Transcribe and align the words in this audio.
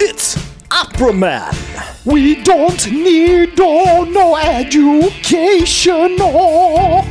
it's 0.00 0.36
Opera 0.70 1.12
Man. 1.12 1.54
We 2.04 2.42
don't 2.42 2.90
need 2.90 3.54
oh, 3.58 4.04
no 4.04 4.36
education. 4.36 6.16
Oh. 6.20 7.04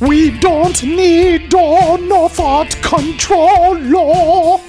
We 0.00 0.38
don't 0.38 0.82
need 0.82 1.52
oh, 1.54 1.96
no 1.96 2.28
thought 2.28 2.70
control. 2.82 3.78
Oh. 3.96 4.62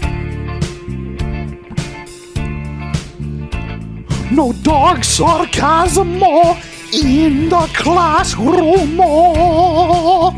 No 4.32 4.54
dark 4.63 5.04
sarcasm 5.04 6.20
oh, 6.23 6.62
in 6.94 7.49
the 7.49 7.70
classroom. 7.73 8.98
Oh. 9.02 10.32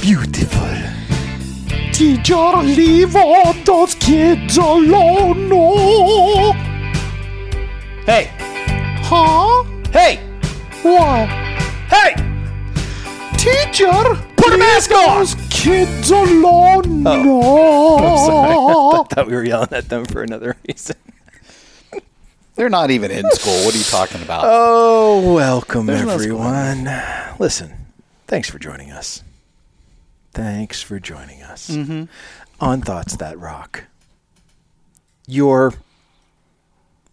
Beautiful. 0.00 0.91
Teacher, 2.02 2.56
leave 2.64 3.14
all 3.14 3.52
those 3.64 3.94
kids 3.94 4.56
alone. 4.56 5.48
No. 5.48 6.52
Hey, 8.04 8.28
Huh? 9.04 9.62
hey, 9.92 10.16
What? 10.82 11.28
hey! 11.88 12.14
Teacher, 13.38 13.92
Put 14.36 14.52
a 14.52 14.58
mask 14.58 14.90
on! 14.90 15.18
those 15.20 15.36
kids 15.48 16.10
alone. 16.10 17.04
Oh. 17.06 17.22
No. 18.98 19.04
Thought 19.04 19.28
we 19.28 19.34
were 19.36 19.44
yelling 19.44 19.68
at 19.70 19.88
them 19.88 20.04
for 20.04 20.24
another 20.24 20.56
reason. 20.68 20.96
They're 22.56 22.68
not 22.68 22.90
even 22.90 23.12
in 23.12 23.30
school. 23.30 23.64
What 23.64 23.76
are 23.76 23.78
you 23.78 23.84
talking 23.84 24.22
about? 24.22 24.42
Oh, 24.44 25.34
welcome 25.36 25.86
There's 25.86 26.02
no 26.04 26.10
everyone. 26.14 26.88
Listen, 27.38 27.72
thanks 28.26 28.50
for 28.50 28.58
joining 28.58 28.90
us. 28.90 29.22
Thanks 30.32 30.80
for 30.80 30.98
joining 30.98 31.42
us 31.42 31.68
mm-hmm. 31.68 32.04
on 32.58 32.80
Thoughts 32.80 33.16
That 33.16 33.38
Rock. 33.38 33.84
Your, 35.26 35.74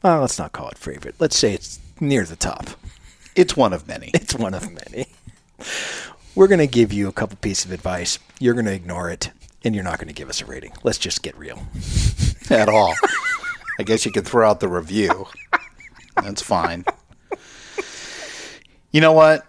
well, 0.01 0.21
let's 0.21 0.39
not 0.39 0.53
call 0.53 0.69
it 0.69 0.77
favorite. 0.77 1.15
Let's 1.19 1.37
say 1.37 1.53
it's 1.53 1.79
near 1.99 2.23
the 2.23 2.37
top. 2.37 2.69
It's 3.35 3.57
one 3.57 3.73
of 3.73 3.87
many. 3.87 4.11
It's 4.13 4.35
one 4.35 4.53
of 4.53 4.71
many. 4.71 5.07
We're 6.33 6.47
going 6.47 6.59
to 6.59 6.67
give 6.67 6.93
you 6.93 7.09
a 7.09 7.11
couple 7.11 7.37
pieces 7.41 7.65
of 7.65 7.71
advice. 7.71 8.19
You're 8.39 8.53
going 8.53 8.67
to 8.67 8.73
ignore 8.73 9.09
it, 9.09 9.31
and 9.65 9.75
you're 9.75 9.83
not 9.83 9.97
going 9.97 10.07
to 10.07 10.13
give 10.13 10.29
us 10.29 10.41
a 10.41 10.45
rating. 10.45 10.71
Let's 10.83 10.97
just 10.97 11.21
get 11.21 11.37
real. 11.37 11.67
at 12.49 12.69
all. 12.69 12.93
I 13.79 13.83
guess 13.83 14.05
you 14.05 14.11
could 14.11 14.25
throw 14.25 14.49
out 14.49 14.59
the 14.59 14.67
review. 14.69 15.27
That's 16.15 16.41
fine. 16.41 16.85
You 18.91 19.01
know 19.01 19.13
what? 19.13 19.45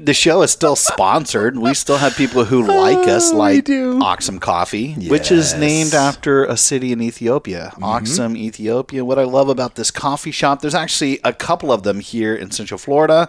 The 0.00 0.14
show 0.14 0.42
is 0.42 0.52
still 0.52 0.76
sponsored. 0.76 1.58
We 1.58 1.74
still 1.74 1.96
have 1.96 2.16
people 2.16 2.44
who 2.44 2.64
like 2.68 3.08
us, 3.08 3.32
like 3.32 3.64
do. 3.64 4.00
Axum 4.00 4.38
Coffee, 4.38 4.92
which 4.94 5.32
is 5.32 5.54
named 5.54 5.92
after 5.92 6.44
a 6.44 6.56
city 6.56 6.92
in 6.92 7.02
Ethiopia. 7.02 7.72
Axum, 7.82 8.36
Ethiopia. 8.36 9.04
What 9.04 9.18
I 9.18 9.24
love 9.24 9.48
about 9.48 9.74
this 9.74 9.90
coffee 9.90 10.30
shop, 10.30 10.60
there's 10.60 10.74
actually 10.74 11.18
a 11.24 11.32
couple 11.32 11.72
of 11.72 11.82
them 11.82 11.98
here 11.98 12.32
in 12.32 12.52
Central 12.52 12.78
Florida. 12.78 13.28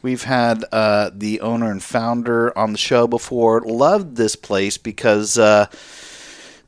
We've 0.00 0.22
had 0.22 0.64
uh, 0.70 1.10
the 1.12 1.40
owner 1.40 1.68
and 1.68 1.82
founder 1.82 2.56
on 2.56 2.70
the 2.70 2.78
show 2.78 3.08
before. 3.08 3.60
Loved 3.62 4.14
this 4.14 4.36
place 4.36 4.78
because 4.78 5.36
uh, 5.36 5.66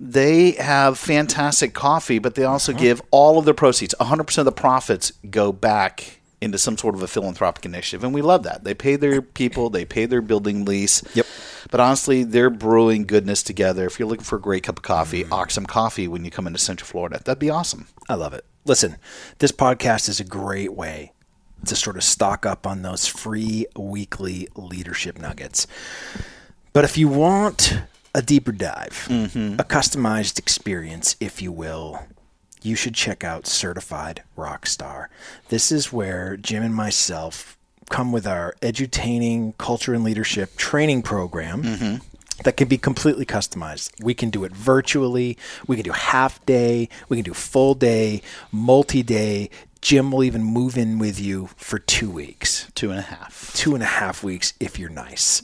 they 0.01 0.53
have 0.53 0.99
fantastic 0.99 1.73
coffee, 1.73 2.19
but 2.19 2.35
they 2.35 2.43
also 2.43 2.73
give 2.73 3.01
all 3.13 3.39
of 3.39 3.45
their 3.45 3.55
proceeds, 3.55 3.95
100% 4.01 4.39
of 4.39 4.45
the 4.45 4.51
profits 4.51 5.13
go 5.31 5.53
back 5.53 6.20
into 6.41 6.59
some 6.59 6.79
sort 6.79 6.95
of 6.95 7.03
a 7.03 7.07
philanthropic 7.07 7.65
initiative. 7.67 8.03
And 8.03 8.15
we 8.15 8.23
love 8.23 8.45
that. 8.45 8.65
They 8.65 8.75
pay 8.75 8.97
their 8.97 9.21
people, 9.21 9.71
they 9.71 9.85
pay 9.85 10.07
their 10.07 10.23
building 10.23 10.65
lease. 10.65 11.03
Yep. 11.15 11.27
But 11.71 11.81
honestly, 11.81 12.25
they're 12.25 12.51
brewing 12.51 13.05
goodness 13.05 13.43
together. 13.43 13.87
If 13.87 13.99
you're 13.99 14.09
looking 14.09 14.25
for 14.25 14.37
a 14.37 14.41
great 14.41 14.63
cup 14.63 14.79
of 14.79 14.83
coffee, 14.83 15.25
mm. 15.25 15.39
Axum 15.39 15.67
Coffee 15.67 16.09
when 16.09 16.25
you 16.25 16.31
come 16.31 16.47
into 16.47 16.59
Central 16.59 16.87
Florida, 16.87 17.21
that'd 17.25 17.39
be 17.39 17.51
awesome. 17.51 17.89
I 18.09 18.15
love 18.15 18.33
it. 18.33 18.45
Listen, 18.65 18.97
this 19.39 19.53
podcast 19.53 20.09
is 20.09 20.21
a 20.21 20.25
great 20.25 20.73
way 20.73 21.13
to 21.67 21.77
sort 21.77 21.97
of 21.97 22.03
stock 22.03 22.47
up 22.47 22.67
on 22.67 22.83
those 22.83 23.07
free 23.07 23.67
weekly 23.77 24.49
leadership 24.55 25.19
nuggets. 25.19 25.67
But 26.73 26.85
if 26.85 26.97
you 26.97 27.09
want 27.09 27.81
a 28.15 28.23
deeper 28.23 28.53
dive, 28.53 29.07
mm-hmm. 29.09 29.61
a 29.61 29.65
customized 29.65 30.39
experience, 30.39 31.17
if 31.21 31.43
you 31.43 31.53
will, 31.53 32.01
you 32.63 32.77
should 32.77 32.95
check 32.95 33.25
out 33.25 33.47
Certified 33.47 34.23
Rockstar. 34.37 35.07
This 35.49 35.73
is 35.73 35.93
where 35.93 36.37
Jim 36.37 36.63
and 36.63 36.75
myself 36.75 37.57
come 37.89 38.13
with 38.13 38.27
our 38.27 38.55
edutaining 38.63 39.57
culture 39.59 39.95
and 39.95 40.05
leadership 40.05 40.57
training 40.57 41.03
program 41.03 41.63
mm-hmm. 41.63 41.97
that 42.45 42.57
can 42.57 42.69
be 42.69 42.79
completely 42.79 43.27
customized. 43.27 43.91
We 44.03 44.15
can 44.15 44.31
do 44.31 44.45
it 44.45 44.53
virtually. 44.53 45.37
We 45.67 45.77
can 45.77 45.85
do 45.85 45.93
half 45.93 46.45
day. 46.47 46.89
We 47.09 47.17
can 47.17 47.25
do 47.25 47.35
full 47.35 47.75
day, 47.75 48.23
multi 48.53 49.03
day. 49.03 49.51
Jim 49.81 50.13
will 50.13 50.23
even 50.23 50.43
move 50.45 50.77
in 50.77 50.99
with 50.99 51.19
you 51.19 51.49
for 51.57 51.79
two 51.79 52.11
weeks, 52.11 52.71
Two 52.75 52.91
and 52.91 52.99
a 52.99 53.03
half. 53.03 53.51
two 53.55 53.75
and 53.75 53.83
a 53.83 53.87
half 53.87 54.23
weeks 54.23 54.53
if 54.61 54.79
you're 54.79 54.91
nice. 54.91 55.43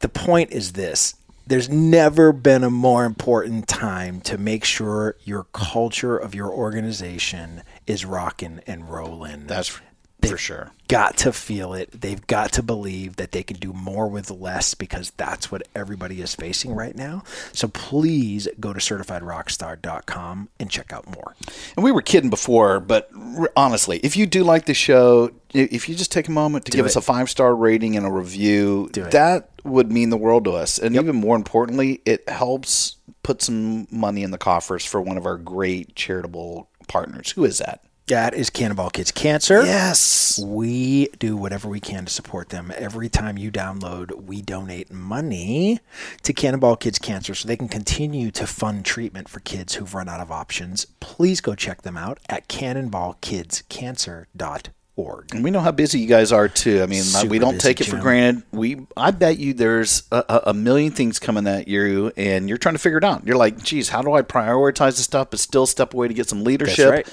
The 0.00 0.08
point 0.10 0.52
is 0.52 0.72
this 0.72 1.14
there's 1.46 1.68
never 1.68 2.32
been 2.32 2.64
a 2.64 2.70
more 2.70 3.04
important 3.04 3.68
time 3.68 4.20
to 4.22 4.38
make 4.38 4.64
sure 4.64 5.16
your 5.24 5.44
culture 5.52 6.16
of 6.16 6.34
your 6.34 6.50
organization 6.50 7.62
is 7.86 8.04
rocking 8.04 8.60
and 8.66 8.88
rolling. 8.88 9.46
That's 9.46 9.80
for 10.24 10.34
They've 10.34 10.40
sure. 10.40 10.72
Got 10.88 11.16
to 11.18 11.32
feel 11.32 11.72
it. 11.74 12.00
They've 12.00 12.24
got 12.26 12.52
to 12.52 12.62
believe 12.62 13.16
that 13.16 13.32
they 13.32 13.42
can 13.42 13.56
do 13.56 13.72
more 13.72 14.06
with 14.08 14.30
less 14.30 14.74
because 14.74 15.10
that's 15.16 15.50
what 15.50 15.62
everybody 15.74 16.20
is 16.20 16.34
facing 16.34 16.74
right 16.74 16.94
now. 16.94 17.22
So 17.52 17.68
please 17.68 18.46
go 18.60 18.72
to 18.72 18.80
certifiedrockstar.com 18.80 20.48
and 20.60 20.70
check 20.70 20.92
out 20.92 21.06
more. 21.14 21.34
And 21.76 21.84
we 21.84 21.92
were 21.92 22.02
kidding 22.02 22.30
before, 22.30 22.80
but 22.80 23.10
honestly, 23.56 23.98
if 23.98 24.16
you 24.16 24.26
do 24.26 24.44
like 24.44 24.66
the 24.66 24.74
show, 24.74 25.30
if 25.52 25.88
you 25.88 25.94
just 25.94 26.12
take 26.12 26.28
a 26.28 26.32
moment 26.32 26.66
to 26.66 26.72
give 26.72 26.86
us 26.86 26.96
a 26.96 27.00
five 27.00 27.30
star 27.30 27.54
rating 27.54 27.96
and 27.96 28.06
a 28.06 28.10
review, 28.10 28.88
Do 28.92 29.04
it. 29.04 29.12
that 29.12 29.50
would 29.64 29.90
mean 29.90 30.10
the 30.10 30.16
world 30.16 30.44
to 30.44 30.52
us. 30.52 30.78
And 30.78 30.94
even 30.96 31.16
more 31.16 31.36
importantly, 31.36 32.02
it 32.04 32.28
helps 32.28 32.96
put 33.22 33.40
some 33.40 33.86
money 33.90 34.22
in 34.22 34.30
the 34.30 34.38
coffers 34.38 34.84
for 34.84 35.00
one 35.00 35.16
of 35.16 35.24
our 35.26 35.38
great 35.38 35.94
charitable 35.96 36.68
partners. 36.88 37.30
Who 37.32 37.44
is 37.44 37.58
that? 37.58 37.82
That 38.08 38.34
is 38.34 38.50
Cannonball 38.50 38.90
Kids 38.90 39.10
Cancer. 39.10 39.64
Yes. 39.64 40.38
We 40.38 41.06
do 41.18 41.38
whatever 41.38 41.70
we 41.70 41.80
can 41.80 42.04
to 42.04 42.12
support 42.12 42.50
them. 42.50 42.70
Every 42.76 43.08
time 43.08 43.38
you 43.38 43.50
download, 43.50 44.24
we 44.26 44.42
donate 44.42 44.92
money 44.92 45.80
to 46.22 46.34
Cannonball 46.34 46.76
Kids 46.76 46.98
Cancer 46.98 47.34
so 47.34 47.48
they 47.48 47.56
can 47.56 47.68
continue 47.68 48.30
to 48.32 48.46
fund 48.46 48.84
treatment 48.84 49.30
for 49.30 49.40
kids 49.40 49.76
who've 49.76 49.94
run 49.94 50.10
out 50.10 50.20
of 50.20 50.30
options. 50.30 50.84
Please 51.00 51.40
go 51.40 51.54
check 51.54 51.80
them 51.80 51.96
out 51.96 52.18
at 52.28 52.46
cannonballkidscancer.org. 52.46 55.34
And 55.34 55.42
we 55.42 55.50
know 55.50 55.60
how 55.60 55.72
busy 55.72 55.98
you 55.98 56.06
guys 56.06 56.30
are 56.30 56.46
too. 56.46 56.82
I 56.82 56.86
mean, 56.86 57.02
Super 57.02 57.30
we 57.30 57.38
don't 57.38 57.58
take 57.58 57.80
it 57.80 57.84
for 57.86 57.96
granted. 57.98 58.42
We, 58.52 58.86
I 58.98 59.12
bet 59.12 59.38
you, 59.38 59.54
there's 59.54 60.02
a, 60.12 60.42
a- 60.48 60.54
million 60.54 60.92
things 60.92 61.18
coming 61.18 61.46
at 61.46 61.68
you, 61.68 62.12
and 62.18 62.50
you're 62.50 62.58
trying 62.58 62.74
to 62.74 62.78
figure 62.78 62.98
it 62.98 63.04
out. 63.04 63.26
You're 63.26 63.38
like, 63.38 63.62
geez, 63.62 63.88
how 63.88 64.02
do 64.02 64.12
I 64.12 64.20
prioritize 64.20 64.96
this 64.96 65.04
stuff, 65.04 65.30
but 65.30 65.40
still 65.40 65.64
step 65.66 65.94
away 65.94 66.08
to 66.08 66.14
get 66.14 66.28
some 66.28 66.44
leadership? 66.44 67.06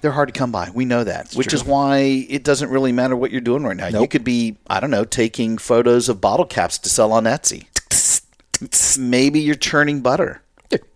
They're 0.00 0.12
hard 0.12 0.28
to 0.32 0.38
come 0.38 0.52
by. 0.52 0.70
We 0.72 0.84
know 0.84 1.02
that, 1.04 1.32
which 1.34 1.52
is 1.52 1.64
why 1.64 2.26
it 2.28 2.44
doesn't 2.44 2.70
really 2.70 2.92
matter 2.92 3.16
what 3.16 3.30
you're 3.32 3.40
doing 3.40 3.64
right 3.64 3.76
now. 3.76 3.88
You 4.00 4.06
could 4.06 4.22
be, 4.24 4.56
I 4.68 4.78
don't 4.80 4.90
know, 4.92 5.04
taking 5.04 5.58
photos 5.58 6.08
of 6.08 6.20
bottle 6.20 6.46
caps 6.46 6.78
to 6.78 6.88
sell 6.88 7.12
on 7.12 7.24
Etsy. 7.24 7.66
Maybe 8.98 9.40
you're 9.40 9.54
churning 9.56 10.00
butter. 10.00 10.42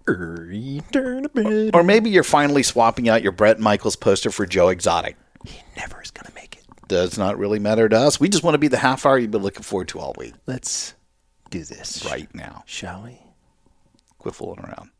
Or 0.06 1.82
maybe 1.82 2.10
you're 2.10 2.22
finally 2.22 2.62
swapping 2.62 3.08
out 3.08 3.22
your 3.22 3.32
Bret 3.32 3.58
Michaels 3.58 3.96
poster 3.96 4.30
for 4.30 4.46
Joe 4.46 4.68
Exotic. 4.68 5.16
He 5.44 5.60
never 5.76 6.00
is 6.02 6.10
going 6.10 6.26
to 6.26 6.34
make 6.34 6.56
it. 6.56 6.62
Does 6.88 7.18
not 7.18 7.38
really 7.38 7.58
matter 7.58 7.88
to 7.88 7.96
us. 7.96 8.20
We 8.20 8.28
just 8.28 8.44
want 8.44 8.54
to 8.54 8.58
be 8.58 8.68
the 8.68 8.76
half 8.78 9.06
hour 9.06 9.18
you've 9.18 9.30
been 9.30 9.42
looking 9.42 9.62
forward 9.62 9.88
to 9.88 9.98
all 9.98 10.14
week. 10.18 10.34
Let's 10.46 10.94
do 11.50 11.64
this 11.64 12.04
Right 12.04 12.32
now. 12.34 12.62
shall 12.66 13.02
we? 13.02 13.18
Quit 14.18 14.34
fooling 14.34 14.60
around. 14.60 14.90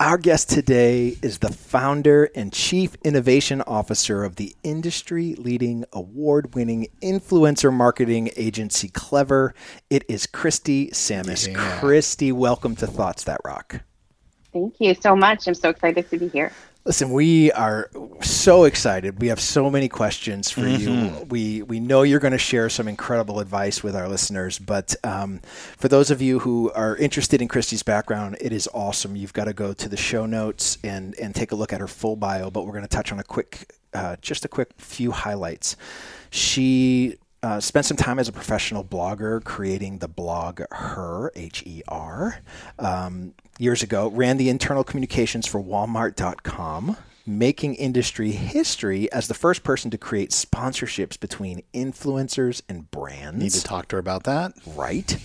Our 0.00 0.18
guest 0.18 0.50
today 0.50 1.16
is 1.22 1.38
the 1.38 1.52
founder 1.52 2.28
and 2.34 2.52
chief 2.52 2.96
innovation 3.04 3.62
officer 3.62 4.24
of 4.24 4.36
the 4.36 4.54
industry 4.62 5.34
leading 5.36 5.84
award 5.92 6.54
winning 6.54 6.88
influencer 7.00 7.72
marketing 7.72 8.30
agency 8.36 8.88
Clever. 8.88 9.54
It 9.88 10.04
is 10.08 10.26
Kristy 10.26 10.90
Sammis. 10.90 11.48
Yeah. 11.48 11.80
Kristy, 11.80 12.32
welcome 12.32 12.76
to 12.76 12.86
Thoughts 12.86 13.24
That 13.24 13.40
Rock. 13.44 13.80
Thank 14.52 14.74
you 14.78 14.94
so 14.94 15.16
much. 15.16 15.46
I'm 15.48 15.54
so 15.54 15.70
excited 15.70 16.10
to 16.10 16.18
be 16.18 16.28
here. 16.28 16.52
Listen, 16.86 17.12
we 17.12 17.50
are 17.52 17.90
so 18.20 18.64
excited. 18.64 19.18
We 19.22 19.28
have 19.28 19.40
so 19.40 19.70
many 19.70 19.88
questions 19.88 20.50
for 20.50 20.60
Mm-hmm. 20.60 21.16
you. 21.20 21.24
We 21.30 21.62
we 21.62 21.80
know 21.80 22.02
you're 22.02 22.20
going 22.20 22.32
to 22.32 22.38
share 22.38 22.68
some 22.68 22.88
incredible 22.88 23.40
advice 23.40 23.82
with 23.82 23.96
our 23.96 24.06
listeners, 24.06 24.58
but 24.58 24.94
um, 25.02 25.40
for 25.78 25.88
those 25.88 26.10
of 26.10 26.20
you 26.20 26.40
who 26.40 26.70
are 26.72 26.94
interested 26.96 27.40
in 27.40 27.48
Kristy's 27.48 27.82
background, 27.82 28.36
it 28.38 28.52
is 28.52 28.68
awesome. 28.74 29.16
You've 29.16 29.32
got 29.32 29.46
to 29.46 29.54
go 29.54 29.72
to 29.72 29.88
the 29.88 29.96
show 29.96 30.26
notes 30.26 30.76
and 30.84 31.14
and 31.18 31.34
take 31.34 31.52
a 31.52 31.54
look 31.54 31.72
at 31.72 31.80
her 31.80 31.88
full 31.88 32.16
bio. 32.16 32.50
But 32.50 32.66
we're 32.66 32.72
going 32.72 32.82
to 32.82 32.88
touch 32.88 33.12
on 33.12 33.18
a 33.18 33.24
quick, 33.24 33.72
uh, 33.94 34.16
just 34.20 34.44
a 34.44 34.48
quick 34.48 34.68
few 34.76 35.10
highlights. 35.10 35.76
She 36.30 37.16
uh, 37.44 37.60
spent 37.60 37.84
some 37.84 37.96
time 37.96 38.18
as 38.18 38.26
a 38.26 38.32
professional 38.32 38.82
blogger 38.82 39.44
creating 39.44 39.98
the 39.98 40.08
blog 40.08 40.62
Her, 40.70 41.30
H 41.36 41.62
E 41.66 41.82
R, 41.86 42.40
um, 42.78 43.34
years 43.58 43.82
ago. 43.82 44.08
Ran 44.08 44.38
the 44.38 44.48
internal 44.48 44.82
communications 44.82 45.46
for 45.46 45.62
Walmart.com, 45.62 46.96
making 47.26 47.74
industry 47.74 48.30
history 48.30 49.12
as 49.12 49.28
the 49.28 49.34
first 49.34 49.62
person 49.62 49.90
to 49.90 49.98
create 49.98 50.30
sponsorships 50.30 51.20
between 51.20 51.62
influencers 51.74 52.62
and 52.66 52.90
brands. 52.90 53.42
Need 53.42 53.52
to 53.52 53.62
talk 53.62 53.88
to 53.88 53.96
her 53.96 54.00
about 54.00 54.24
that. 54.24 54.54
Right. 54.66 55.18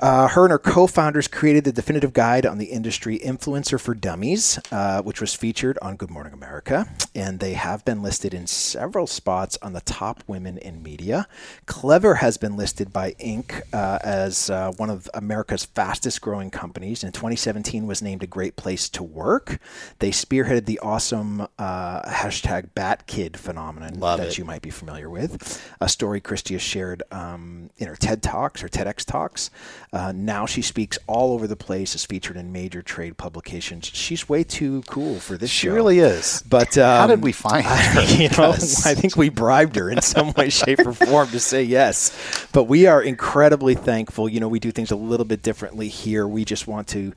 Uh, 0.00 0.28
her 0.28 0.44
and 0.44 0.52
her 0.52 0.58
co-founders 0.58 1.26
created 1.28 1.64
the 1.64 1.72
definitive 1.72 2.12
guide 2.12 2.44
on 2.44 2.58
the 2.58 2.66
industry 2.66 3.18
influencer 3.18 3.80
for 3.80 3.94
dummies 3.94 4.58
uh, 4.70 5.00
which 5.02 5.20
was 5.20 5.34
featured 5.34 5.78
on 5.80 5.96
good 5.96 6.10
morning 6.10 6.32
america. 6.32 6.86
And 7.14 7.40
they 7.40 7.54
have 7.54 7.84
been 7.84 8.02
listed 8.02 8.34
in 8.34 8.46
several 8.46 9.06
spots 9.06 9.56
on 9.62 9.72
the 9.72 9.80
top 9.80 10.22
women 10.26 10.58
in 10.58 10.82
media. 10.82 11.26
Clever 11.66 12.16
has 12.16 12.36
been 12.36 12.56
listed 12.56 12.92
by 12.92 13.12
inc 13.12 13.62
uh, 13.72 13.98
as 14.02 14.50
uh, 14.50 14.72
one 14.76 14.90
of 14.90 15.08
america's 15.14 15.64
fastest 15.64 16.20
growing 16.20 16.50
companies. 16.50 17.02
In 17.02 17.12
2017 17.12 17.86
was 17.86 18.02
named 18.02 18.22
a 18.22 18.26
great 18.26 18.56
place 18.56 18.88
to 18.90 19.02
work. 19.02 19.58
They 19.98 20.10
spearheaded 20.10 20.66
the 20.66 20.78
awesome 20.80 21.48
uh, 21.58 22.02
hashtag 22.02 22.70
batkid 22.74 23.36
phenomenon 23.36 23.98
Love 23.98 24.18
that 24.18 24.28
it. 24.28 24.38
you 24.38 24.44
might 24.44 24.62
be 24.62 24.70
familiar 24.70 25.08
with. 25.08 25.62
A 25.80 25.88
story 25.88 26.20
Kristy 26.20 26.52
has 26.52 26.62
shared 26.62 27.02
um, 27.10 27.70
in 27.78 27.88
her 27.88 27.96
ted 27.96 28.22
talks 28.22 28.60
her 28.60 28.68
tedx 28.68 29.04
talks 29.04 29.50
uh, 29.92 30.12
now 30.14 30.46
she 30.46 30.62
speaks 30.62 30.98
all 31.06 31.32
over 31.32 31.46
the 31.46 31.56
place, 31.56 31.94
is 31.94 32.04
featured 32.04 32.36
in 32.36 32.52
major 32.52 32.82
trade 32.82 33.16
publications. 33.16 33.86
She's 33.86 34.28
way 34.28 34.44
too 34.44 34.82
cool 34.88 35.20
for 35.20 35.36
this 35.36 35.50
She 35.50 35.68
show. 35.68 35.74
really 35.74 36.00
is. 36.00 36.42
But 36.48 36.76
um, 36.76 37.00
How 37.00 37.06
did 37.06 37.22
we 37.22 37.32
find 37.32 37.64
her? 37.64 38.02
you 38.16 38.28
know, 38.30 38.52
I 38.52 38.94
think 38.94 39.16
we 39.16 39.28
bribed 39.28 39.76
her 39.76 39.88
in 39.90 40.02
some 40.02 40.32
way, 40.32 40.50
shape, 40.50 40.80
or 40.80 40.92
form 40.92 41.28
to 41.28 41.40
say 41.40 41.62
yes. 41.62 42.46
But 42.52 42.64
we 42.64 42.86
are 42.86 43.02
incredibly 43.02 43.74
thankful. 43.74 44.28
You 44.28 44.40
know, 44.40 44.48
we 44.48 44.58
do 44.60 44.70
things 44.72 44.90
a 44.90 44.96
little 44.96 45.26
bit 45.26 45.42
differently 45.42 45.88
here. 45.88 46.26
We 46.26 46.44
just 46.44 46.66
want 46.66 46.88
to 46.88 47.12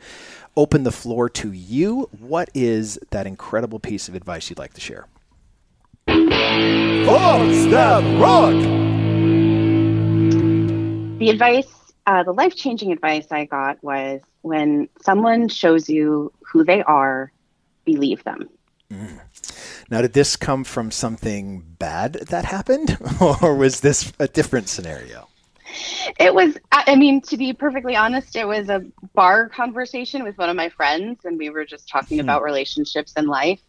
open 0.56 0.83
the 0.83 0.92
floor 0.92 1.30
to 1.30 1.51
you. 1.51 2.10
What 2.19 2.50
is 2.54 3.00
that 3.12 3.25
incredible 3.27 3.80
piece 3.80 4.07
of 4.07 4.16
advice 4.16 4.50
you'd 4.50 4.60
like 4.60 4.74
to 4.74 4.81
share? 4.81 5.07
Thoughts 6.07 7.66
that 7.68 8.04
rock. 8.21 8.54
The 11.19 11.30
advice, 11.30 11.68
uh, 12.05 12.23
the 12.23 12.31
life 12.31 12.55
changing 12.55 12.91
advice 12.91 13.27
I 13.31 13.45
got 13.45 13.83
was 13.83 14.21
when 14.41 14.89
someone 15.01 15.47
shows 15.47 15.89
you 15.89 16.31
who 16.41 16.63
they 16.63 16.81
are, 16.83 17.31
believe 17.85 18.23
them. 18.23 18.49
Now, 19.91 20.01
did 20.01 20.13
this 20.13 20.35
come 20.35 20.63
from 20.63 20.91
something 20.91 21.63
bad 21.77 22.13
that 22.13 22.45
happened, 22.45 22.97
or 23.41 23.55
was 23.55 23.81
this 23.81 24.11
a 24.19 24.27
different 24.27 24.69
scenario? 24.69 25.27
It 26.19 26.33
was, 26.33 26.57
I 26.71 26.83
I 26.87 26.95
mean, 26.95 27.21
to 27.21 27.37
be 27.37 27.53
perfectly 27.53 27.95
honest, 27.95 28.35
it 28.35 28.47
was 28.47 28.69
a 28.69 28.83
bar 29.13 29.49
conversation 29.49 30.23
with 30.23 30.37
one 30.37 30.49
of 30.49 30.55
my 30.55 30.69
friends, 30.69 31.25
and 31.25 31.37
we 31.37 31.49
were 31.49 31.65
just 31.65 31.87
talking 31.87 32.19
about 32.19 32.43
relationships 32.43 33.13
and 33.15 33.27
life. 33.27 33.61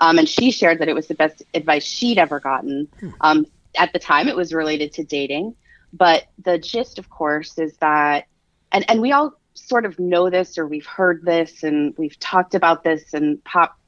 Um, 0.00 0.18
and 0.18 0.28
she 0.28 0.50
shared 0.50 0.80
that 0.80 0.88
it 0.88 0.94
was 0.94 1.06
the 1.06 1.14
best 1.14 1.42
advice 1.54 1.84
she'd 1.84 2.18
ever 2.18 2.40
gotten. 2.40 2.88
Um, 3.20 3.46
at 3.78 3.92
the 3.92 4.00
time, 4.00 4.28
it 4.28 4.36
was 4.36 4.52
related 4.52 4.92
to 4.94 5.04
dating. 5.04 5.54
But 5.96 6.24
the 6.42 6.58
gist, 6.58 6.98
of 6.98 7.08
course, 7.08 7.56
is 7.56 7.76
that, 7.76 8.26
and, 8.72 8.84
and 8.90 9.00
we 9.00 9.12
all 9.12 9.34
sort 9.54 9.86
of 9.86 10.00
know 10.00 10.28
this 10.28 10.58
or 10.58 10.66
we've 10.66 10.86
heard 10.86 11.24
this 11.24 11.62
and 11.62 11.94
we've 11.96 12.18
talked 12.18 12.56
about 12.56 12.82
this 12.82 13.14
in 13.14 13.38
pop 13.44 13.78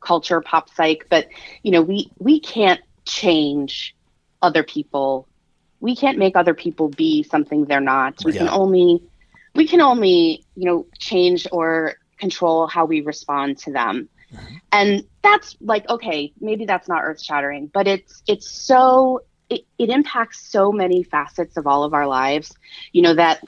culture, 0.00 0.40
pop 0.40 0.70
psych, 0.70 1.06
but, 1.10 1.28
you 1.62 1.70
know, 1.70 1.82
we, 1.82 2.10
we 2.18 2.40
can't 2.40 2.80
change 3.04 3.94
other 4.40 4.62
people. 4.62 5.28
We 5.80 5.94
can't 5.94 6.16
make 6.16 6.34
other 6.34 6.54
people 6.54 6.88
be 6.88 7.22
something 7.24 7.66
they're 7.66 7.80
not. 7.80 8.24
We 8.24 8.32
can 8.32 8.48
only, 8.48 9.02
we 9.54 9.66
can 9.66 9.82
only, 9.82 10.44
you 10.56 10.64
know, 10.64 10.86
change 10.98 11.46
or 11.52 11.96
control 12.18 12.66
how 12.66 12.86
we 12.86 13.02
respond 13.02 13.58
to 13.58 13.72
them. 13.72 14.08
Mm-hmm. 14.32 14.54
And 14.72 15.04
that's 15.22 15.56
like, 15.60 15.88
okay, 15.90 16.32
maybe 16.40 16.64
that's 16.64 16.88
not 16.88 17.02
earth 17.02 17.22
shattering, 17.22 17.66
but 17.66 17.86
it's, 17.86 18.22
it's 18.26 18.50
so 18.50 19.20
it, 19.50 19.62
it 19.78 19.90
impacts 19.90 20.40
so 20.40 20.72
many 20.72 21.02
facets 21.02 21.56
of 21.56 21.66
all 21.66 21.84
of 21.84 21.94
our 21.94 22.06
lives 22.06 22.54
you 22.92 23.02
know 23.02 23.14
that 23.14 23.42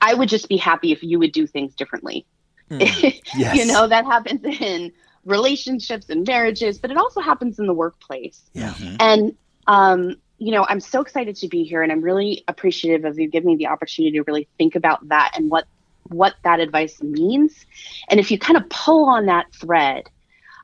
i 0.00 0.14
would 0.14 0.28
just 0.28 0.48
be 0.48 0.56
happy 0.56 0.92
if 0.92 1.02
you 1.02 1.18
would 1.18 1.32
do 1.32 1.46
things 1.46 1.74
differently. 1.74 2.26
Yes. 2.70 3.56
you 3.56 3.66
know 3.66 3.86
that 3.86 4.04
happens 4.04 4.44
in 4.44 4.90
relationships 5.24 6.08
and 6.08 6.26
marriages 6.26 6.78
but 6.78 6.90
it 6.90 6.96
also 6.96 7.20
happens 7.20 7.58
in 7.58 7.66
the 7.66 7.74
workplace. 7.74 8.42
Yeah. 8.52 8.74
and 8.98 9.36
um, 9.66 10.16
you 10.38 10.50
know 10.50 10.66
i'm 10.68 10.80
so 10.80 11.00
excited 11.00 11.36
to 11.36 11.48
be 11.48 11.62
here 11.64 11.82
and 11.82 11.92
i'm 11.92 12.00
really 12.00 12.42
appreciative 12.48 13.04
of 13.04 13.18
you 13.18 13.28
giving 13.28 13.48
me 13.48 13.56
the 13.56 13.68
opportunity 13.68 14.16
to 14.16 14.22
really 14.24 14.48
think 14.58 14.74
about 14.74 15.06
that 15.08 15.32
and 15.36 15.50
what 15.50 15.66
what 16.08 16.34
that 16.44 16.60
advice 16.60 17.02
means. 17.02 17.64
And 18.10 18.20
if 18.20 18.30
you 18.30 18.38
kind 18.38 18.58
of 18.58 18.68
pull 18.68 19.06
on 19.06 19.26
that 19.26 19.46
thread 19.52 20.08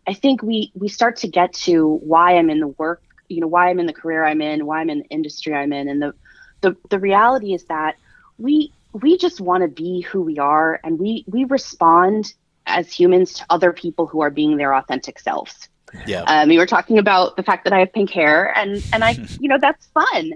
i 0.06 0.14
think 0.14 0.42
we 0.42 0.72
we 0.74 0.88
start 0.88 1.16
to 1.18 1.28
get 1.28 1.52
to 1.52 1.98
why 2.02 2.36
i'm 2.36 2.50
in 2.50 2.60
the 2.60 2.68
work 2.68 3.02
you 3.30 3.40
know 3.40 3.46
why 3.46 3.70
i'm 3.70 3.78
in 3.78 3.86
the 3.86 3.92
career 3.92 4.24
i'm 4.24 4.42
in 4.42 4.66
why 4.66 4.80
i'm 4.80 4.90
in 4.90 4.98
the 4.98 5.08
industry 5.08 5.54
i'm 5.54 5.72
in. 5.72 5.88
And 5.88 6.02
the 6.02 6.12
the, 6.60 6.76
the 6.90 6.98
reality 6.98 7.54
is 7.54 7.64
that 7.64 7.96
we 8.38 8.72
we 8.92 9.16
just 9.16 9.40
want 9.40 9.62
to 9.62 9.68
be 9.68 10.00
who 10.00 10.22
we 10.22 10.38
are. 10.38 10.80
And 10.82 10.98
we 10.98 11.24
we 11.26 11.44
respond 11.44 12.34
as 12.66 12.92
humans 12.92 13.34
to 13.34 13.46
other 13.50 13.72
people 13.72 14.06
who 14.06 14.20
are 14.20 14.30
being 14.30 14.56
their 14.56 14.74
authentic 14.74 15.18
selves. 15.18 15.68
Yeah. 16.06 16.22
um, 16.22 16.52
you 16.52 16.60
were 16.60 16.66
talking 16.66 16.98
about 16.98 17.36
the 17.36 17.42
fact 17.42 17.64
that 17.64 17.72
I 17.72 17.80
have 17.80 17.92
pink 17.92 18.10
hair, 18.10 18.56
and 18.56 18.82
and 18.92 19.02
I, 19.02 19.12
you 19.40 19.48
know, 19.48 19.58
that's 19.60 19.86
fun, 19.88 20.32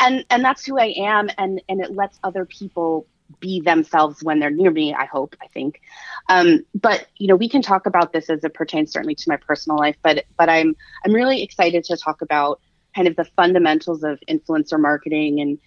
and 0.00 0.24
and 0.30 0.44
that's 0.44 0.64
who 0.64 0.78
I 0.78 0.94
am, 0.96 1.30
and 1.38 1.62
and 1.68 1.80
it 1.80 1.94
lets 1.94 2.18
other 2.24 2.44
people 2.44 3.06
be 3.40 3.60
themselves 3.60 4.22
when 4.22 4.38
they're 4.40 4.50
near 4.50 4.70
me. 4.70 4.94
I 4.94 5.04
hope, 5.06 5.36
I 5.42 5.46
think, 5.48 5.80
um, 6.28 6.64
but 6.74 7.06
you 7.16 7.26
know, 7.28 7.36
we 7.36 7.48
can 7.48 7.62
talk 7.62 7.86
about 7.86 8.12
this 8.12 8.30
as 8.30 8.44
it 8.44 8.54
pertains 8.54 8.92
certainly 8.92 9.14
to 9.14 9.28
my 9.28 9.36
personal 9.36 9.78
life, 9.78 9.96
but 10.02 10.24
but 10.36 10.48
I'm 10.48 10.76
I'm 11.04 11.12
really 11.12 11.42
excited 11.42 11.84
to 11.84 11.96
talk 11.96 12.22
about 12.22 12.60
kind 12.94 13.08
of 13.08 13.16
the 13.16 13.24
fundamentals 13.36 14.02
of 14.02 14.18
influencer 14.28 14.80
marketing 14.80 15.40
and 15.40 15.58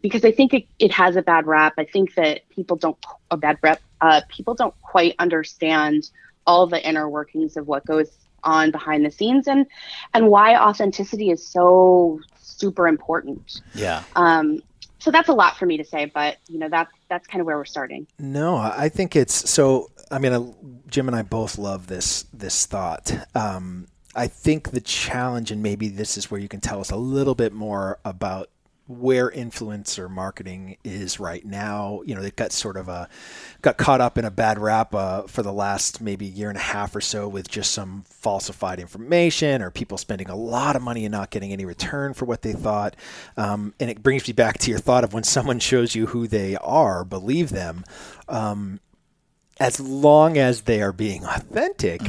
because 0.00 0.24
I 0.24 0.32
think 0.32 0.54
it, 0.54 0.66
it 0.78 0.90
has 0.92 1.16
a 1.16 1.22
bad 1.22 1.46
rap. 1.46 1.74
I 1.78 1.84
think 1.84 2.14
that 2.14 2.48
people 2.48 2.76
don't 2.76 2.96
a 3.30 3.36
bad 3.36 3.58
rep. 3.62 3.80
Uh, 4.00 4.22
people 4.28 4.54
don't 4.54 4.74
quite 4.80 5.14
understand 5.18 6.10
all 6.46 6.66
the 6.66 6.86
inner 6.86 7.08
workings 7.08 7.56
of 7.56 7.66
what 7.66 7.84
goes 7.84 8.10
on 8.44 8.70
behind 8.70 9.04
the 9.04 9.10
scenes 9.10 9.46
and 9.46 9.66
and 10.14 10.28
why 10.28 10.56
authenticity 10.56 11.30
is 11.30 11.46
so 11.46 12.20
super 12.40 12.88
important. 12.88 13.60
yeah. 13.74 14.02
Um, 14.16 14.62
so 14.98 15.10
that's 15.10 15.28
a 15.28 15.32
lot 15.32 15.56
for 15.56 15.66
me 15.66 15.78
to 15.78 15.84
say, 15.84 16.04
but 16.06 16.36
you 16.48 16.58
know 16.58 16.68
that's 16.68 16.92
that's 17.12 17.26
kind 17.26 17.40
of 17.40 17.46
where 17.46 17.58
we're 17.58 17.64
starting. 17.64 18.06
No, 18.18 18.56
I 18.56 18.84
I 18.84 18.88
think 18.88 19.14
it's 19.14 19.50
so. 19.50 19.90
I 20.10 20.18
mean, 20.18 20.32
uh, 20.32 20.52
Jim 20.88 21.08
and 21.08 21.16
I 21.16 21.22
both 21.22 21.58
love 21.58 21.86
this 21.86 22.24
this 22.32 22.66
thought. 22.66 23.12
Um, 23.34 23.88
I 24.14 24.26
think 24.26 24.70
the 24.70 24.80
challenge, 24.80 25.50
and 25.50 25.62
maybe 25.62 25.88
this 25.88 26.16
is 26.16 26.30
where 26.30 26.40
you 26.40 26.48
can 26.48 26.60
tell 26.60 26.80
us 26.80 26.90
a 26.90 26.96
little 26.96 27.34
bit 27.34 27.52
more 27.52 27.98
about 28.04 28.48
where 28.88 29.30
influencer 29.30 30.10
marketing 30.10 30.76
is 30.82 31.20
right 31.20 31.44
now. 31.44 32.02
You 32.04 32.14
know, 32.14 32.22
it 32.22 32.36
got 32.36 32.52
sort 32.52 32.76
of 32.76 32.88
a 32.88 33.08
got 33.62 33.76
caught 33.76 34.00
up 34.00 34.18
in 34.18 34.24
a 34.24 34.30
bad 34.30 34.58
rap 34.58 34.94
uh, 34.94 35.22
for 35.22 35.42
the 35.42 35.52
last 35.52 36.00
maybe 36.00 36.26
year 36.26 36.48
and 36.48 36.58
a 36.58 36.62
half 36.62 36.94
or 36.94 37.00
so 37.00 37.28
with 37.28 37.48
just 37.48 37.72
some 37.72 38.04
falsified 38.08 38.80
information 38.80 39.62
or 39.62 39.70
people 39.70 39.98
spending 39.98 40.28
a 40.28 40.36
lot 40.36 40.76
of 40.76 40.82
money 40.82 41.04
and 41.04 41.12
not 41.12 41.30
getting 41.30 41.52
any 41.52 41.64
return 41.64 42.12
for 42.12 42.24
what 42.24 42.42
they 42.42 42.52
thought. 42.52 42.96
Um, 43.36 43.74
and 43.78 43.88
it 43.88 44.02
brings 44.02 44.26
me 44.26 44.32
back 44.32 44.58
to 44.58 44.70
your 44.70 44.80
thought 44.80 45.04
of 45.04 45.14
when 45.14 45.24
someone 45.24 45.60
shows 45.60 45.94
you 45.94 46.06
who 46.06 46.26
they 46.26 46.56
are, 46.56 47.04
believe 47.04 47.50
them. 47.50 47.84
Um, 48.28 48.80
as 49.60 49.78
long 49.78 50.38
as 50.38 50.62
they 50.62 50.82
are 50.82 50.92
being 50.92 51.24
authentic, 51.24 52.00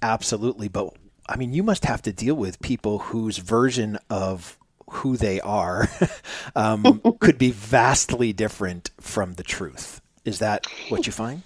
absolutely. 0.00 0.68
But 0.68 0.94
I 1.28 1.36
mean, 1.36 1.52
you 1.52 1.62
must 1.64 1.84
have 1.84 2.02
to 2.02 2.12
deal 2.12 2.34
with 2.34 2.60
people 2.60 2.98
whose 2.98 3.38
version 3.38 3.98
of 4.08 4.58
who 4.90 5.16
they 5.16 5.40
are 5.40 5.88
um, 6.56 7.00
could 7.20 7.38
be 7.38 7.50
vastly 7.50 8.32
different 8.32 8.90
from 9.00 9.34
the 9.34 9.42
truth. 9.42 10.00
Is 10.24 10.38
that 10.40 10.66
what 10.88 11.06
you 11.06 11.12
find? 11.12 11.42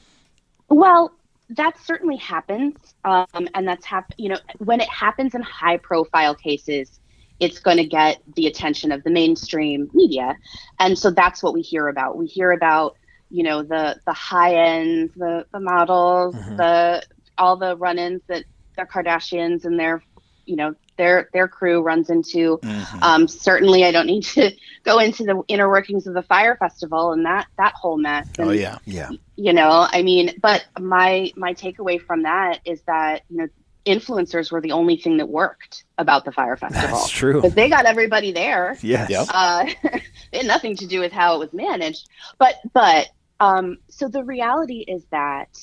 Well, 0.69 1.13
that 1.51 1.79
certainly 1.79 2.17
happens, 2.17 2.77
um, 3.05 3.49
and 3.55 3.69
that's 3.69 3.85
hap- 3.85 4.15
You 4.17 4.31
know, 4.31 4.39
when 4.59 4.81
it 4.81 4.89
happens 4.89 5.35
in 5.35 5.43
high-profile 5.43 6.37
cases, 6.37 7.01
it's 7.41 7.59
going 7.59 7.77
to 7.77 7.87
get 7.87 8.23
the 8.35 8.47
attention 8.47 8.93
of 8.93 9.05
the 9.05 9.11
mainstream 9.11 9.91
media, 9.93 10.37
and 10.79 10.99
so 10.99 11.11
that's 11.11 11.43
what 11.43 11.53
we 11.53 11.61
hear 11.61 11.89
about. 11.89 12.17
We 12.17 12.27
hear 12.27 12.53
about 12.53 12.97
you 13.31 13.43
know 13.43 13.63
the 13.63 14.01
the 14.07 14.13
high 14.13 14.55
ends, 14.55 15.13
the 15.17 15.47
the 15.53 15.61
models, 15.61 16.35
mm-hmm. 16.35 16.57
the 16.57 17.03
all 17.37 17.57
the 17.57 17.77
run-ins 17.77 18.23
that 18.29 18.45
the 18.77 18.85
Kardashians 18.85 19.65
and 19.65 19.79
their 19.79 20.03
you 20.47 20.57
know 20.57 20.75
their 20.97 21.29
their 21.33 21.49
crew 21.49 21.83
runs 21.83 22.11
into. 22.11 22.59
Mm-hmm. 22.59 23.03
Um, 23.03 23.29
certainly, 23.29 23.85
I 23.85 23.91
don't 23.91 24.07
need 24.07 24.25
to 24.25 24.53
go 24.85 24.99
into 24.99 25.25
the 25.25 25.43
inner 25.49 25.69
workings 25.69 26.07
of 26.07 26.15
the 26.15 26.23
Fyre 26.23 26.57
Festival 26.57 27.13
and 27.13 27.25
that 27.27 27.47
that 27.59 27.75
whole 27.75 27.97
mess. 27.97 28.29
Oh, 28.39 28.43
and, 28.43 28.51
oh 28.51 28.55
yeah, 28.55 28.79
yeah. 28.85 29.11
You 29.37 29.53
know, 29.53 29.87
I 29.91 30.03
mean, 30.03 30.39
but 30.41 30.65
my 30.79 31.33
my 31.37 31.55
takeaway 31.55 32.01
from 32.01 32.23
that 32.23 32.61
is 32.65 32.83
that 32.83 33.23
you 33.29 33.39
know 33.39 33.49
influencers 33.85 34.51
were 34.51 34.61
the 34.61 34.73
only 34.73 34.97
thing 34.97 35.19
that 35.19 35.29
worked 35.29 35.85
about 35.99 36.25
the 36.25 36.33
Fyre 36.33 36.57
Festival. 36.57 36.89
That's 36.89 37.11
true 37.11 37.35
because 37.35 37.55
they 37.55 37.69
got 37.69 37.87
everybody 37.87 38.33
there. 38.33 38.79
Yes. 38.83 39.11
Yep. 39.11 39.27
Uh, 39.33 39.67
it 39.83 40.03
had 40.33 40.47
nothing 40.47 40.77
to 40.77 40.87
do 40.87 41.01
with 41.01 41.13
how 41.13 41.37
it 41.37 41.39
was 41.39 41.53
managed, 41.53 42.09
but 42.39 42.55
but 42.73 43.09
um, 43.41 43.79
so 43.89 44.09
the 44.09 44.25
reality 44.25 44.85
is 44.87 45.05
that 45.11 45.59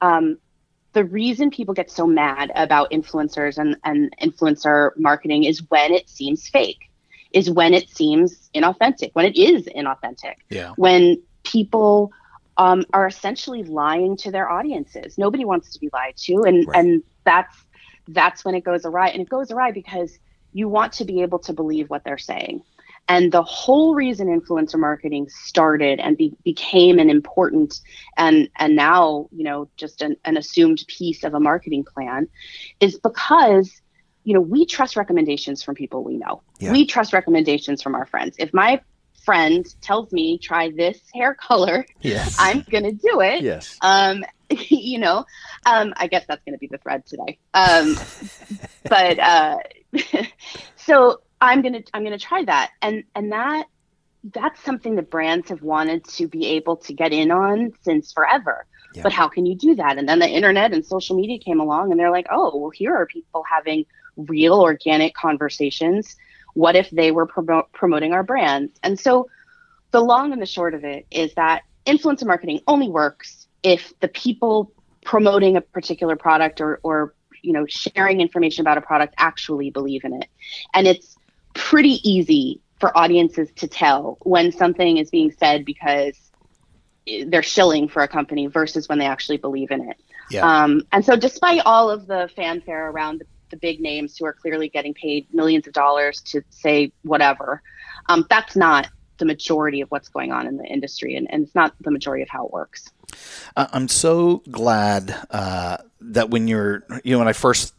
um, 0.00 0.38
the 0.96 1.04
reason 1.04 1.50
people 1.50 1.74
get 1.74 1.90
so 1.90 2.06
mad 2.06 2.50
about 2.54 2.90
influencers 2.90 3.58
and, 3.58 3.76
and 3.84 4.10
influencer 4.18 4.92
marketing 4.96 5.44
is 5.44 5.62
when 5.68 5.92
it 5.92 6.08
seems 6.08 6.48
fake, 6.48 6.90
is 7.32 7.50
when 7.50 7.74
it 7.74 7.90
seems 7.90 8.48
inauthentic, 8.54 9.10
when 9.12 9.26
it 9.26 9.36
is 9.36 9.66
inauthentic. 9.66 10.36
Yeah. 10.48 10.72
When 10.76 11.22
people 11.44 12.12
um, 12.56 12.86
are 12.94 13.06
essentially 13.06 13.62
lying 13.62 14.16
to 14.16 14.30
their 14.30 14.50
audiences. 14.50 15.18
Nobody 15.18 15.44
wants 15.44 15.74
to 15.74 15.80
be 15.80 15.90
lied 15.92 16.16
to, 16.16 16.44
and 16.46 16.66
right. 16.66 16.78
and 16.78 17.02
that's 17.24 17.54
that's 18.08 18.42
when 18.42 18.54
it 18.54 18.64
goes 18.64 18.86
awry. 18.86 19.08
And 19.08 19.20
it 19.20 19.28
goes 19.28 19.50
awry 19.50 19.72
because 19.72 20.18
you 20.54 20.66
want 20.66 20.94
to 20.94 21.04
be 21.04 21.20
able 21.20 21.40
to 21.40 21.52
believe 21.52 21.90
what 21.90 22.04
they're 22.04 22.16
saying. 22.16 22.62
And 23.08 23.30
the 23.30 23.42
whole 23.42 23.94
reason 23.94 24.28
influencer 24.28 24.78
marketing 24.78 25.28
started 25.28 26.00
and 26.00 26.16
be, 26.16 26.34
became 26.44 26.98
an 26.98 27.08
important 27.08 27.80
and 28.16 28.48
and 28.56 28.74
now 28.74 29.28
you 29.30 29.44
know 29.44 29.68
just 29.76 30.02
an, 30.02 30.16
an 30.24 30.36
assumed 30.36 30.84
piece 30.88 31.22
of 31.22 31.34
a 31.34 31.40
marketing 31.40 31.84
plan 31.84 32.28
is 32.80 32.98
because 32.98 33.80
you 34.24 34.34
know 34.34 34.40
we 34.40 34.66
trust 34.66 34.96
recommendations 34.96 35.62
from 35.62 35.74
people 35.74 36.02
we 36.02 36.16
know. 36.16 36.42
Yeah. 36.58 36.72
We 36.72 36.86
trust 36.86 37.12
recommendations 37.12 37.82
from 37.82 37.94
our 37.94 38.06
friends. 38.06 38.36
If 38.38 38.52
my 38.52 38.80
friend 39.24 39.66
tells 39.82 40.12
me 40.12 40.38
try 40.38 40.70
this 40.70 41.00
hair 41.14 41.34
color, 41.34 41.86
yes. 42.00 42.36
I'm 42.40 42.64
gonna 42.70 42.92
do 42.92 43.20
it. 43.20 43.42
Yes. 43.42 43.76
Um, 43.82 44.24
you 44.50 44.98
know, 44.98 45.24
um, 45.64 45.94
I 45.96 46.06
guess 46.08 46.24
that's 46.26 46.42
gonna 46.44 46.58
be 46.58 46.68
the 46.68 46.78
thread 46.78 47.06
today. 47.06 47.38
Um, 47.54 47.96
but 48.88 49.18
uh, 49.18 49.58
so 50.76 51.20
I'm 51.40 51.62
gonna 51.62 51.82
I'm 51.92 52.04
gonna 52.04 52.18
try 52.18 52.44
that, 52.44 52.70
and 52.82 53.04
and 53.14 53.32
that 53.32 53.66
that's 54.34 54.62
something 54.64 54.96
that 54.96 55.10
brands 55.10 55.50
have 55.50 55.62
wanted 55.62 56.04
to 56.04 56.26
be 56.26 56.46
able 56.46 56.76
to 56.76 56.92
get 56.92 57.12
in 57.12 57.30
on 57.30 57.72
since 57.82 58.12
forever. 58.12 58.66
Yeah. 58.94 59.02
But 59.02 59.12
how 59.12 59.28
can 59.28 59.46
you 59.46 59.54
do 59.54 59.74
that? 59.76 59.98
And 59.98 60.08
then 60.08 60.18
the 60.18 60.28
internet 60.28 60.72
and 60.72 60.84
social 60.84 61.16
media 61.16 61.38
came 61.38 61.60
along, 61.60 61.90
and 61.90 62.00
they're 62.00 62.10
like, 62.10 62.26
oh, 62.30 62.56
well, 62.56 62.70
here 62.70 62.94
are 62.94 63.06
people 63.06 63.44
having 63.48 63.84
real 64.16 64.60
organic 64.60 65.14
conversations. 65.14 66.16
What 66.54 66.76
if 66.76 66.90
they 66.90 67.12
were 67.12 67.26
promo- 67.26 67.70
promoting 67.72 68.12
our 68.12 68.22
brands? 68.22 68.72
And 68.82 68.98
so, 68.98 69.28
the 69.90 70.00
long 70.00 70.32
and 70.32 70.40
the 70.40 70.46
short 70.46 70.74
of 70.74 70.84
it 70.84 71.06
is 71.10 71.34
that 71.34 71.62
influencer 71.86 72.26
marketing 72.26 72.60
only 72.66 72.88
works 72.88 73.46
if 73.62 73.92
the 74.00 74.08
people 74.08 74.72
promoting 75.04 75.56
a 75.56 75.60
particular 75.60 76.16
product 76.16 76.60
or 76.60 76.80
or 76.82 77.14
you 77.42 77.52
know 77.52 77.64
sharing 77.66 78.20
information 78.20 78.62
about 78.62 78.76
a 78.76 78.80
product 78.80 79.14
actually 79.18 79.70
believe 79.70 80.04
in 80.04 80.12
it 80.14 80.28
and 80.74 80.86
it's 80.86 81.15
pretty 81.56 82.00
easy 82.08 82.60
for 82.78 82.96
audiences 82.96 83.50
to 83.56 83.66
tell 83.66 84.18
when 84.22 84.52
something 84.52 84.98
is 84.98 85.10
being 85.10 85.32
said 85.32 85.64
because 85.64 86.14
they're 87.26 87.42
shilling 87.42 87.88
for 87.88 88.02
a 88.02 88.08
company 88.08 88.46
versus 88.46 88.88
when 88.88 88.98
they 88.98 89.06
actually 89.06 89.38
believe 89.38 89.70
in 89.70 89.88
it. 89.88 89.96
Yeah. 90.30 90.44
Um, 90.44 90.82
and 90.92 91.04
so, 91.04 91.16
despite 91.16 91.62
all 91.64 91.88
of 91.88 92.06
the 92.06 92.28
fanfare 92.34 92.90
around 92.90 93.20
the, 93.20 93.26
the, 93.50 93.56
big 93.56 93.80
names 93.80 94.16
who 94.16 94.26
are 94.26 94.32
clearly 94.32 94.68
getting 94.68 94.92
paid 94.92 95.32
millions 95.32 95.68
of 95.68 95.72
dollars 95.72 96.20
to 96.22 96.42
say 96.50 96.92
whatever, 97.02 97.62
um, 98.08 98.26
that's 98.28 98.56
not 98.56 98.88
the 99.18 99.24
majority 99.24 99.80
of 99.80 99.90
what's 99.90 100.08
going 100.08 100.32
on 100.32 100.48
in 100.48 100.56
the 100.56 100.64
industry, 100.64 101.14
and, 101.14 101.30
and 101.30 101.44
it's 101.44 101.54
not 101.54 101.74
the 101.80 101.92
majority 101.92 102.22
of 102.22 102.28
how 102.28 102.44
it 102.46 102.52
works. 102.52 102.90
I'm 103.56 103.86
so 103.86 104.42
glad 104.50 105.14
uh, 105.30 105.78
that 106.00 106.28
when 106.30 106.48
you're, 106.48 106.84
you 107.04 107.12
know, 107.12 107.18
when 107.18 107.28
I 107.28 107.32
first 107.32 107.72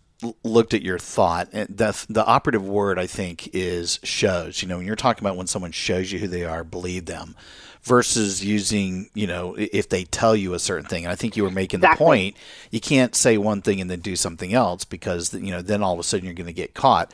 looked 0.44 0.74
at 0.74 0.82
your 0.82 0.98
thought 0.98 1.52
the 1.52 2.06
the 2.10 2.26
operative 2.26 2.68
word 2.68 2.98
i 2.98 3.06
think 3.06 3.50
is 3.54 4.00
shows 4.04 4.62
you 4.62 4.68
know 4.68 4.78
when 4.78 4.86
you're 4.86 4.96
talking 4.96 5.24
about 5.24 5.38
when 5.38 5.48
someone 5.48 5.72
shows 5.72 6.12
you 6.12 6.18
who 6.18 6.28
they 6.28 6.44
are 6.44 6.64
believe 6.64 7.06
them 7.06 7.36
versus 7.84 8.44
using 8.44 9.10
you 9.14 9.28
know 9.28 9.56
if 9.58 9.90
they 9.90 10.04
tell 10.06 10.36
you 10.36 10.56
a 10.56 10.60
certain 10.60 10.88
thing 10.88 11.06
and 11.06 11.12
i 11.12 11.16
think 11.16 11.38
you 11.38 11.44
were 11.44 11.52
making 11.52 11.80
exactly. 11.80 12.04
the 12.04 12.10
point 12.10 12.36
you 12.72 12.80
can't 12.80 13.16
say 13.16 13.38
one 13.38 13.62
thing 13.62 13.80
and 13.80 13.92
then 13.92 14.00
do 14.00 14.16
something 14.16 14.54
else 14.54 14.84
because 14.86 15.34
you 15.36 15.52
know 15.52 15.62
then 15.62 15.84
all 15.84 15.94
of 15.94 16.00
a 16.00 16.04
sudden 16.04 16.26
you're 16.26 16.34
going 16.34 16.48
to 16.48 16.54
get 16.54 16.74
caught 16.74 17.14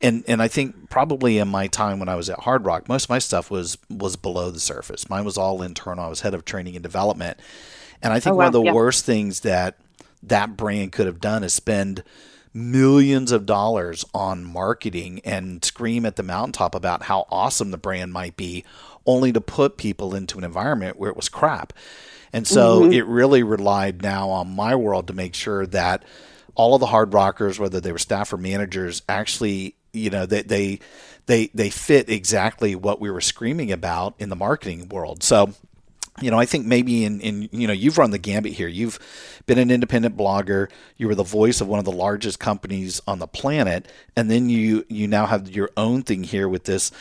and 0.00 0.24
and 0.26 0.40
I 0.42 0.48
think 0.48 0.88
probably 0.88 1.38
in 1.38 1.48
my 1.48 1.66
time 1.66 1.98
when 1.98 2.08
I 2.08 2.14
was 2.14 2.30
at 2.30 2.40
Hard 2.40 2.64
Rock, 2.64 2.88
most 2.88 3.04
of 3.04 3.10
my 3.10 3.18
stuff 3.18 3.50
was 3.50 3.76
was 3.90 4.16
below 4.16 4.50
the 4.50 4.60
surface. 4.60 5.10
Mine 5.10 5.24
was 5.24 5.36
all 5.36 5.62
internal. 5.62 6.04
I 6.04 6.08
was 6.08 6.22
head 6.22 6.34
of 6.34 6.44
training 6.44 6.74
and 6.74 6.82
development, 6.82 7.38
and 8.02 8.12
I 8.12 8.20
think 8.20 8.32
oh, 8.32 8.36
wow. 8.36 8.38
one 8.38 8.46
of 8.46 8.52
the 8.54 8.62
yeah. 8.62 8.72
worst 8.72 9.04
things 9.04 9.40
that 9.40 9.76
that 10.22 10.56
brand 10.56 10.92
could 10.92 11.06
have 11.06 11.20
done 11.20 11.44
is 11.44 11.52
spend 11.52 12.02
millions 12.52 13.32
of 13.32 13.46
dollars 13.46 14.04
on 14.12 14.44
marketing 14.44 15.20
and 15.24 15.64
scream 15.64 16.04
at 16.04 16.16
the 16.16 16.22
mountaintop 16.22 16.74
about 16.74 17.04
how 17.04 17.26
awesome 17.30 17.70
the 17.70 17.78
brand 17.78 18.12
might 18.12 18.36
be, 18.36 18.64
only 19.06 19.32
to 19.32 19.40
put 19.40 19.76
people 19.76 20.14
into 20.14 20.38
an 20.38 20.44
environment 20.44 20.98
where 20.98 21.10
it 21.10 21.16
was 21.16 21.28
crap. 21.28 21.72
And 22.32 22.46
so 22.46 22.82
mm-hmm. 22.82 22.92
it 22.92 23.06
really 23.06 23.42
relied 23.42 24.02
now 24.02 24.30
on 24.30 24.54
my 24.54 24.74
world 24.74 25.08
to 25.08 25.12
make 25.12 25.34
sure 25.34 25.66
that 25.66 26.04
all 26.54 26.74
of 26.74 26.80
the 26.80 26.86
hard 26.86 27.14
rockers, 27.14 27.58
whether 27.58 27.80
they 27.80 27.92
were 27.92 27.98
staff 27.98 28.32
or 28.32 28.36
managers, 28.36 29.02
actually, 29.08 29.74
you 29.92 30.10
know, 30.10 30.26
they 30.26 30.42
they 30.42 30.80
they 31.26 31.50
they 31.54 31.70
fit 31.70 32.08
exactly 32.08 32.74
what 32.74 33.00
we 33.00 33.10
were 33.10 33.20
screaming 33.20 33.72
about 33.72 34.14
in 34.18 34.28
the 34.28 34.36
marketing 34.36 34.88
world. 34.88 35.22
So 35.22 35.54
you 36.20 36.30
know, 36.30 36.38
I 36.38 36.44
think 36.44 36.66
maybe 36.66 37.04
in, 37.04 37.20
in, 37.20 37.48
you 37.52 37.66
know, 37.66 37.72
you've 37.72 37.98
run 37.98 38.10
the 38.10 38.18
gambit 38.18 38.52
here. 38.52 38.68
You've 38.68 38.98
been 39.46 39.58
an 39.58 39.70
independent 39.70 40.16
blogger. 40.16 40.70
You 40.96 41.08
were 41.08 41.14
the 41.14 41.22
voice 41.22 41.60
of 41.60 41.68
one 41.68 41.78
of 41.78 41.84
the 41.84 41.92
largest 41.92 42.38
companies 42.38 43.00
on 43.06 43.18
the 43.18 43.26
planet. 43.26 43.88
And 44.16 44.30
then 44.30 44.50
you, 44.50 44.84
you 44.88 45.08
now 45.08 45.26
have 45.26 45.50
your 45.50 45.70
own 45.76 46.02
thing 46.02 46.24
here 46.24 46.48
with 46.48 46.64
this, 46.64 46.92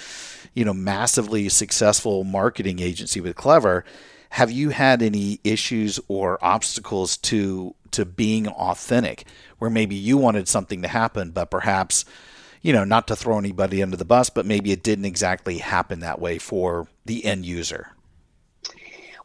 you 0.53 0.63
know, 0.63 0.73
massively 0.73 1.49
successful 1.49 2.23
marketing 2.23 2.79
agency 2.79 3.19
with 3.19 3.35
Clever. 3.35 3.83
Have 4.31 4.51
you 4.51 4.69
had 4.69 5.01
any 5.01 5.39
issues 5.43 5.99
or 6.07 6.37
obstacles 6.43 7.17
to, 7.17 7.75
to 7.91 8.05
being 8.05 8.47
authentic 8.47 9.25
where 9.57 9.71
maybe 9.71 9.95
you 9.95 10.17
wanted 10.17 10.47
something 10.47 10.81
to 10.83 10.87
happen, 10.87 11.31
but 11.31 11.51
perhaps, 11.51 12.05
you 12.61 12.71
know, 12.71 12.83
not 12.83 13.07
to 13.07 13.15
throw 13.15 13.37
anybody 13.37 13.81
under 13.81 13.97
the 13.97 14.05
bus, 14.05 14.29
but 14.29 14.45
maybe 14.45 14.71
it 14.71 14.83
didn't 14.83 15.05
exactly 15.05 15.57
happen 15.57 15.99
that 16.01 16.21
way 16.21 16.37
for 16.37 16.87
the 17.05 17.25
end 17.25 17.45
user? 17.45 17.91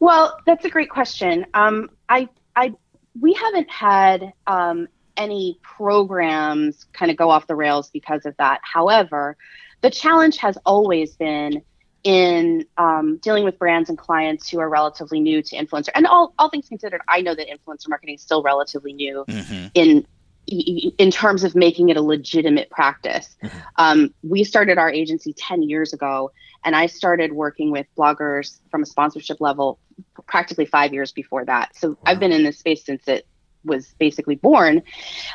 Well, 0.01 0.39
that's 0.47 0.65
a 0.65 0.71
great 0.71 0.91
question. 0.91 1.47
Um, 1.55 1.91
I, 2.09 2.29
I, 2.57 2.75
we 3.21 3.33
haven't 3.35 3.71
had 3.71 4.33
um, 4.47 4.89
any 5.17 5.59
programs 5.63 6.87
kind 6.93 7.11
of 7.11 7.17
go 7.17 7.31
off 7.31 7.47
the 7.47 7.55
rails 7.55 7.91
because 7.91 8.27
of 8.27 8.37
that. 8.39 8.61
However, 8.63 9.37
the 9.81 9.91
challenge 9.91 10.39
has 10.39 10.59
always 10.65 11.15
been 11.17 11.63
in 12.05 12.67
um, 12.77 13.17
dealing 13.19 13.45
with 13.45 13.59
brands 13.59 13.89
and 13.89 13.99
clients 13.99 14.49
who 14.49 14.61
are 14.61 14.69
relatively 14.69 15.21
new 15.21 15.43
to 15.43 15.57
influencer. 15.57 15.89
And 15.95 16.07
all, 16.07 16.35
all 16.39 16.51
things 16.51 16.69
considered, 16.69 17.01
I 17.09 17.23
know 17.23 17.35
that 17.35 17.49
influencer 17.49 17.89
marketing 17.89 18.17
is 18.17 18.23
still 18.23 18.43
relatively 18.43 18.93
new 18.93 19.25
mm-hmm. 19.27 19.67
in 19.75 20.07
in 20.47 21.11
terms 21.11 21.43
of 21.43 21.55
making 21.55 21.89
it 21.89 21.97
a 21.97 22.03
legitimate 22.03 22.69
practice. 22.69 23.35
Mm-hmm. 23.43 23.59
Um, 23.77 24.15
we 24.23 24.45
started 24.45 24.77
our 24.77 24.91
agency 24.91 25.33
10 25.33 25.63
years 25.63 25.95
ago, 25.95 26.33
and 26.65 26.77
I 26.77 26.85
started 26.85 27.33
working 27.33 27.71
with 27.71 27.87
bloggers 27.97 28.61
from 28.71 28.83
a 28.83 28.87
sponsorship 28.87 29.41
level 29.41 29.79
practically 30.27 30.67
five 30.67 30.93
years 30.93 31.13
before 31.13 31.45
that. 31.45 31.77
So 31.77 31.91
wow. 31.91 31.97
I've 32.07 32.21
been 32.21 32.33
in 32.33 32.45
this 32.45 32.59
space 32.59 32.85
since 32.85 33.07
it 33.09 33.27
was 33.65 33.95
basically 33.99 34.37
born. 34.37 34.83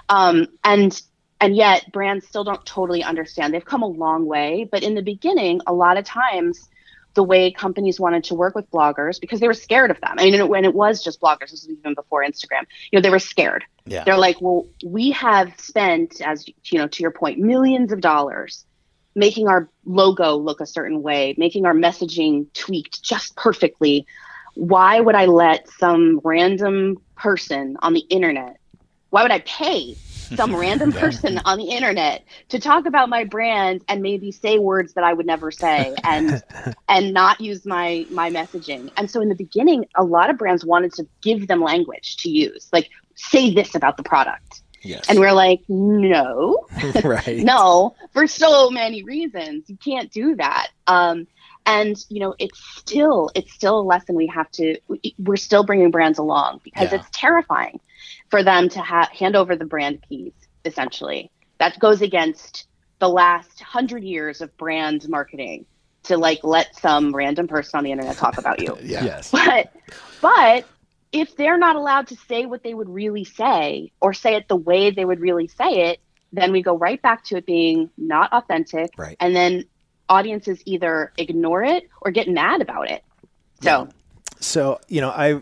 Um, 0.10 0.48
and 0.64 1.00
and 1.42 1.56
yet 1.56 1.92
brands 1.92 2.28
still 2.28 2.44
don't 2.44 2.66
totally 2.66 3.04
understand. 3.04 3.54
They've 3.54 3.64
come 3.64 3.82
a 3.82 3.88
long 3.88 4.26
way, 4.26 4.68
but 4.70 4.84
in 4.84 4.96
the 4.96 5.02
beginning, 5.02 5.62
a 5.68 5.74
lot 5.74 5.98
of 5.98 6.04
times 6.04 6.70
the 7.14 7.24
way 7.24 7.52
companies 7.52 8.00
wanted 8.00 8.24
to 8.26 8.36
work 8.36 8.56
with 8.56 8.70
bloggers 8.72 9.20
because 9.20 9.40
they 9.40 9.48
were 9.48 9.54
scared 9.54 9.90
of 9.90 10.00
them. 10.02 10.16
I 10.18 10.30
mean, 10.30 10.48
when 10.48 10.66
it 10.66 10.74
was 10.74 11.04
just 11.04 11.20
bloggers, 11.20 11.52
this 11.52 11.66
was 11.68 11.70
even 11.70 11.96
before 11.96 12.24
Instagram. 12.24 12.64
You 12.92 12.98
know, 12.98 13.02
they 13.02 13.10
were 13.10 13.20
scared. 13.20 13.64
Yeah. 13.86 14.04
They're 14.04 14.18
like, 14.18 14.42
well, 14.42 14.68
we 14.86 15.12
have 15.12 15.52
spent, 15.60 16.22
as 16.22 16.48
you 16.66 16.78
know, 16.78 16.88
to 16.88 17.02
your 17.02 17.12
point, 17.12 17.40
millions 17.40 17.92
of 17.92 18.02
dollars 18.02 18.66
making 19.16 19.48
our 19.48 19.70
logo 19.86 20.36
look 20.36 20.62
a 20.62 20.66
certain 20.66 21.02
way, 21.02 21.36
making 21.38 21.66
our 21.66 21.74
messaging 21.74 22.46
tweaked 22.54 23.02
just 23.02 23.36
perfectly. 23.36 24.06
Why 24.56 25.00
would 25.00 25.16
I 25.16 25.26
let 25.26 25.70
some 25.70 26.22
random 26.24 26.98
person 27.16 27.78
on 27.82 27.94
the 27.94 28.02
internet? 28.02 28.58
Why 29.10 29.24
would 29.24 29.32
I 29.32 29.40
pay 29.40 29.96
some 30.36 30.56
random 30.60 30.92
person 30.92 31.40
on 31.46 31.58
the 31.58 31.70
internet 31.70 32.24
to 32.50 32.60
talk 32.60 32.86
about 32.86 33.10
my 33.10 33.24
brand 33.24 33.84
and 33.88 34.02
maybe 34.02 34.32
say 34.32 34.60
words 34.60 34.94
that 34.94 35.04
I 35.04 35.14
would 35.14 35.26
never 35.26 35.52
say 35.52 35.96
and 36.04 36.44
and 36.90 37.14
not 37.14 37.42
use 37.42 37.66
my 37.66 38.06
my 38.10 38.30
messaging. 38.30 38.92
And 38.98 39.10
so 39.10 39.22
in 39.22 39.30
the 39.30 39.36
beginning, 39.36 39.86
a 39.96 40.04
lot 40.04 40.30
of 40.30 40.38
brands 40.38 40.66
wanted 40.66 40.94
to 40.94 41.08
give 41.22 41.48
them 41.48 41.62
language 41.62 42.18
to 42.18 42.30
use, 42.30 42.70
like 42.72 42.90
say 43.16 43.54
this 43.54 43.76
about 43.76 43.98
the 43.98 44.04
product. 44.04 44.62
Yes. 44.82 45.10
And 45.10 45.20
we're 45.20 45.34
like, 45.34 45.62
no, 45.68 46.66
right. 47.04 47.40
no, 47.40 47.96
for 48.12 48.28
so 48.28 48.70
many 48.70 49.04
reasons. 49.04 49.70
You 49.70 49.78
can't 49.78 50.10
do 50.10 50.36
that. 50.36 50.68
Um, 50.88 51.28
and 51.66 51.98
you 52.10 52.20
know, 52.20 52.36
it's 52.40 52.60
still 52.78 53.32
it's 53.36 53.54
still 53.54 53.80
a 53.80 53.82
lesson 53.84 54.16
we 54.16 54.28
have 54.28 54.50
to. 54.52 54.78
We're 55.18 55.38
still 55.38 55.64
bringing 55.64 55.92
brands 55.92 56.18
along 56.20 56.62
because 56.64 56.92
Yeah. 56.92 57.00
it's 57.00 57.08
terrifying 57.12 57.80
for 58.30 58.44
them 58.44 58.70
to 58.70 58.80
ha- 58.82 59.10
hand 59.12 59.36
over 59.36 59.56
the 59.56 59.66
brand 59.66 60.04
keys. 60.08 60.34
Essentially, 60.66 61.32
that 61.60 61.80
goes 61.80 62.02
against 62.02 62.68
the 63.00 63.10
last 63.10 63.62
hundred 63.62 64.04
years 64.04 64.42
of 64.42 64.56
brand 64.58 65.08
marketing 65.08 65.66
to 66.04 66.18
like 66.18 66.40
let 66.44 66.76
some 66.76 67.16
random 67.16 67.48
person 67.48 67.78
on 67.78 67.84
the 67.84 67.92
internet 67.92 68.18
talk 68.18 68.38
about 68.38 68.62
you. 68.62 68.78
Yeah. 68.84 69.04
Yes. 69.04 69.32
But 69.32 69.72
but 70.22 70.66
if 71.12 71.36
they're 71.38 71.58
not 71.58 71.76
allowed 71.76 72.08
to 72.08 72.16
say 72.28 72.46
what 72.46 72.62
they 72.64 72.74
would 72.74 72.90
really 72.90 73.24
say 73.24 73.92
or 74.02 74.14
say 74.14 74.36
it 74.36 74.48
the 74.48 74.56
way 74.56 74.92
they 74.92 75.06
would 75.06 75.20
really 75.20 75.48
say 75.48 75.90
it, 75.90 76.00
then 76.34 76.52
we 76.52 76.62
go 76.62 76.78
right 76.78 77.02
back 77.02 77.24
to 77.26 77.38
it 77.38 77.46
being 77.46 77.90
not 77.98 78.32
authentic. 78.34 78.92
Right. 78.98 79.18
And 79.20 79.36
then 79.36 79.66
audiences 80.10 80.62
either 80.66 81.12
ignore 81.18 81.64
it 81.64 81.88
or 82.02 82.12
get 82.12 82.28
mad 82.28 82.62
about 82.62 82.90
it. 82.90 83.04
So 83.62 83.90
So, 84.40 84.80
you 84.88 85.02
know, 85.02 85.10
I 85.10 85.42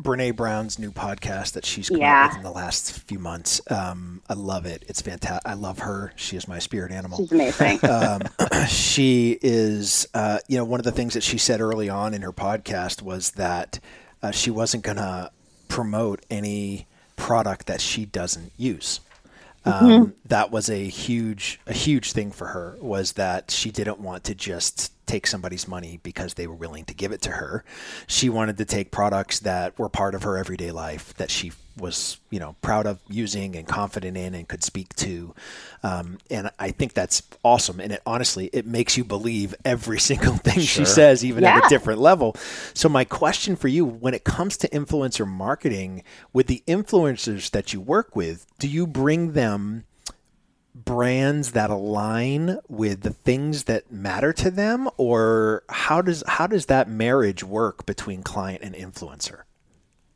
Brene 0.00 0.36
Brown's 0.36 0.78
new 0.78 0.90
podcast 0.92 1.52
that 1.52 1.64
she's 1.64 1.88
come 1.88 1.98
Yeah. 2.00 2.24
out 2.24 2.28
with 2.30 2.36
in 2.38 2.42
the 2.42 2.50
last 2.50 2.92
few 3.08 3.18
months. 3.18 3.62
Um, 3.70 4.20
I 4.28 4.34
love 4.34 4.66
it. 4.66 4.84
It's 4.88 5.00
fantastic. 5.00 5.40
I 5.50 5.54
love 5.54 5.78
her. 5.78 6.12
She 6.16 6.36
is 6.36 6.46
my 6.46 6.58
spirit 6.58 6.92
animal. 6.92 7.16
she's 7.18 7.32
amazing. 7.32 7.78
um, 7.88 8.20
she 8.68 9.38
is, 9.40 10.06
uh, 10.12 10.38
you 10.48 10.58
know, 10.58 10.64
one 10.64 10.80
of 10.80 10.84
the 10.84 10.92
things 10.92 11.14
that 11.14 11.22
she 11.22 11.38
said 11.38 11.62
early 11.62 11.88
on 11.88 12.12
in 12.12 12.20
her 12.22 12.32
podcast 12.32 13.00
was 13.00 13.30
that 13.32 13.80
uh, 14.22 14.30
she 14.32 14.50
wasn't 14.50 14.82
going 14.82 14.98
to 14.98 15.30
promote 15.68 16.24
any 16.30 16.86
product 17.16 17.66
that 17.66 17.80
she 17.80 18.04
doesn't 18.04 18.52
use. 18.58 19.00
Um, 19.66 20.14
That 20.26 20.50
was 20.50 20.70
a 20.70 20.84
huge, 20.88 21.60
a 21.66 21.72
huge 21.72 22.12
thing 22.12 22.30
for 22.32 22.46
her. 22.48 22.76
Was 22.80 23.12
that 23.12 23.50
she 23.50 23.70
didn't 23.70 24.00
want 24.00 24.24
to 24.24 24.34
just 24.34 24.92
take 25.06 25.26
somebody's 25.26 25.68
money 25.68 26.00
because 26.02 26.34
they 26.34 26.46
were 26.46 26.54
willing 26.54 26.84
to 26.84 26.94
give 26.94 27.12
it 27.12 27.22
to 27.22 27.30
her. 27.32 27.64
She 28.06 28.28
wanted 28.28 28.58
to 28.58 28.64
take 28.64 28.90
products 28.90 29.40
that 29.40 29.78
were 29.78 29.88
part 29.88 30.14
of 30.14 30.24
her 30.24 30.36
everyday 30.36 30.72
life 30.72 31.14
that 31.14 31.30
she 31.30 31.52
was, 31.78 32.18
you 32.30 32.40
know, 32.40 32.56
proud 32.62 32.86
of 32.86 33.00
using 33.08 33.54
and 33.54 33.68
confident 33.68 34.16
in 34.16 34.34
and 34.34 34.48
could 34.48 34.64
speak 34.64 34.94
to. 34.96 35.34
Um, 35.82 36.18
and 36.30 36.50
I 36.58 36.70
think 36.70 36.94
that's 36.94 37.22
awesome. 37.42 37.80
And 37.80 37.92
it 37.92 38.02
honestly, 38.06 38.48
it 38.52 38.66
makes 38.66 38.96
you 38.96 39.04
believe 39.04 39.54
every 39.64 40.00
single 40.10 40.36
thing 40.36 40.60
she 40.60 40.84
says, 40.84 41.24
even 41.24 41.44
at 41.44 41.66
a 41.66 41.68
different 41.68 42.00
level. 42.00 42.34
So 42.74 42.88
my 42.88 43.04
question 43.04 43.56
for 43.56 43.68
you, 43.68 43.84
when 43.84 44.14
it 44.14 44.24
comes 44.24 44.56
to 44.58 44.68
influencer 44.68 45.26
marketing, 45.26 46.02
with 46.32 46.46
the 46.46 46.62
influencers 46.66 47.50
that 47.50 47.72
you 47.72 47.80
work 47.80 48.16
with, 48.16 48.46
do 48.58 48.68
you 48.68 48.86
bring 48.86 49.32
them 49.32 49.84
brands 50.84 51.52
that 51.52 51.70
align 51.70 52.58
with 52.68 53.00
the 53.00 53.10
things 53.10 53.64
that 53.64 53.90
matter 53.90 54.32
to 54.32 54.50
them 54.50 54.88
or 54.98 55.62
how 55.70 56.02
does 56.02 56.22
how 56.28 56.46
does 56.46 56.66
that 56.66 56.88
marriage 56.88 57.42
work 57.42 57.86
between 57.86 58.22
client 58.22 58.62
and 58.62 58.74
influencer 58.74 59.42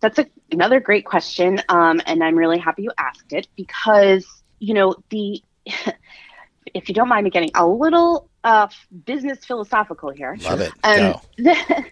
That's 0.00 0.18
a, 0.18 0.26
another 0.52 0.78
great 0.78 1.06
question. 1.06 1.62
Um, 1.70 2.02
and 2.04 2.22
I'm 2.22 2.36
really 2.36 2.58
happy 2.58 2.82
you 2.82 2.92
asked 2.98 3.32
it 3.32 3.48
because, 3.56 4.26
you 4.58 4.74
know, 4.74 4.94
the, 5.08 5.42
if 6.74 6.88
you 6.88 6.94
don't 6.94 7.08
mind 7.08 7.24
me 7.24 7.30
getting 7.30 7.50
a 7.54 7.66
little 7.66 8.28
uh, 8.44 8.68
business 9.06 9.44
philosophical 9.44 10.10
here. 10.10 10.36
Love 10.42 10.60
it. 10.60 10.72
Um, 10.84 10.96
Go. 10.98 11.22
the, 11.38 11.84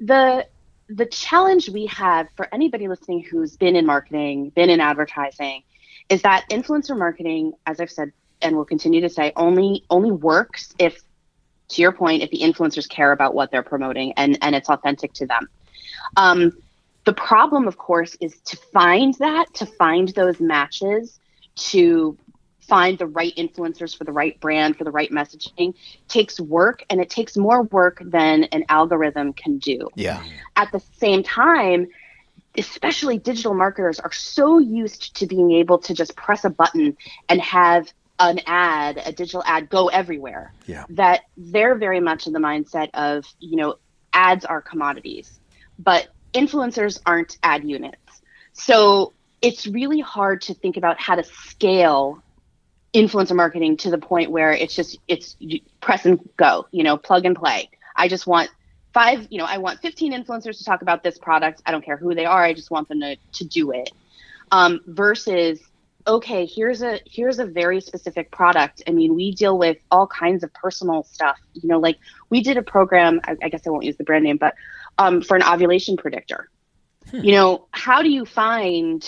the 0.00 0.46
the 0.92 1.06
challenge 1.06 1.68
we 1.68 1.86
have 1.86 2.26
for 2.36 2.52
anybody 2.52 2.88
listening 2.88 3.22
who's 3.22 3.56
been 3.56 3.76
in 3.76 3.86
marketing, 3.86 4.50
been 4.50 4.70
in 4.70 4.80
advertising, 4.80 5.62
is 6.10 6.22
that 6.22 6.44
influencer 6.50 6.98
marketing, 6.98 7.54
as 7.66 7.80
I've 7.80 7.90
said 7.90 8.12
and 8.42 8.56
will 8.56 8.64
continue 8.64 9.00
to 9.00 9.08
say, 9.08 9.32
only 9.36 9.84
only 9.88 10.10
works 10.10 10.74
if, 10.78 11.00
to 11.68 11.82
your 11.82 11.92
point, 11.92 12.22
if 12.22 12.30
the 12.30 12.40
influencers 12.40 12.88
care 12.88 13.12
about 13.12 13.34
what 13.34 13.50
they're 13.50 13.62
promoting 13.62 14.12
and 14.16 14.36
and 14.42 14.54
it's 14.54 14.68
authentic 14.68 15.12
to 15.14 15.26
them. 15.26 15.48
Um, 16.16 16.52
the 17.04 17.12
problem, 17.14 17.66
of 17.66 17.78
course, 17.78 18.16
is 18.20 18.38
to 18.40 18.56
find 18.56 19.14
that, 19.14 19.54
to 19.54 19.66
find 19.66 20.08
those 20.10 20.40
matches, 20.40 21.18
to 21.56 22.18
find 22.60 22.98
the 22.98 23.06
right 23.06 23.34
influencers 23.36 23.96
for 23.96 24.04
the 24.04 24.12
right 24.12 24.38
brand, 24.40 24.76
for 24.76 24.84
the 24.84 24.90
right 24.90 25.10
messaging, 25.10 25.74
takes 26.08 26.38
work 26.38 26.84
and 26.88 27.00
it 27.00 27.10
takes 27.10 27.36
more 27.36 27.62
work 27.64 28.00
than 28.04 28.44
an 28.44 28.64
algorithm 28.68 29.32
can 29.32 29.58
do. 29.58 29.88
Yeah. 29.94 30.22
At 30.56 30.70
the 30.70 30.80
same 30.98 31.22
time, 31.22 31.88
especially 32.56 33.18
digital 33.18 33.54
marketers 33.54 34.00
are 34.00 34.12
so 34.12 34.58
used 34.58 35.16
to 35.16 35.26
being 35.26 35.52
able 35.52 35.78
to 35.78 35.94
just 35.94 36.16
press 36.16 36.44
a 36.44 36.50
button 36.50 36.96
and 37.28 37.40
have 37.40 37.92
an 38.18 38.40
ad, 38.46 39.00
a 39.04 39.12
digital 39.12 39.42
ad 39.46 39.70
go 39.70 39.88
everywhere 39.88 40.52
yeah 40.66 40.84
that 40.90 41.22
they're 41.36 41.74
very 41.74 42.00
much 42.00 42.26
in 42.26 42.32
the 42.32 42.38
mindset 42.38 42.90
of, 42.94 43.24
you 43.38 43.56
know, 43.56 43.76
ads 44.12 44.44
are 44.44 44.60
commodities, 44.60 45.40
but 45.78 46.08
influencers 46.34 47.00
aren't 47.06 47.38
ad 47.42 47.64
units. 47.64 48.22
So 48.52 49.12
it's 49.40 49.66
really 49.66 50.00
hard 50.00 50.42
to 50.42 50.54
think 50.54 50.76
about 50.76 51.00
how 51.00 51.14
to 51.14 51.24
scale 51.24 52.22
influencer 52.92 53.36
marketing 53.36 53.76
to 53.78 53.90
the 53.90 53.98
point 53.98 54.30
where 54.30 54.52
it's 54.52 54.74
just 54.74 54.98
it's 55.06 55.36
press 55.80 56.04
and 56.04 56.20
go, 56.36 56.66
you 56.72 56.82
know, 56.82 56.96
plug 56.96 57.24
and 57.24 57.36
play. 57.36 57.70
I 57.94 58.08
just 58.08 58.26
want 58.26 58.50
five, 58.92 59.26
you 59.30 59.38
know, 59.38 59.46
I 59.46 59.58
want 59.58 59.80
15 59.80 60.12
influencers 60.12 60.58
to 60.58 60.64
talk 60.64 60.82
about 60.82 61.02
this 61.02 61.18
product. 61.18 61.62
I 61.66 61.70
don't 61.70 61.84
care 61.84 61.96
who 61.96 62.14
they 62.14 62.24
are. 62.24 62.42
I 62.42 62.52
just 62.52 62.70
want 62.70 62.88
them 62.88 63.00
to 63.00 63.16
to 63.16 63.44
do 63.44 63.72
it. 63.72 63.90
Um, 64.52 64.80
versus 64.86 65.60
okay, 66.06 66.46
here's 66.46 66.82
a 66.82 67.00
here's 67.06 67.38
a 67.38 67.46
very 67.46 67.80
specific 67.80 68.30
product. 68.30 68.82
I 68.86 68.92
mean, 68.92 69.14
we 69.14 69.32
deal 69.32 69.58
with 69.58 69.78
all 69.90 70.06
kinds 70.06 70.42
of 70.42 70.52
personal 70.52 71.04
stuff. 71.04 71.38
You 71.54 71.68
know, 71.68 71.78
like 71.78 71.98
we 72.30 72.42
did 72.42 72.56
a 72.56 72.62
program. 72.62 73.20
I, 73.24 73.36
I 73.42 73.48
guess 73.48 73.66
I 73.66 73.70
won't 73.70 73.84
use 73.84 73.96
the 73.96 74.04
brand 74.04 74.24
name, 74.24 74.36
but 74.36 74.54
um, 74.98 75.22
for 75.22 75.36
an 75.36 75.42
ovulation 75.42 75.96
predictor. 75.96 76.50
You 77.12 77.32
know, 77.32 77.66
how 77.72 78.02
do 78.02 78.10
you 78.10 78.24
find? 78.24 79.04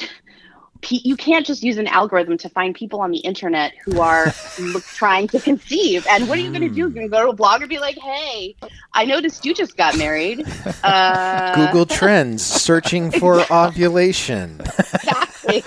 Pe- 0.83 1.01
You 1.03 1.17
can't 1.17 1.47
just 1.47 1.63
use 1.63 1.79
an 1.79 1.87
algorithm 1.87 2.37
to 2.39 2.49
find 2.49 2.75
people 2.75 3.01
on 3.01 3.11
the 3.11 3.19
internet 3.19 3.73
who 3.85 4.01
are 4.01 4.27
look, 4.61 4.85
trying 4.85 5.29
to 5.29 5.41
conceive. 5.41 6.07
And 6.11 6.29
what 6.29 6.39
are 6.39 6.43
you 6.43 6.51
going 6.51 6.63
to 6.63 6.69
do? 6.69 6.75
You're 6.75 6.91
going 6.91 7.07
to 7.07 7.11
go 7.11 7.23
to 7.23 7.31
a 7.31 7.35
blog 7.35 7.63
and 7.63 7.69
be 7.71 7.79
like, 7.79 7.97
"Hey, 7.99 8.57
I 8.93 9.05
noticed 9.05 9.45
you 9.45 9.55
just 9.55 9.77
got 9.77 9.97
married." 9.97 10.47
Uh, 10.85 11.55
google 11.55 11.87
trends 11.87 12.45
searching 12.63 13.11
for 13.13 13.45
ovulation 13.53 14.61
exactly. 14.61 15.63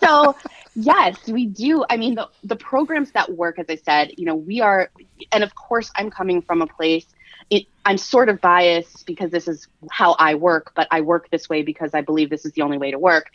so 0.00 0.34
yes, 0.74 1.16
we 1.28 1.46
do. 1.46 1.84
I 1.88 1.96
mean, 1.96 2.14
the 2.16 2.28
the 2.42 2.56
programs 2.56 3.12
that 3.12 3.32
work, 3.32 3.58
as 3.58 3.66
I 3.68 3.76
said, 3.76 4.12
you 4.16 4.24
know, 4.24 4.34
we 4.34 4.60
are, 4.60 4.90
and 5.32 5.44
of 5.44 5.54
course, 5.54 5.90
I'm 5.96 6.10
coming 6.10 6.42
from 6.42 6.62
a 6.62 6.66
place. 6.66 7.06
It, 7.50 7.66
I'm 7.84 7.98
sort 7.98 8.28
of 8.28 8.40
biased 8.40 9.06
because 9.06 9.30
this 9.30 9.48
is 9.48 9.68
how 9.90 10.12
I 10.18 10.34
work, 10.34 10.72
but 10.74 10.88
I 10.90 11.00
work 11.02 11.30
this 11.30 11.48
way 11.48 11.62
because 11.62 11.94
I 11.94 12.00
believe 12.00 12.30
this 12.30 12.44
is 12.44 12.52
the 12.52 12.62
only 12.62 12.78
way 12.78 12.90
to 12.90 12.98
work. 12.98 13.30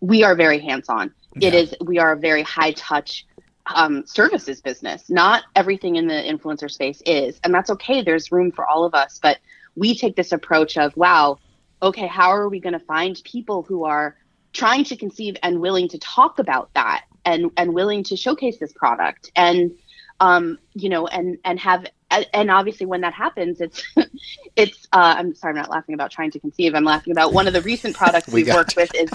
We 0.00 0.22
are 0.22 0.34
very 0.34 0.58
hands 0.58 0.88
on. 0.88 1.12
It 1.40 1.54
is. 1.54 1.74
We 1.80 1.98
are 1.98 2.12
a 2.12 2.16
very 2.16 2.42
high 2.42 2.72
touch 2.72 3.26
um, 3.66 4.06
services 4.06 4.60
business. 4.60 5.08
Not 5.10 5.44
everything 5.56 5.96
in 5.96 6.06
the 6.06 6.14
influencer 6.14 6.70
space 6.70 7.02
is, 7.06 7.40
and 7.42 7.52
that's 7.52 7.70
okay. 7.70 8.02
There's 8.02 8.30
room 8.30 8.52
for 8.52 8.66
all 8.66 8.84
of 8.84 8.94
us, 8.94 9.18
but 9.22 9.38
we 9.74 9.96
take 9.96 10.16
this 10.16 10.32
approach 10.32 10.76
of, 10.76 10.96
wow, 10.96 11.38
okay, 11.82 12.06
how 12.06 12.30
are 12.30 12.48
we 12.48 12.60
going 12.60 12.74
to 12.74 12.84
find 12.84 13.20
people 13.24 13.62
who 13.62 13.84
are 13.84 14.16
trying 14.52 14.84
to 14.84 14.96
conceive 14.96 15.36
and 15.42 15.60
willing 15.60 15.88
to 15.88 15.98
talk 15.98 16.38
about 16.38 16.72
that 16.74 17.04
and 17.24 17.50
and 17.56 17.74
willing 17.74 18.04
to 18.04 18.16
showcase 18.16 18.58
this 18.58 18.72
product 18.72 19.30
and 19.34 19.72
um 20.20 20.58
you 20.74 20.88
know 20.88 21.06
and 21.06 21.38
and 21.44 21.58
have 21.58 21.86
and 22.32 22.50
obviously 22.50 22.86
when 22.86 23.00
that 23.00 23.12
happens 23.12 23.60
it's 23.60 23.82
it's 24.56 24.86
uh 24.92 25.14
i'm 25.18 25.34
sorry 25.34 25.52
i'm 25.52 25.56
not 25.56 25.70
laughing 25.70 25.94
about 25.94 26.10
trying 26.10 26.30
to 26.30 26.38
conceive. 26.38 26.74
I'm 26.74 26.84
laughing 26.84 27.12
about 27.12 27.32
one 27.32 27.46
of 27.46 27.52
the 27.52 27.62
recent 27.62 27.96
products 27.96 28.28
We 28.32 28.40
we've 28.40 28.46
got 28.46 28.56
worked 28.56 28.76
with 28.76 28.94
is 28.94 29.10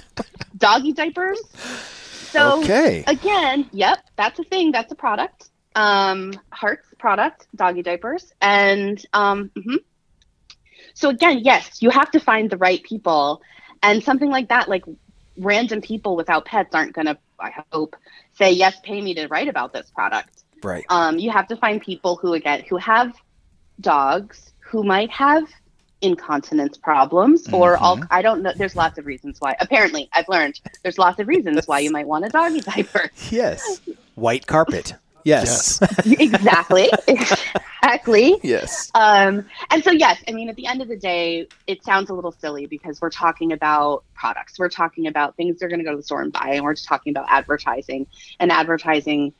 doggy 0.57 0.93
diapers. 0.93 1.41
So 2.31 2.59
okay. 2.63 3.03
again 3.07 3.69
yep 3.71 3.99
that's 4.15 4.39
a 4.39 4.43
thing. 4.43 4.71
That's 4.71 4.91
a 4.91 4.95
product. 4.95 5.49
Um 5.75 6.33
hearts 6.51 6.87
product 6.97 7.47
doggy 7.55 7.83
diapers. 7.83 8.31
And 8.41 9.03
um 9.13 9.51
mhm. 9.55 9.77
so 10.93 11.09
again 11.09 11.39
yes 11.39 11.81
you 11.81 11.89
have 11.89 12.11
to 12.11 12.19
find 12.19 12.49
the 12.49 12.57
right 12.57 12.83
people. 12.83 13.41
And 13.81 14.03
something 14.03 14.29
like 14.29 14.49
that 14.49 14.67
like 14.67 14.83
random 15.37 15.81
people 15.81 16.15
without 16.17 16.43
pets 16.45 16.75
aren't 16.75 16.91
going 16.91 17.07
to 17.07 17.17
i 17.39 17.51
hope 17.71 17.95
say 18.33 18.51
yes 18.51 18.77
pay 18.83 19.01
me 19.01 19.13
to 19.13 19.25
write 19.27 19.47
about 19.47 19.71
this 19.71 19.89
product 19.89 20.43
right 20.63 20.85
um, 20.89 21.17
you 21.17 21.31
have 21.31 21.47
to 21.47 21.55
find 21.55 21.81
people 21.81 22.15
who 22.15 22.33
again 22.33 22.63
who 22.69 22.77
have 22.77 23.13
dogs 23.79 24.53
who 24.59 24.83
might 24.83 25.09
have 25.09 25.43
incontinence 26.01 26.77
problems 26.77 27.51
or 27.51 27.77
all 27.77 27.99
I 28.09 28.21
don't 28.21 28.41
know 28.41 28.53
there's 28.55 28.75
lots 28.75 28.97
of 28.97 29.05
reasons 29.05 29.37
why. 29.39 29.55
Apparently, 29.59 30.09
I've 30.13 30.29
learned 30.29 30.59
there's 30.83 30.97
lots 30.97 31.19
of 31.19 31.27
reasons 31.27 31.67
why 31.67 31.79
you 31.79 31.91
might 31.91 32.07
want 32.07 32.25
a 32.25 32.29
doggy 32.29 32.61
diaper. 32.61 33.11
Yes. 33.29 33.81
White 34.15 34.47
carpet. 34.47 34.95
Yes. 35.23 35.81
exactly. 36.05 36.89
exactly. 37.07 38.39
Yes. 38.41 38.89
Um, 38.95 39.45
and 39.69 39.83
so, 39.83 39.91
yes, 39.91 40.23
I 40.27 40.31
mean, 40.31 40.49
at 40.49 40.55
the 40.55 40.65
end 40.65 40.81
of 40.81 40.87
the 40.87 40.97
day, 40.97 41.47
it 41.67 41.83
sounds 41.83 42.09
a 42.09 42.13
little 42.13 42.31
silly 42.31 42.65
because 42.65 43.01
we're 43.01 43.09
talking 43.09 43.51
about 43.51 44.03
products. 44.15 44.57
We're 44.57 44.69
talking 44.69 45.07
about 45.07 45.35
things 45.35 45.59
they're 45.59 45.69
going 45.69 45.79
to 45.79 45.85
go 45.85 45.91
to 45.91 45.97
the 45.97 46.03
store 46.03 46.21
and 46.21 46.31
buy, 46.31 46.53
and 46.53 46.63
we're 46.63 46.73
just 46.73 46.87
talking 46.87 47.11
about 47.11 47.25
advertising. 47.29 48.07
And 48.39 48.51
advertising, 48.51 49.33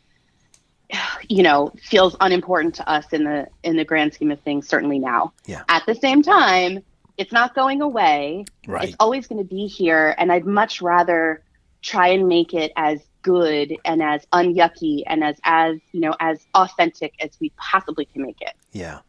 you 1.29 1.43
know, 1.43 1.71
feels 1.81 2.15
unimportant 2.21 2.75
to 2.75 2.89
us 2.89 3.11
in 3.13 3.23
the 3.23 3.47
in 3.63 3.75
the 3.75 3.85
grand 3.85 4.13
scheme 4.13 4.31
of 4.31 4.39
things. 4.41 4.67
Certainly 4.67 4.99
now. 4.99 5.33
Yeah. 5.45 5.63
At 5.69 5.85
the 5.85 5.95
same 5.95 6.21
time, 6.21 6.83
it's 7.17 7.31
not 7.31 7.55
going 7.55 7.81
away. 7.81 8.45
Right. 8.67 8.89
It's 8.89 8.97
always 8.99 9.27
going 9.27 9.41
to 9.41 9.47
be 9.47 9.67
here, 9.67 10.15
and 10.17 10.31
I'd 10.31 10.45
much 10.45 10.81
rather 10.81 11.43
try 11.81 12.07
and 12.07 12.27
make 12.27 12.53
it 12.53 12.71
as 12.75 12.99
good 13.21 13.75
and 13.83 14.01
as 14.01 14.25
unyucky 14.33 15.03
and 15.05 15.23
as 15.23 15.37
as 15.43 15.77
you 15.91 15.99
know 15.99 16.15
as 16.19 16.45
authentic 16.55 17.13
as 17.19 17.31
we 17.39 17.51
possibly 17.57 18.05
can 18.05 18.21
make 18.21 18.41
it. 18.41 18.53
Yeah. 18.71 18.99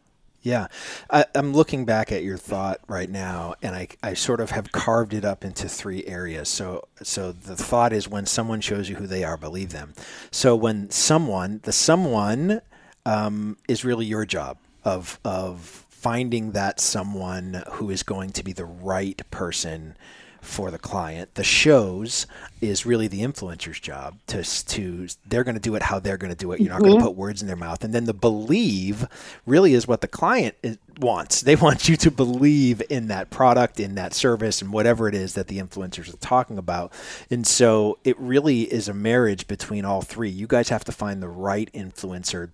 Yeah. 0.41 0.67
I, 1.09 1.25
I'm 1.35 1.53
looking 1.53 1.85
back 1.85 2.11
at 2.11 2.23
your 2.23 2.37
thought 2.37 2.79
right 2.87 3.09
now, 3.09 3.53
and 3.61 3.75
I, 3.75 3.87
I 4.01 4.15
sort 4.15 4.39
of 4.39 4.51
have 4.51 4.71
carved 4.71 5.13
it 5.13 5.23
up 5.23 5.45
into 5.45 5.69
three 5.69 6.03
areas. 6.05 6.49
So, 6.49 6.87
so 7.03 7.31
the 7.31 7.55
thought 7.55 7.93
is 7.93 8.07
when 8.09 8.25
someone 8.25 8.61
shows 8.61 8.89
you 8.89 8.95
who 8.95 9.07
they 9.07 9.23
are, 9.23 9.37
believe 9.37 9.71
them. 9.71 9.93
So 10.31 10.55
when 10.55 10.89
someone, 10.89 11.59
the 11.63 11.71
someone, 11.71 12.61
um, 13.05 13.57
is 13.67 13.83
really 13.85 14.05
your 14.05 14.25
job 14.25 14.57
of 14.83 15.19
of 15.23 15.85
finding 15.89 16.51
that 16.51 16.79
someone 16.79 17.63
who 17.73 17.89
is 17.91 18.01
going 18.01 18.31
to 18.31 18.43
be 18.43 18.53
the 18.53 18.65
right 18.65 19.21
person 19.29 19.95
for 20.41 20.71
the 20.71 20.79
client. 20.79 21.35
The 21.35 21.43
shows 21.43 22.25
is 22.59 22.85
really 22.85 23.07
the 23.07 23.21
influencer's 23.21 23.79
job 23.79 24.17
to 24.27 24.43
to 24.43 25.07
they're 25.27 25.43
going 25.43 25.55
to 25.55 25.61
do 25.61 25.75
it 25.75 25.83
how 25.83 25.99
they're 25.99 26.17
going 26.17 26.33
to 26.33 26.37
do 26.37 26.51
it. 26.51 26.59
You're 26.59 26.71
not 26.71 26.79
going 26.79 26.91
to 26.91 26.97
mm-hmm. 26.97 27.07
put 27.07 27.15
words 27.15 27.41
in 27.41 27.47
their 27.47 27.55
mouth. 27.55 27.83
And 27.83 27.93
then 27.93 28.05
the 28.05 28.13
believe 28.13 29.07
really 29.45 29.73
is 29.73 29.87
what 29.87 30.01
the 30.01 30.07
client 30.07 30.55
is, 30.63 30.77
wants. 30.99 31.41
They 31.41 31.55
want 31.67 31.87
you 31.87 31.95
to 31.97 32.11
believe 32.11 32.81
in 32.89 33.07
that 33.07 33.29
product, 33.29 33.79
in 33.79 33.95
that 33.95 34.13
service, 34.13 34.61
and 34.61 34.73
whatever 34.73 35.07
it 35.07 35.15
is 35.15 35.35
that 35.35 35.47
the 35.47 35.59
influencers 35.59 36.11
are 36.11 36.17
talking 36.17 36.57
about. 36.57 36.91
And 37.29 37.45
so 37.45 37.99
it 38.03 38.19
really 38.19 38.63
is 38.63 38.89
a 38.89 38.93
marriage 38.93 39.47
between 39.47 39.85
all 39.85 40.01
three. 40.01 40.29
You 40.29 40.47
guys 40.47 40.69
have 40.69 40.83
to 40.85 40.91
find 40.91 41.21
the 41.21 41.29
right 41.29 41.71
influencer 41.73 42.49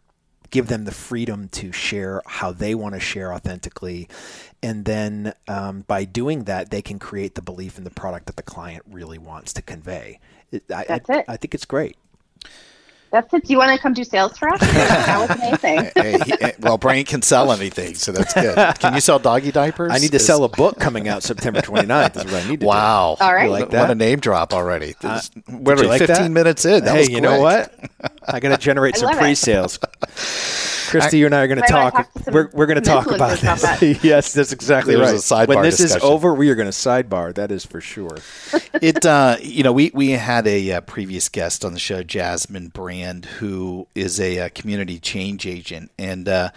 give 0.50 0.68
them 0.68 0.86
the 0.86 0.92
freedom 0.92 1.50
to 1.50 1.72
share 1.72 2.22
how 2.26 2.52
they 2.52 2.76
want 2.76 2.94
to 2.96 3.00
share 3.00 3.34
authentically. 3.34 4.08
And 4.62 4.86
then 4.86 5.34
um, 5.48 5.82
by 5.88 6.06
doing 6.06 6.46
that, 6.46 6.72
they 6.72 6.82
can 6.82 7.00
create 7.00 7.36
the 7.36 7.42
belief 7.42 7.78
in 7.78 7.84
the 7.84 7.90
product 7.92 8.26
that 8.28 8.36
the 8.36 8.44
client 8.44 8.84
really 8.90 9.18
wants 9.18 9.54
to 9.54 9.62
convey. 9.62 10.20
It, 10.52 10.68
That's 10.68 11.10
I, 11.10 11.20
it. 11.20 11.26
I 11.28 11.38
think 11.38 11.54
it's 11.54 11.66
great. 11.66 11.98
That's 13.12 13.34
it. 13.34 13.46
Do 13.46 13.54
you 13.54 13.58
want 13.58 13.72
to 13.72 13.78
come 13.82 13.94
do 13.94 14.04
sales 14.04 14.38
for 14.38 14.50
us? 14.50 14.60
that 14.62 15.28
was 15.30 15.38
amazing. 15.38 15.92
Hey, 15.96 16.18
he- 16.26 16.42
eh, 16.42 16.52
well, 16.60 16.78
Brant 16.78 17.08
can 17.08 17.22
sell 17.22 17.52
anything, 17.52 17.96
so 17.96 18.12
that's 18.12 18.34
good. 18.34 18.56
Can 18.80 18.94
you 18.96 19.02
sell 19.02 19.18
doggy 19.20 19.52
diapers? 19.52 19.92
I 19.94 19.98
need 20.00 20.12
to 20.12 20.20
sell 20.20 20.44
a 20.44 20.50
book 20.50 20.78
coming 20.80 21.08
out 21.08 21.24
September 21.24 21.62
29th. 21.62 22.18
Is 22.18 22.26
what 22.26 22.34
I 22.34 22.44
need 22.48 22.60
to 22.60 22.66
do. 22.66 22.66
Wow. 22.66 23.18
All 23.20 23.34
right. 23.34 23.46
You 23.46 23.52
like 23.52 23.62
What 23.62 23.72
that? 23.72 23.90
a 23.92 23.96
name 23.96 24.20
drop 24.20 24.54
already. 24.54 24.96
This, 25.00 25.32
Uh, 25.36 25.52
what 25.54 25.78
are 25.78 25.82
we, 25.84 25.88
like 25.88 26.00
15 26.00 26.16
that? 26.26 26.32
minutes 26.32 26.66
in? 26.66 26.84
That 26.84 26.94
hey, 26.94 27.00
was 27.00 27.10
you 27.10 27.22
know 27.22 27.40
what? 27.40 27.74
I 28.28 28.40
got 28.40 28.50
to 28.50 28.58
generate 28.58 28.98
some 28.98 29.16
pre-sales. 29.18 29.80
Kristy, 30.88 31.20
you 31.20 31.26
and 31.26 31.36
I 31.36 31.42
are 31.44 31.48
going 31.48 31.58
to 31.58 31.74
Right, 31.74 31.92
talk. 31.94 32.14
to 32.14 32.32
We're, 32.32 32.50
we're 32.54 32.66
going 32.66 32.82
to 32.82 32.82
talk 32.90 33.08
about 33.12 33.38
influencers 33.40 33.64
about 33.64 33.80
this. 33.82 34.04
yes, 34.06 34.34
that's 34.34 34.54
exactly 34.54 34.96
There's 34.96 35.12
right. 35.12 35.16
a 35.46 35.48
sidebar 35.48 35.56
when 35.56 35.64
this 35.64 35.78
discussion. 35.78 35.98
is 35.98 36.04
over, 36.14 36.34
we 36.34 36.50
are 36.50 36.56
going 36.56 36.68
to 36.68 36.72
sidebar. 36.72 37.34
That 37.36 37.52
is 37.52 37.66
for 37.66 37.82
sure. 37.82 38.18
it 38.82 39.06
uh, 39.06 39.36
you 39.42 39.64
know 39.64 39.74
we 39.74 39.92
we 39.94 40.12
had 40.12 40.48
a 40.48 40.72
uh, 40.72 40.82
previous 40.82 41.28
guest 41.28 41.66
on 41.66 41.74
the 41.74 41.80
show 41.80 42.04
Jasmin 42.04 42.70
brand 42.98 43.26
who 43.26 43.88
is 43.96 44.20
a, 44.20 44.40
uh 44.40 44.50
community 44.54 45.00
change 45.00 45.46
agent. 45.46 45.92
And 45.98 46.28
uh, 46.28 46.50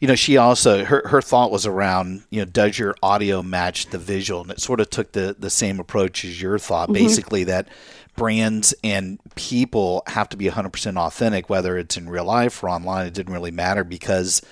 you 0.00 0.08
know 0.08 0.14
she 0.14 0.36
also 0.36 0.84
her, 0.84 1.02
her 1.06 1.20
thought 1.22 1.50
was 1.50 1.66
around 1.66 2.22
you 2.30 2.40
know 2.40 2.44
does 2.44 2.78
your 2.78 2.94
audio 3.02 3.42
match 3.42 3.86
the 3.86 3.98
visual? 3.98 4.42
And 4.42 4.50
it 4.50 4.60
sort 4.60 4.80
of 4.80 4.90
took 4.90 5.12
the 5.12 5.36
the 5.38 5.50
same 5.50 5.80
approach 5.80 6.24
as 6.24 6.40
your 6.40 6.58
thought. 6.58 6.92
Basically 6.92 7.44
that 7.44 7.68
brands 8.16 8.74
and 8.82 9.18
people 9.36 10.02
have 10.08 10.28
to 10.28 10.36
be 10.36 10.46
100% 10.46 10.98
authentic 10.98 11.48
whether 11.48 11.78
it's 11.78 11.96
in 11.96 12.08
real 12.08 12.24
life 12.24 12.62
or 12.62 12.68
online. 12.68 13.06
It 13.06 13.14
didn't 13.14 13.32
really 13.32 13.52
matter 13.52 13.84
because 13.84 14.42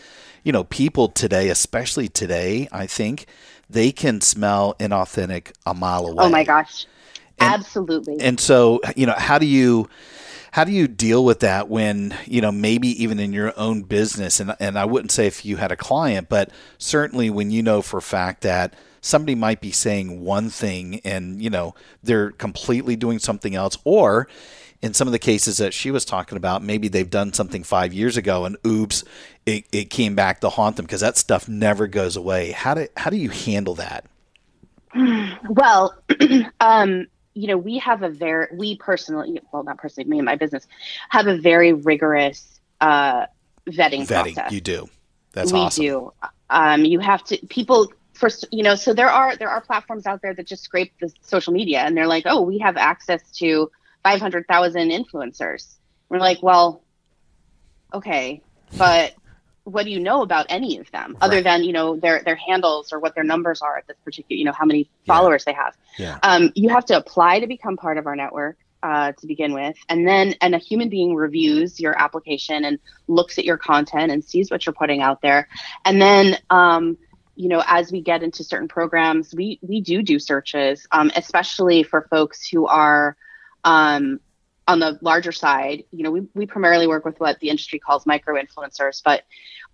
you 0.45 0.53
know 0.53 0.65
people 0.65 1.09
today 1.09 1.49
especially 1.49 2.07
today 2.07 2.69
i 2.71 2.87
think 2.87 3.27
they 3.69 3.91
can 3.91 4.21
smell 4.21 4.77
inauthentic 4.79 5.51
a 5.67 5.75
mile 5.75 6.07
away 6.07 6.25
Oh 6.25 6.29
my 6.29 6.45
gosh. 6.45 6.87
Absolutely. 7.41 8.19
and 8.21 8.41
so, 8.41 8.81
you 8.97 9.07
know, 9.07 9.15
how 9.17 9.39
do 9.39 9.47
you 9.47 9.89
how 10.53 10.65
do 10.65 10.73
you 10.73 10.89
deal 10.89 11.25
with 11.25 11.41
that 11.41 11.69
when, 11.69 12.15
you 12.27 12.41
know, 12.41 12.53
maybe 12.53 12.89
even 13.03 13.19
in 13.19 13.33
your 13.33 13.53
own 13.59 13.83
business 13.83 14.41
and 14.41 14.55
and 14.61 14.79
I 14.79 14.85
wouldn't 14.85 15.13
say 15.13 15.27
if 15.27 15.45
you 15.45 15.57
had 15.57 15.73
a 15.73 15.77
client, 15.77 16.29
but 16.29 16.51
certainly 16.79 17.31
when 17.31 17.51
you 17.51 17.63
know 17.63 17.83
for 17.83 17.99
a 17.99 18.03
fact 18.03 18.43
that 18.43 18.75
somebody 19.01 19.35
might 19.35 19.61
be 19.61 19.71
saying 19.71 20.23
one 20.23 20.51
thing 20.51 21.01
and, 21.05 21.41
you 21.41 21.51
know, 21.51 21.75
they're 22.03 22.33
completely 22.33 22.97
doing 22.97 23.19
something 23.19 23.55
else 23.55 23.79
or 23.85 24.29
in 24.83 24.95
some 24.95 25.09
of 25.09 25.13
the 25.13 25.19
cases 25.19 25.57
that 25.59 25.73
she 25.73 25.91
was 25.91 26.05
talking 26.05 26.37
about, 26.37 26.63
maybe 26.63 26.89
they've 26.89 27.09
done 27.09 27.33
something 27.33 27.63
five 27.63 27.93
years 27.93 28.17
ago 28.17 28.45
and 28.45 28.57
oops, 28.67 29.05
it, 29.47 29.65
it 29.73 29.91
came 29.91 30.15
back 30.15 30.41
to 30.41 30.49
haunt 30.49 30.77
them 30.77 30.85
because 30.85 31.01
that 31.01 31.17
stuff 31.17 31.49
never 31.49 31.87
goes 31.87 32.17
away. 32.17 32.51
How 32.53 32.75
do 32.75 32.87
how 32.97 33.11
do 33.11 33.17
you 33.17 33.31
handle 33.31 33.75
that? 33.77 34.05
Well, 35.49 35.95
um, 36.61 37.07
you 37.37 37.47
know, 37.49 37.59
we 37.59 37.79
have 37.79 38.03
a 38.03 38.09
very, 38.09 38.47
we 38.53 38.77
personally, 38.77 39.39
well, 39.53 39.63
not 39.63 39.77
personally, 39.77 40.09
me 40.09 40.19
and 40.19 40.25
my 40.25 40.37
business 40.37 40.67
have 41.11 41.27
a 41.27 41.37
very 41.37 41.75
rigorous 41.75 42.59
uh, 42.81 43.27
vetting, 43.69 44.07
Vetting, 44.07 44.35
process. 44.35 44.53
you 44.53 44.61
do. 44.63 44.89
That's 45.33 45.53
we 45.53 45.59
awesome. 45.59 45.85
do. 45.85 46.13
Um, 46.49 46.85
you 46.87 46.99
have 47.01 47.23
to 47.25 47.37
people 47.49 47.93
first, 48.15 48.47
you 48.51 48.63
know. 48.63 48.75
So 48.75 48.95
there 48.95 49.11
are 49.11 49.37
there 49.37 49.51
are 49.51 49.61
platforms 49.61 50.07
out 50.07 50.23
there 50.23 50.33
that 50.33 50.47
just 50.47 50.65
scrape 50.65 50.95
the 50.99 51.13
social 51.21 51.53
media, 51.53 51.81
and 51.81 51.95
they're 51.95 52.07
like, 52.07 52.25
oh, 52.27 52.41
we 52.41 52.59
have 52.59 52.79
access 52.79 53.31
to 53.33 53.71
five 54.03 54.19
hundred 54.19 54.47
thousand 54.47 54.91
influencers. 54.91 55.75
We're 56.09 56.19
like, 56.19 56.43
well, 56.43 56.83
okay, 57.93 58.41
but 58.79 59.15
what 59.67 59.85
do 59.85 59.91
you 59.91 59.99
know 59.99 60.23
about 60.23 60.47
any 60.49 60.79
of 60.79 60.89
them 60.93 61.17
other 61.21 61.43
than 61.43 61.65
you 61.65 61.73
know 61.73 61.97
their 61.97 62.23
their 62.23 62.37
handles 62.37 62.93
or 62.93 63.01
what 63.01 63.17
their 63.17 63.25
numbers 63.25 63.61
are 63.63 63.77
at 63.77 63.87
this 63.89 63.97
particular, 64.05 64.39
you 64.39 64.45
know, 64.45 64.53
how 64.53 64.65
many 64.65 64.89
followers 65.07 65.45
they 65.45 65.53
have. 65.53 65.77
Yeah. 65.99 66.19
Um, 66.23 66.53
you 66.55 66.69
have 66.69 66.85
to 66.87 66.97
apply 66.97 67.41
to 67.41 67.49
become 67.49 67.77
part 67.77 67.99
of 67.99 68.07
our 68.07 68.17
network. 68.17 68.59
Uh, 68.83 69.11
to 69.13 69.27
begin 69.27 69.53
with, 69.53 69.75
and 69.89 70.07
then 70.07 70.35
and 70.41 70.55
a 70.55 70.59
human 70.59 70.89
being 70.89 71.15
reviews 71.15 71.81
your 71.81 71.99
application 72.01 72.65
and 72.65 72.79
looks 73.09 73.37
at 73.37 73.45
your 73.45 73.57
content 73.57 74.13
and 74.13 74.23
sees 74.23 74.49
what 74.49 74.65
you're 74.65 74.75
putting 74.75 75.01
out 75.01 75.21
there, 75.23 75.49
and 75.85 76.01
then 76.01 76.39
um, 76.51 76.97
you 77.35 77.49
know 77.49 77.65
as 77.67 77.91
we 77.91 78.01
get 78.01 78.23
into 78.23 78.45
certain 78.45 78.69
programs, 78.69 79.35
we 79.35 79.59
we 79.63 79.81
do 79.81 80.03
do 80.03 80.21
searches, 80.21 80.87
um, 80.93 81.11
especially 81.17 81.83
for 81.83 82.07
folks 82.11 82.47
who 82.47 82.67
are 82.67 83.17
um, 83.65 84.21
on 84.69 84.79
the 84.81 84.99
larger 85.01 85.33
side. 85.33 85.85
You 85.91 86.03
know, 86.05 86.11
we 86.11 86.27
we 86.35 86.47
primarily 86.47 86.87
work 86.87 87.05
with 87.05 87.19
what 87.21 87.39
the 87.41 87.49
industry 87.51 87.79
calls 87.79 88.07
micro 88.07 88.35
influencers, 88.41 89.03
but 89.05 89.23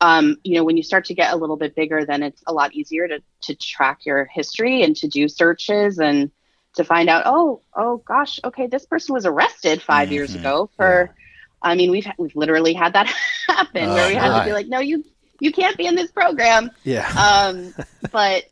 um, 0.01 0.37
you 0.45 0.57
know 0.57 0.65
when 0.65 0.77
you 0.77 0.83
start 0.83 1.05
to 1.07 1.15
get 1.15 1.33
a 1.33 1.37
little 1.37 1.57
bit 1.57 1.75
bigger, 1.75 2.05
then 2.05 2.23
it's 2.23 2.43
a 2.47 2.53
lot 2.53 2.75
easier 2.75 3.09
to 3.09 3.23
to 3.43 3.55
track 3.55 4.05
your 4.05 4.25
history 4.27 4.83
and 4.83 4.97
to 4.97 5.09
do 5.09 5.29
searches 5.29 5.99
and 5.99 6.31
to 6.75 6.85
find 6.85 7.11
out 7.11 7.25
oh 7.27 7.61
oh 7.77 7.99
gosh 7.99 8.41
okay 8.45 8.67
this 8.67 8.87
person 8.87 9.13
was 9.13 9.27
arrested 9.27 9.83
5 9.83 10.11
years 10.11 10.33
Mhm. 10.35 10.41
ago 10.41 10.71
for 10.77 11.15
i 11.61 11.75
mean 11.75 11.91
we've 11.91 12.07
we've 12.19 12.35
literally 12.35 12.73
had 12.73 12.95
that 12.95 13.09
happen 13.49 13.91
where 13.93 14.09
we 14.09 14.15
had 14.15 14.39
to 14.39 14.45
be 14.47 14.53
like 14.53 14.69
no 14.69 14.81
you 14.81 15.05
you 15.39 15.53
can't 15.53 15.77
be 15.77 15.85
in 15.87 15.97
this 15.97 16.11
program 16.11 16.71
Yeah. 16.83 17.07
um 17.51 17.75
but 18.11 18.45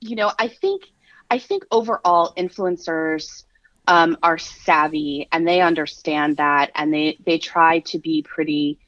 you 0.00 0.16
know 0.16 0.32
i 0.40 0.48
think 0.48 0.82
i 1.30 1.38
think 1.38 1.64
overall 1.70 2.34
influencers 2.36 3.44
um, 3.88 4.16
are 4.22 4.38
savvy 4.38 5.26
and 5.32 5.48
they 5.48 5.60
understand 5.60 6.36
that 6.36 6.70
and 6.74 6.92
they 6.92 7.18
they 7.26 7.38
try 7.38 7.80
to 7.80 7.98
be 7.98 8.22
pretty 8.22 8.78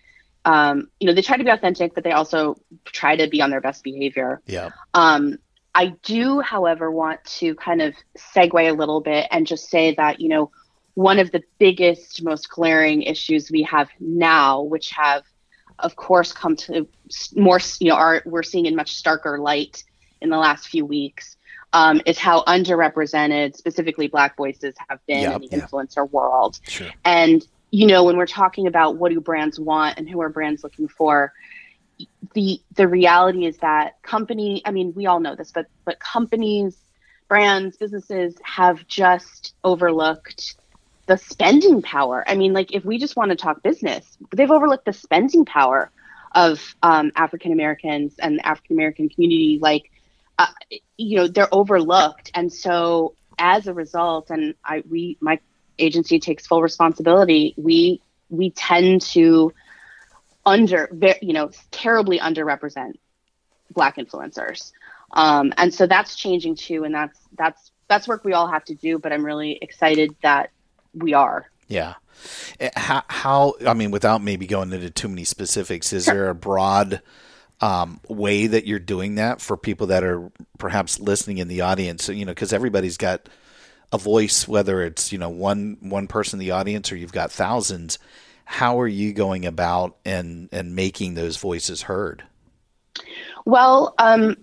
um, 0.45 0.89
you 1.01 1.07
know 1.07 1.15
they 1.15 1.23
try 1.23 1.37
to 1.37 1.45
be 1.45 1.51
authentic 1.51 1.95
but 1.95 2.05
they 2.05 2.13
also 2.13 2.57
try 2.85 3.17
to 3.17 3.29
be 3.29 3.43
on 3.43 3.51
their 3.51 3.61
best 3.61 3.83
behavior 3.83 4.41
Yeah. 4.47 4.71
um, 4.95 5.39
I 5.75 5.95
do, 6.03 6.41
however, 6.41 6.91
want 6.91 7.25
to 7.39 7.55
kind 7.55 7.81
of 7.81 7.95
segue 8.19 8.69
a 8.69 8.73
little 8.75 9.01
bit 9.01 9.29
and 9.31 9.47
just 9.47 9.71
say 9.71 9.95
that, 9.95 10.21
you 10.21 10.29
know, 10.29 10.51
one 10.95 11.21
of 11.21 11.31
the 11.31 11.43
biggest, 11.59 12.25
most 12.25 12.51
glaring 12.51 13.03
issues 13.03 13.51
we 13.51 13.63
have 13.63 13.89
now, 14.01 14.63
which 14.63 14.91
have, 14.91 15.23
of 15.79 15.95
course, 15.95 16.33
come 16.33 16.57
to 16.57 16.89
more, 17.37 17.61
you 17.79 17.89
know, 17.89 17.95
are 17.95 18.23
we're 18.27 18.43
seeing 18.43 18.67
in 18.67 18.75
much 18.75 19.01
starker 19.01 19.39
light 19.39 19.85
in 20.21 20.29
the 20.29 20.37
last 20.37 20.67
few 20.67 20.85
weeks, 20.85 21.37
um, 21.72 22.00
is 22.06 22.18
how 22.18 22.42
underrepresented, 22.44 23.56
specifically 23.56 24.09
Black 24.09 24.37
voices, 24.37 24.74
have 24.88 25.04
been 25.06 25.22
Yep, 25.22 25.35
in 25.35 25.40
the 25.48 25.56
yeah. 25.56 25.66
influencer 25.66 26.11
world. 26.11 26.59
Sure. 26.68 26.88
And, 27.04 27.46
you 27.70 27.87
know, 27.87 28.04
when 28.04 28.16
we're 28.16 28.26
talking 28.26 28.66
about 28.66 28.96
what 28.96 29.12
do 29.12 29.20
brands 29.20 29.61
want 29.61 29.98
and 29.98 30.09
who 30.09 30.20
are 30.20 30.28
brands 30.28 30.64
looking 30.64 30.88
for, 30.88 31.33
the 32.35 32.61
the 32.74 32.87
reality 32.87 33.44
is 33.46 33.59
that 33.59 34.00
company 34.02 34.62
i 34.64 34.70
mean 34.70 34.92
we 34.94 35.06
all 35.06 35.20
know 35.20 35.35
this 35.35 35.52
but 35.52 35.66
but 35.85 35.98
companies 35.98 36.76
brands 37.28 37.76
businesses 37.76 38.35
have 38.42 38.87
just 38.87 39.54
overlooked 39.64 40.56
the 41.06 41.16
spending 41.16 41.83
power 41.83 42.24
i 42.26 42.35
mean 42.35 42.52
like 42.52 42.72
if 42.72 42.85
we 42.85 42.98
just 42.98 43.16
want 43.16 43.30
to 43.30 43.37
talk 43.37 43.62
business 43.62 44.16
they've 44.35 44.50
overlooked 44.50 44.85
the 44.85 44.92
spending 44.92 45.44
power 45.44 45.90
of 46.35 46.74
um, 46.83 47.11
african 47.16 47.52
americans 47.52 48.14
and 48.18 48.38
the 48.38 48.46
african 48.46 48.76
american 48.76 49.09
community 49.09 49.59
like 49.61 49.90
uh, 50.40 50.76
you 50.96 51.16
know 51.16 51.29
they're 51.29 51.53
overlooked. 51.53 52.31
And 52.35 52.53
so 52.53 53.14
as 53.40 53.66
a 53.66 53.74
result 53.74 54.31
and 54.31 54.55
i 54.64 54.83
we 54.88 55.16
my 55.20 55.40
agency 55.79 56.20
takes 56.20 56.46
full 56.46 56.61
responsibility 56.61 57.55
we 57.57 58.03
we 58.29 58.50
tend 58.50 59.00
to 59.00 59.53
under 60.44 60.90
you 61.22 61.33
know 61.33 61.50
terribly 61.70 62.18
underrepresent 62.18 62.92
black 63.72 63.96
influencers. 63.96 64.72
Um, 65.12 65.53
and 65.57 65.72
so 65.72 65.87
that's 65.87 66.14
changing 66.16 66.57
too 66.57 66.85
and 66.85 66.94
that's 66.94 67.18
that's 67.37 67.72
that's 67.88 68.07
work 68.07 68.24
we 68.24 68.33
all 68.33 68.46
have 68.46 68.64
to 68.64 68.74
do 68.74 68.98
but 68.98 69.12
i'm 69.12 69.24
really 69.24 69.59
excited 69.61 70.14
that 70.22 70.50
we 70.94 71.14
are. 71.14 71.50
Yeah. 71.68 71.94
Eh, 72.59 72.70
how, 72.76 73.03
how 73.09 73.55
i 73.66 73.74
mean 73.74 73.90
without 73.90 74.22
maybe 74.22 74.46
going 74.46 74.72
into 74.72 74.90
too 74.90 75.09
many 75.09 75.24
specifics 75.24 75.92
is 75.92 76.05
sure. 76.05 76.14
there 76.14 76.29
a 76.31 76.35
broad 76.35 77.00
um, 77.61 78.01
way 78.09 78.46
that 78.46 78.66
you're 78.66 78.79
doing 78.79 79.16
that 79.16 79.40
for 79.40 79.57
people 79.57 79.88
that 79.88 80.03
are 80.03 80.31
perhaps 80.59 80.99
listening 80.99 81.38
in 81.38 81.49
the 81.49 81.61
audience 81.61 82.09
you 82.09 82.25
know 82.25 82.33
because 82.33 82.53
everybody's 82.53 82.96
got 82.96 83.29
a 83.92 83.99
voice 83.99 84.49
whether 84.49 84.83
it's 84.83 85.12
you 85.12 85.18
know 85.18 85.29
one 85.29 85.77
one 85.81 86.07
person 86.07 86.40
in 86.40 86.46
the 86.46 86.53
audience 86.53 86.90
or 86.90 86.96
you've 86.96 87.12
got 87.12 87.31
thousands 87.31 87.99
how 88.51 88.81
are 88.81 88.88
you 88.88 89.12
going 89.12 89.46
about 89.46 89.96
and 90.05 90.49
and 90.51 90.75
making 90.75 91.14
those 91.14 91.37
voices 91.37 91.83
heard? 91.83 92.25
Well, 93.46 93.94
um, 93.96 94.38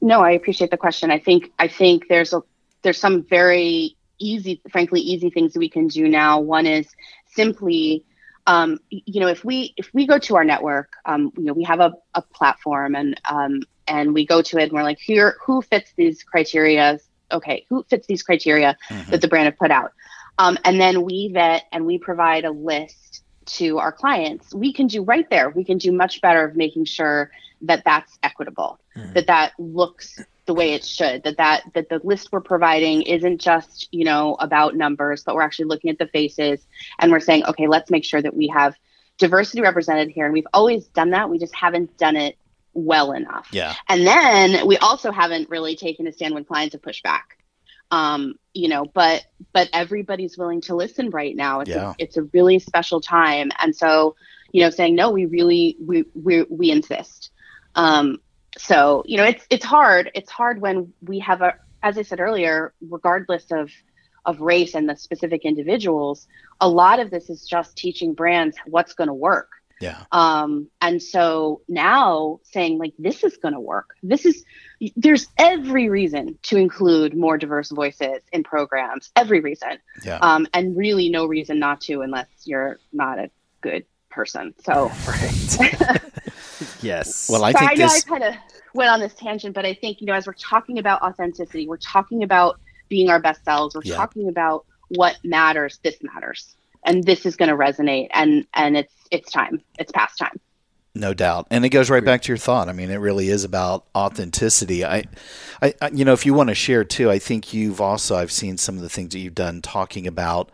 no, 0.00 0.20
I 0.20 0.32
appreciate 0.32 0.72
the 0.72 0.76
question. 0.76 1.12
I 1.12 1.20
think 1.20 1.52
I 1.56 1.68
think 1.68 2.08
there's 2.08 2.32
a 2.32 2.42
there's 2.82 2.98
some 2.98 3.22
very 3.22 3.96
easy, 4.18 4.60
frankly, 4.72 5.00
easy 5.00 5.30
things 5.30 5.56
we 5.56 5.68
can 5.68 5.86
do 5.86 6.08
now. 6.08 6.40
One 6.40 6.66
is 6.66 6.88
simply, 7.28 8.04
um, 8.46 8.78
you 8.90 9.20
know, 9.20 9.28
if 9.28 9.44
we 9.44 9.74
if 9.76 9.90
we 9.92 10.06
go 10.06 10.18
to 10.18 10.36
our 10.36 10.44
network, 10.44 10.92
um, 11.04 11.32
you 11.36 11.44
know, 11.44 11.52
we 11.52 11.64
have 11.64 11.80
a, 11.80 11.92
a 12.14 12.22
platform 12.22 12.94
and 12.94 13.20
um, 13.30 13.62
and 13.86 14.14
we 14.14 14.26
go 14.26 14.42
to 14.42 14.58
it 14.58 14.64
and 14.64 14.72
we're 14.72 14.82
like, 14.82 14.98
here, 14.98 15.36
who 15.44 15.62
fits 15.62 15.92
these 15.96 16.22
criteria? 16.22 16.98
Okay, 17.32 17.66
who 17.68 17.84
fits 17.88 18.06
these 18.06 18.22
criteria 18.22 18.76
mm-hmm. 18.88 19.10
that 19.10 19.20
the 19.20 19.28
brand 19.28 19.46
have 19.46 19.58
put 19.58 19.70
out? 19.70 19.92
Um, 20.38 20.58
and 20.64 20.80
then 20.80 21.02
we 21.02 21.30
vet 21.32 21.64
and 21.70 21.84
we 21.84 21.98
provide 21.98 22.44
a 22.44 22.50
list 22.50 23.22
to 23.46 23.78
our 23.78 23.92
clients. 23.92 24.54
We 24.54 24.72
can 24.72 24.86
do 24.86 25.02
right 25.02 25.28
there. 25.28 25.50
We 25.50 25.64
can 25.64 25.78
do 25.78 25.92
much 25.92 26.20
better 26.20 26.44
of 26.44 26.56
making 26.56 26.86
sure 26.86 27.30
that 27.62 27.84
that's 27.84 28.18
equitable, 28.22 28.80
mm. 28.96 29.12
that 29.14 29.26
that 29.26 29.52
looks 29.58 30.18
the 30.50 30.54
way 30.54 30.72
it 30.72 30.84
should, 30.84 31.22
that 31.22 31.36
that 31.36 31.62
that 31.74 31.88
the 31.88 32.00
list 32.02 32.32
we're 32.32 32.40
providing 32.40 33.02
isn't 33.02 33.40
just 33.40 33.86
you 33.92 34.04
know 34.04 34.34
about 34.40 34.74
numbers, 34.74 35.22
but 35.22 35.36
we're 35.36 35.42
actually 35.42 35.66
looking 35.66 35.90
at 35.90 35.98
the 35.98 36.08
faces 36.08 36.66
and 36.98 37.12
we're 37.12 37.20
saying, 37.20 37.44
okay, 37.44 37.68
let's 37.68 37.88
make 37.88 38.04
sure 38.04 38.20
that 38.20 38.34
we 38.34 38.48
have 38.48 38.74
diversity 39.16 39.60
represented 39.60 40.10
here. 40.10 40.24
And 40.24 40.34
we've 40.34 40.52
always 40.52 40.88
done 40.88 41.10
that. 41.10 41.30
We 41.30 41.38
just 41.38 41.54
haven't 41.54 41.96
done 41.98 42.16
it 42.16 42.36
well 42.74 43.12
enough. 43.12 43.46
Yeah. 43.52 43.74
And 43.88 44.04
then 44.04 44.66
we 44.66 44.76
also 44.78 45.12
haven't 45.12 45.50
really 45.50 45.76
taken 45.76 46.08
a 46.08 46.12
stand 46.12 46.34
when 46.34 46.44
clients 46.44 46.74
have 46.74 46.82
pushed 46.82 47.04
back 47.04 47.36
um, 47.90 48.34
you 48.54 48.68
know, 48.68 48.84
but 48.84 49.24
but 49.52 49.68
everybody's 49.72 50.38
willing 50.38 50.60
to 50.62 50.74
listen 50.74 51.10
right 51.10 51.34
now. 51.34 51.60
It's 51.60 51.70
yeah. 51.70 51.90
a, 51.90 51.94
it's 51.98 52.16
a 52.16 52.22
really 52.24 52.58
special 52.58 53.00
time, 53.00 53.50
and 53.60 53.74
so 53.74 54.16
you 54.52 54.62
know, 54.62 54.70
saying 54.70 54.94
no, 54.94 55.10
we 55.10 55.26
really 55.26 55.76
we 55.80 56.04
we 56.14 56.42
we 56.44 56.70
insist. 56.70 57.30
Um, 57.74 58.18
so 58.58 59.02
you 59.06 59.16
know, 59.16 59.24
it's 59.24 59.46
it's 59.50 59.64
hard. 59.64 60.10
It's 60.14 60.30
hard 60.30 60.60
when 60.60 60.92
we 61.02 61.18
have 61.20 61.42
a, 61.42 61.54
as 61.82 61.98
I 61.98 62.02
said 62.02 62.20
earlier, 62.20 62.72
regardless 62.80 63.50
of 63.50 63.70
of 64.26 64.40
race 64.40 64.74
and 64.74 64.88
the 64.88 64.96
specific 64.96 65.44
individuals, 65.44 66.26
a 66.60 66.68
lot 66.68 67.00
of 67.00 67.10
this 67.10 67.30
is 67.30 67.46
just 67.46 67.76
teaching 67.76 68.14
brands 68.14 68.56
what's 68.66 68.92
going 68.92 69.08
to 69.08 69.14
work. 69.14 69.48
Yeah. 69.80 70.04
Um, 70.12 70.68
and 70.82 71.02
so 71.02 71.62
now 71.66 72.40
saying 72.42 72.78
like 72.78 72.92
this 72.98 73.24
is 73.24 73.38
going 73.38 73.54
to 73.54 73.60
work. 73.60 73.96
This 74.02 74.26
is 74.26 74.44
there's 74.94 75.26
every 75.38 75.88
reason 75.88 76.38
to 76.42 76.56
include 76.56 77.16
more 77.16 77.38
diverse 77.38 77.70
voices 77.70 78.22
in 78.30 78.44
programs. 78.44 79.10
Every 79.16 79.40
reason. 79.40 79.78
Yeah. 80.04 80.18
Um, 80.20 80.46
and 80.52 80.76
really 80.76 81.08
no 81.08 81.24
reason 81.24 81.58
not 81.58 81.80
to 81.82 82.02
unless 82.02 82.28
you're 82.44 82.78
not 82.92 83.18
a 83.18 83.30
good 83.62 83.86
person. 84.10 84.54
So. 84.64 84.92
Right. 85.06 86.00
yes. 86.82 87.28
Well, 87.30 87.44
I 87.44 87.52
think 87.52 87.70
I 87.70 87.74
know 87.74 87.88
this... 87.88 88.04
I 88.04 88.08
kind 88.08 88.24
of 88.24 88.34
went 88.74 88.90
on 88.90 89.00
this 89.00 89.14
tangent, 89.14 89.54
but 89.54 89.64
I 89.64 89.74
think 89.74 90.00
you 90.00 90.06
know 90.06 90.14
as 90.14 90.26
we're 90.26 90.32
talking 90.34 90.78
about 90.78 91.02
authenticity, 91.02 91.66
we're 91.66 91.76
talking 91.76 92.22
about 92.22 92.60
being 92.88 93.10
our 93.10 93.20
best 93.20 93.44
selves. 93.44 93.74
We're 93.74 93.82
yeah. 93.84 93.96
talking 93.96 94.28
about 94.28 94.66
what 94.88 95.18
matters. 95.24 95.78
This 95.82 95.96
matters 96.02 96.56
and 96.84 97.04
this 97.04 97.26
is 97.26 97.36
going 97.36 97.48
to 97.48 97.56
resonate 97.56 98.08
and 98.12 98.46
and 98.54 98.76
it's 98.76 98.92
it's 99.10 99.30
time 99.30 99.60
it's 99.78 99.92
past 99.92 100.18
time 100.18 100.38
no 100.94 101.14
doubt 101.14 101.46
and 101.50 101.64
it 101.64 101.68
goes 101.68 101.90
right 101.90 102.04
back 102.04 102.22
to 102.22 102.28
your 102.28 102.36
thought 102.36 102.68
i 102.68 102.72
mean 102.72 102.90
it 102.90 102.96
really 102.96 103.28
is 103.28 103.44
about 103.44 103.86
authenticity 103.94 104.84
i 104.84 105.04
i, 105.62 105.72
you 105.92 106.04
know 106.04 106.12
if 106.12 106.26
you 106.26 106.34
want 106.34 106.48
to 106.48 106.54
share 106.54 106.84
too 106.84 107.10
i 107.10 107.18
think 107.18 107.52
you've 107.52 107.80
also 107.80 108.16
i've 108.16 108.32
seen 108.32 108.56
some 108.56 108.76
of 108.76 108.82
the 108.82 108.88
things 108.88 109.12
that 109.12 109.18
you've 109.18 109.34
done 109.34 109.62
talking 109.62 110.06
about 110.06 110.50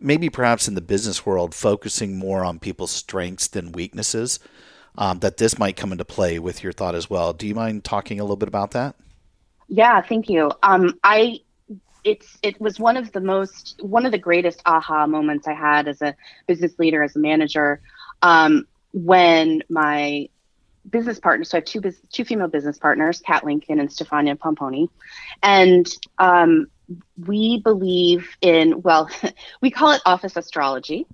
maybe 0.00 0.28
perhaps 0.28 0.68
in 0.68 0.74
the 0.74 0.80
business 0.80 1.24
world 1.24 1.54
focusing 1.54 2.18
more 2.18 2.44
on 2.44 2.58
people's 2.58 2.90
strengths 2.90 3.48
than 3.48 3.72
weaknesses 3.72 4.38
um, 4.98 5.20
that 5.20 5.38
this 5.38 5.58
might 5.58 5.76
come 5.76 5.92
into 5.92 6.04
play 6.04 6.38
with 6.38 6.62
your 6.62 6.72
thought 6.72 6.94
as 6.94 7.08
well. 7.08 7.32
Do 7.32 7.46
you 7.46 7.54
mind 7.54 7.84
talking 7.84 8.20
a 8.20 8.24
little 8.24 8.36
bit 8.36 8.48
about 8.48 8.72
that? 8.72 8.96
Yeah 9.68 10.02
thank 10.02 10.28
you. 10.28 10.50
Um, 10.62 10.98
i 11.02 11.40
it's 12.04 12.38
it 12.42 12.60
was 12.60 12.78
one 12.78 12.96
of 12.96 13.12
the 13.12 13.20
most 13.20 13.78
one 13.82 14.06
of 14.06 14.12
the 14.12 14.18
greatest 14.18 14.62
aha 14.66 15.06
moments 15.06 15.46
I 15.46 15.54
had 15.54 15.88
as 15.88 16.02
a 16.02 16.14
business 16.46 16.78
leader 16.78 17.02
as 17.02 17.16
a 17.16 17.18
manager 17.18 17.80
um, 18.22 18.66
when 18.92 19.62
my 19.68 20.28
business 20.88 21.18
partners 21.18 21.50
so 21.50 21.58
I 21.58 21.60
have 21.60 21.66
two 21.66 21.82
two 22.12 22.24
female 22.24 22.48
business 22.48 22.78
partners 22.78 23.20
Kat 23.24 23.44
Lincoln 23.44 23.78
and 23.80 23.88
Stefania 23.88 24.36
Pomponi. 24.36 24.88
And 25.42 25.86
um, 26.18 26.68
we 27.26 27.60
believe 27.60 28.28
in 28.40 28.82
well 28.82 29.10
we 29.60 29.70
call 29.70 29.92
it 29.92 30.02
office 30.06 30.36
astrology 30.36 31.06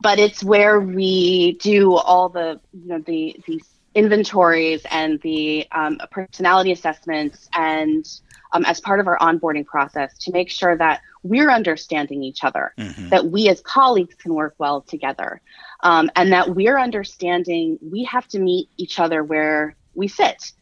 but 0.00 0.18
it's 0.18 0.42
where 0.42 0.80
we 0.80 1.52
do 1.60 1.94
all 1.96 2.28
the 2.28 2.60
you 2.72 2.88
know 2.88 2.98
the 3.00 3.36
the 3.46 3.62
inventories 3.94 4.82
and 4.90 5.20
the 5.22 5.66
um, 5.72 5.98
personality 6.10 6.72
assessments 6.72 7.48
and 7.54 8.20
um, 8.52 8.64
as 8.64 8.80
part 8.80 9.00
of 9.00 9.06
our 9.06 9.18
onboarding 9.18 9.66
process 9.66 10.16
to 10.18 10.32
make 10.32 10.50
sure 10.50 10.76
that 10.76 11.00
we're 11.22 11.50
understanding 11.50 12.22
each 12.22 12.44
other, 12.44 12.72
mm-hmm. 12.78 13.08
that 13.08 13.26
we 13.26 13.48
as 13.48 13.60
colleagues 13.60 14.14
can 14.14 14.34
work 14.34 14.54
well 14.58 14.80
together, 14.80 15.40
um, 15.82 16.10
and 16.16 16.32
that 16.32 16.54
we're 16.54 16.78
understanding 16.78 17.78
we 17.82 18.04
have 18.04 18.26
to 18.28 18.38
meet 18.38 18.68
each 18.76 18.98
other 18.98 19.22
where 19.22 19.76
we 19.94 20.08
sit. 20.08 20.52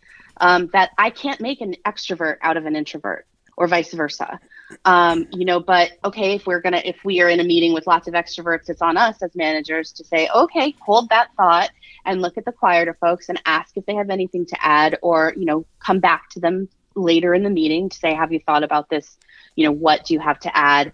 Um, 0.41 0.69
that 0.73 0.91
I 0.97 1.11
can't 1.11 1.41
make 1.41 1.61
an 1.61 1.75
extrovert 1.85 2.37
out 2.43 2.57
of 2.57 2.65
an 2.65 2.77
introvert 2.77 3.27
or 3.57 3.67
vice 3.67 3.93
versa. 3.93 4.39
Um, 4.85 5.27
you 5.33 5.45
know, 5.45 5.61
but 5.61 5.93
okay, 6.05 6.35
if 6.35 6.47
we're 6.47 6.61
gonna, 6.61 6.83
if 6.85 7.05
we 7.05 7.21
are 7.21 7.29
in 7.29 7.41
a 7.41 7.45
meeting 7.45 7.73
with 7.73 7.87
lots 7.87 8.07
of 8.09 8.15
extroverts, 8.15 8.69
it's 8.69 8.83
on 8.83 8.97
us 8.97 9.23
as 9.23 9.35
managers 9.35 9.93
to 9.93 10.05
say, 10.05 10.29
okay, 10.35 10.75
hold 10.81 11.09
that 11.09 11.29
thought 11.37 11.71
and 12.05 12.21
look 12.21 12.37
at 12.37 12.45
the 12.45 12.53
quieter 12.53 12.97
folks 13.01 13.29
and 13.29 13.41
ask 13.47 13.77
if 13.77 13.87
they 13.87 13.95
have 13.95 14.11
anything 14.11 14.47
to 14.47 14.57
add 14.65 14.99
or, 15.03 15.33
you 15.37 15.45
know, 15.45 15.65
come 15.79 16.01
back 16.01 16.29
to 16.31 16.41
them 16.41 16.69
later 16.95 17.35
in 17.35 17.43
the 17.43 17.51
meeting 17.51 17.89
to 17.89 17.97
say, 17.97 18.15
have 18.15 18.33
you 18.33 18.41
thought 18.41 18.63
about 18.63 18.89
this? 18.91 19.17
You 19.57 19.65
know, 19.65 19.73
what 19.73 20.05
do 20.05 20.15
you 20.15 20.21
have 20.21 20.39
to 20.41 20.57
add? 20.57 20.93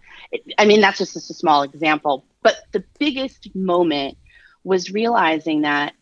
I 0.58 0.64
mean, 0.64 0.80
that's 0.80 0.98
just 0.98 1.16
a 1.16 1.20
small 1.20 1.62
example. 1.62 2.24
But 2.42 2.56
the 2.72 2.84
biggest 2.98 3.54
moment 3.54 4.16
was 4.62 4.92
realizing 4.92 5.62
that, 5.62 5.94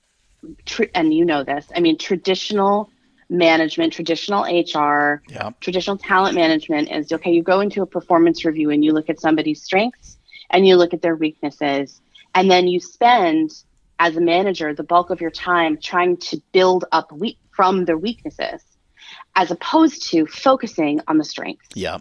and 0.95 1.13
you 1.15 1.25
know 1.25 1.45
this, 1.45 1.67
I 1.75 1.81
mean, 1.81 1.99
traditional 1.99 2.91
management, 3.29 3.93
traditional 3.93 4.43
HR, 4.43 5.23
yeah. 5.29 5.51
traditional 5.61 5.97
talent 5.97 6.35
management 6.35 6.91
is 6.91 7.13
okay, 7.13 7.33
you 7.33 7.43
go 7.43 7.61
into 7.61 7.83
a 7.83 7.87
performance 7.87 8.45
review 8.45 8.71
and 8.71 8.85
you 8.85 8.93
look 8.93 9.09
at 9.09 9.21
somebody's 9.21 9.63
strengths 9.63 10.19
and 10.51 10.67
you 10.67 10.77
look 10.77 10.93
at 10.95 11.03
their 11.03 11.17
weaknesses. 11.17 12.01
And 12.35 12.51
then 12.51 12.69
you 12.69 12.81
spend, 12.81 13.53
as 13.99 14.17
a 14.17 14.21
manager, 14.21 14.75
the 14.75 14.83
bulk 14.83 15.11
of 15.11 15.21
your 15.21 15.31
time 15.31 15.79
trying 15.79 16.17
to 16.19 16.41
build 16.53 16.85
up 16.93 17.11
we- 17.13 17.39
from 17.51 17.85
their 17.85 17.99
weaknesses 17.99 18.63
as 19.35 19.51
opposed 19.51 20.11
to 20.11 20.27
focusing 20.27 21.01
on 21.09 21.19
the 21.19 21.25
strengths. 21.25 21.69
Yeah. 21.75 21.99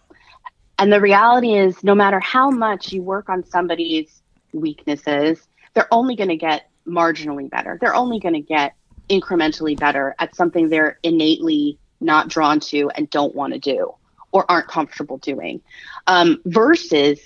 And 0.77 0.91
the 0.91 0.99
reality 0.99 1.53
is, 1.53 1.84
no 1.84 1.93
matter 1.93 2.19
how 2.19 2.49
much 2.49 2.91
you 2.91 3.03
work 3.03 3.29
on 3.29 3.45
somebody's 3.45 4.21
weaknesses, 4.51 5.47
they're 5.73 5.93
only 5.93 6.15
going 6.15 6.29
to 6.29 6.38
get 6.38 6.69
marginally 6.88 7.49
better. 7.49 7.77
They're 7.79 7.95
only 7.95 8.19
going 8.19 8.34
to 8.34 8.41
get 8.41 8.73
incrementally 9.12 9.78
better 9.78 10.15
at 10.19 10.36
something 10.36 10.69
they're 10.69 10.97
innately 11.04 11.78
not 12.00 12.30
drawn 12.30 12.60
to 12.60 12.89
and 12.95 13.10
don't 13.10 13.36
want 13.36 13.54
to 13.54 13.60
do 13.60 13.93
or 14.32 14.50
aren't 14.50 14.67
comfortable 14.67 15.17
doing. 15.17 15.62
Um, 16.08 16.41
versus 16.45 17.19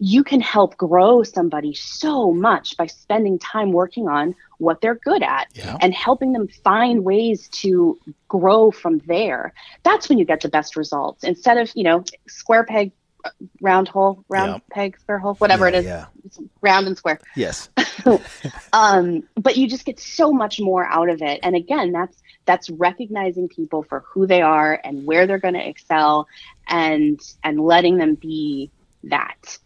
you 0.00 0.22
can 0.24 0.40
help 0.40 0.76
grow 0.76 1.22
somebody 1.24 1.74
so 1.74 2.32
much 2.32 2.76
by 2.76 2.86
spending 2.86 3.38
time 3.38 3.72
working 3.72 4.08
on 4.08 4.34
what 4.58 4.80
they're 4.80 4.94
good 4.94 5.22
at 5.22 5.48
Yeah. 5.54 5.76
and 5.80 5.92
helping 5.92 6.32
them 6.32 6.48
find 6.64 7.04
ways 7.04 7.48
to 7.62 7.98
grow 8.28 8.70
from 8.70 8.98
there. 9.06 9.52
That's 9.82 10.08
when 10.08 10.18
you 10.18 10.24
get 10.24 10.40
the 10.40 10.48
best 10.48 10.76
results. 10.76 11.24
Instead 11.24 11.58
of, 11.58 11.70
you 11.74 11.82
know, 11.82 12.04
square 12.28 12.64
peg, 12.64 12.92
uh, 13.24 13.30
round 13.60 13.88
hole, 13.88 14.24
round 14.28 14.52
Yeah. 14.52 14.58
peg, 14.70 14.98
square 15.00 15.18
hole, 15.18 15.34
whatever 15.34 15.68
Yeah, 15.68 16.06
it 16.24 16.26
is, 16.30 16.38
round 16.62 16.86
and 16.86 16.96
square. 16.96 17.18
Yes. 17.34 17.68
um, 18.72 19.22
but 19.36 19.56
you 19.56 19.68
just 19.68 19.84
get 19.84 19.98
so 19.98 20.32
much 20.32 20.60
more 20.60 20.86
out 20.86 21.08
of 21.08 21.22
it. 21.22 21.40
And 21.42 21.56
again, 21.56 21.92
that's 21.92 22.16
that's 22.44 22.70
recognizing 22.70 23.48
people 23.48 23.82
for 23.82 24.00
who 24.00 24.26
they 24.26 24.40
are 24.40 24.80
and 24.84 25.04
where 25.04 25.26
they're 25.26 25.38
going 25.38 25.54
to 25.54 25.68
excel, 25.68 26.26
and 26.68 27.20
and 27.44 27.60
letting 27.60 27.98
them 27.98 28.14
be 28.14 28.70
that. 29.04 29.58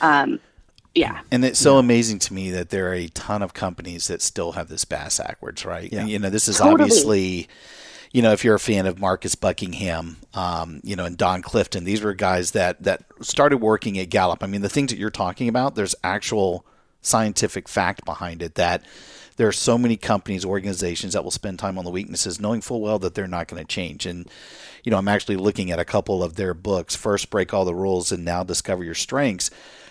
Um, 0.00 0.40
yeah, 0.94 1.20
And 1.30 1.44
it's 1.44 1.60
so 1.60 1.78
amazing 1.78 2.18
to 2.20 2.34
me 2.34 2.50
that 2.50 2.70
there 2.70 2.88
are 2.90 2.94
a 2.94 3.06
ton 3.08 3.42
of 3.42 3.54
companies 3.54 4.08
that 4.08 4.20
still 4.20 4.52
have 4.52 4.68
this 4.68 4.84
bass 4.84 5.18
backwards, 5.18 5.64
right? 5.64 5.90
Yeah. 5.92 6.04
You 6.04 6.18
know, 6.18 6.30
this 6.30 6.48
is 6.48 6.58
Totally. 6.58 6.72
obviously, 6.72 7.48
you 8.12 8.22
know, 8.22 8.32
if 8.32 8.44
you're 8.44 8.56
a 8.56 8.60
fan 8.60 8.86
of 8.86 8.98
Marcus 8.98 9.36
Buckingham, 9.36 10.16
um, 10.34 10.80
you 10.82 10.96
know, 10.96 11.04
and 11.04 11.16
Don 11.16 11.42
Clifton, 11.42 11.84
these 11.84 12.02
were 12.02 12.12
guys 12.12 12.50
that 12.52 12.82
that 12.82 13.04
started 13.20 13.58
working 13.58 13.98
at 14.00 14.10
Gallup. 14.10 14.42
I 14.42 14.46
mean, 14.46 14.62
the 14.62 14.68
things 14.68 14.90
that 14.90 14.98
you're 14.98 15.10
talking 15.10 15.48
about, 15.48 15.76
there's 15.76 15.94
actual 16.02 16.64
scientific 17.02 17.68
fact 17.68 18.04
behind 18.04 18.42
it 18.42 18.54
that 18.56 18.84
there 19.36 19.48
are 19.48 19.52
so 19.52 19.78
many 19.78 19.96
companies, 19.96 20.44
organizations 20.44 21.14
that 21.14 21.24
will 21.24 21.30
spend 21.30 21.58
time 21.58 21.78
on 21.78 21.84
the 21.84 21.90
weaknesses, 21.90 22.40
knowing 22.40 22.60
full 22.60 22.80
well 22.80 22.98
that 22.98 23.14
they're 23.14 23.26
not 23.26 23.48
going 23.48 23.62
to 23.62 23.66
change. 23.66 24.04
And 24.04 24.28
you 24.84 24.90
know, 24.90 24.98
I'm 24.98 25.08
actually 25.08 25.36
looking 25.36 25.70
at 25.70 25.78
a 25.78 25.84
couple 25.84 26.22
of 26.22 26.36
their 26.36 26.54
books, 26.54 26.96
First 26.96 27.30
Break 27.30 27.52
All 27.52 27.64
the 27.64 27.74
Rules 27.74 28.12
and 28.12 28.24
Now 28.24 28.42
Discover 28.42 28.84
Your 28.84 28.94
Strengths. 28.94 29.50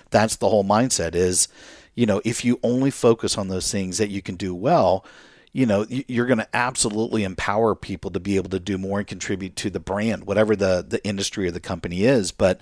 That's 0.09 0.35
the 0.35 0.49
whole 0.49 0.63
mindset 0.63 1.15
is, 1.15 1.47
you 1.95 2.05
know, 2.05 2.21
if 2.25 2.43
you 2.43 2.59
only 2.63 2.91
focus 2.91 3.37
on 3.37 3.47
those 3.47 3.71
things 3.71 3.97
that 3.99 4.09
you 4.09 4.21
can 4.21 4.35
do 4.35 4.55
well, 4.55 5.05
you 5.51 5.65
know, 5.65 5.85
you're 5.89 6.25
going 6.25 6.39
to 6.39 6.55
absolutely 6.55 7.23
empower 7.23 7.75
people 7.75 8.11
to 8.11 8.19
be 8.19 8.35
able 8.35 8.49
to 8.49 8.59
do 8.59 8.77
more 8.77 8.99
and 8.99 9.07
contribute 9.07 9.55
to 9.57 9.69
the 9.69 9.79
brand, 9.79 10.25
whatever 10.25 10.55
the 10.55 10.85
the 10.87 11.03
industry 11.05 11.47
or 11.47 11.51
the 11.51 11.59
company 11.59 12.03
is. 12.03 12.31
But 12.31 12.61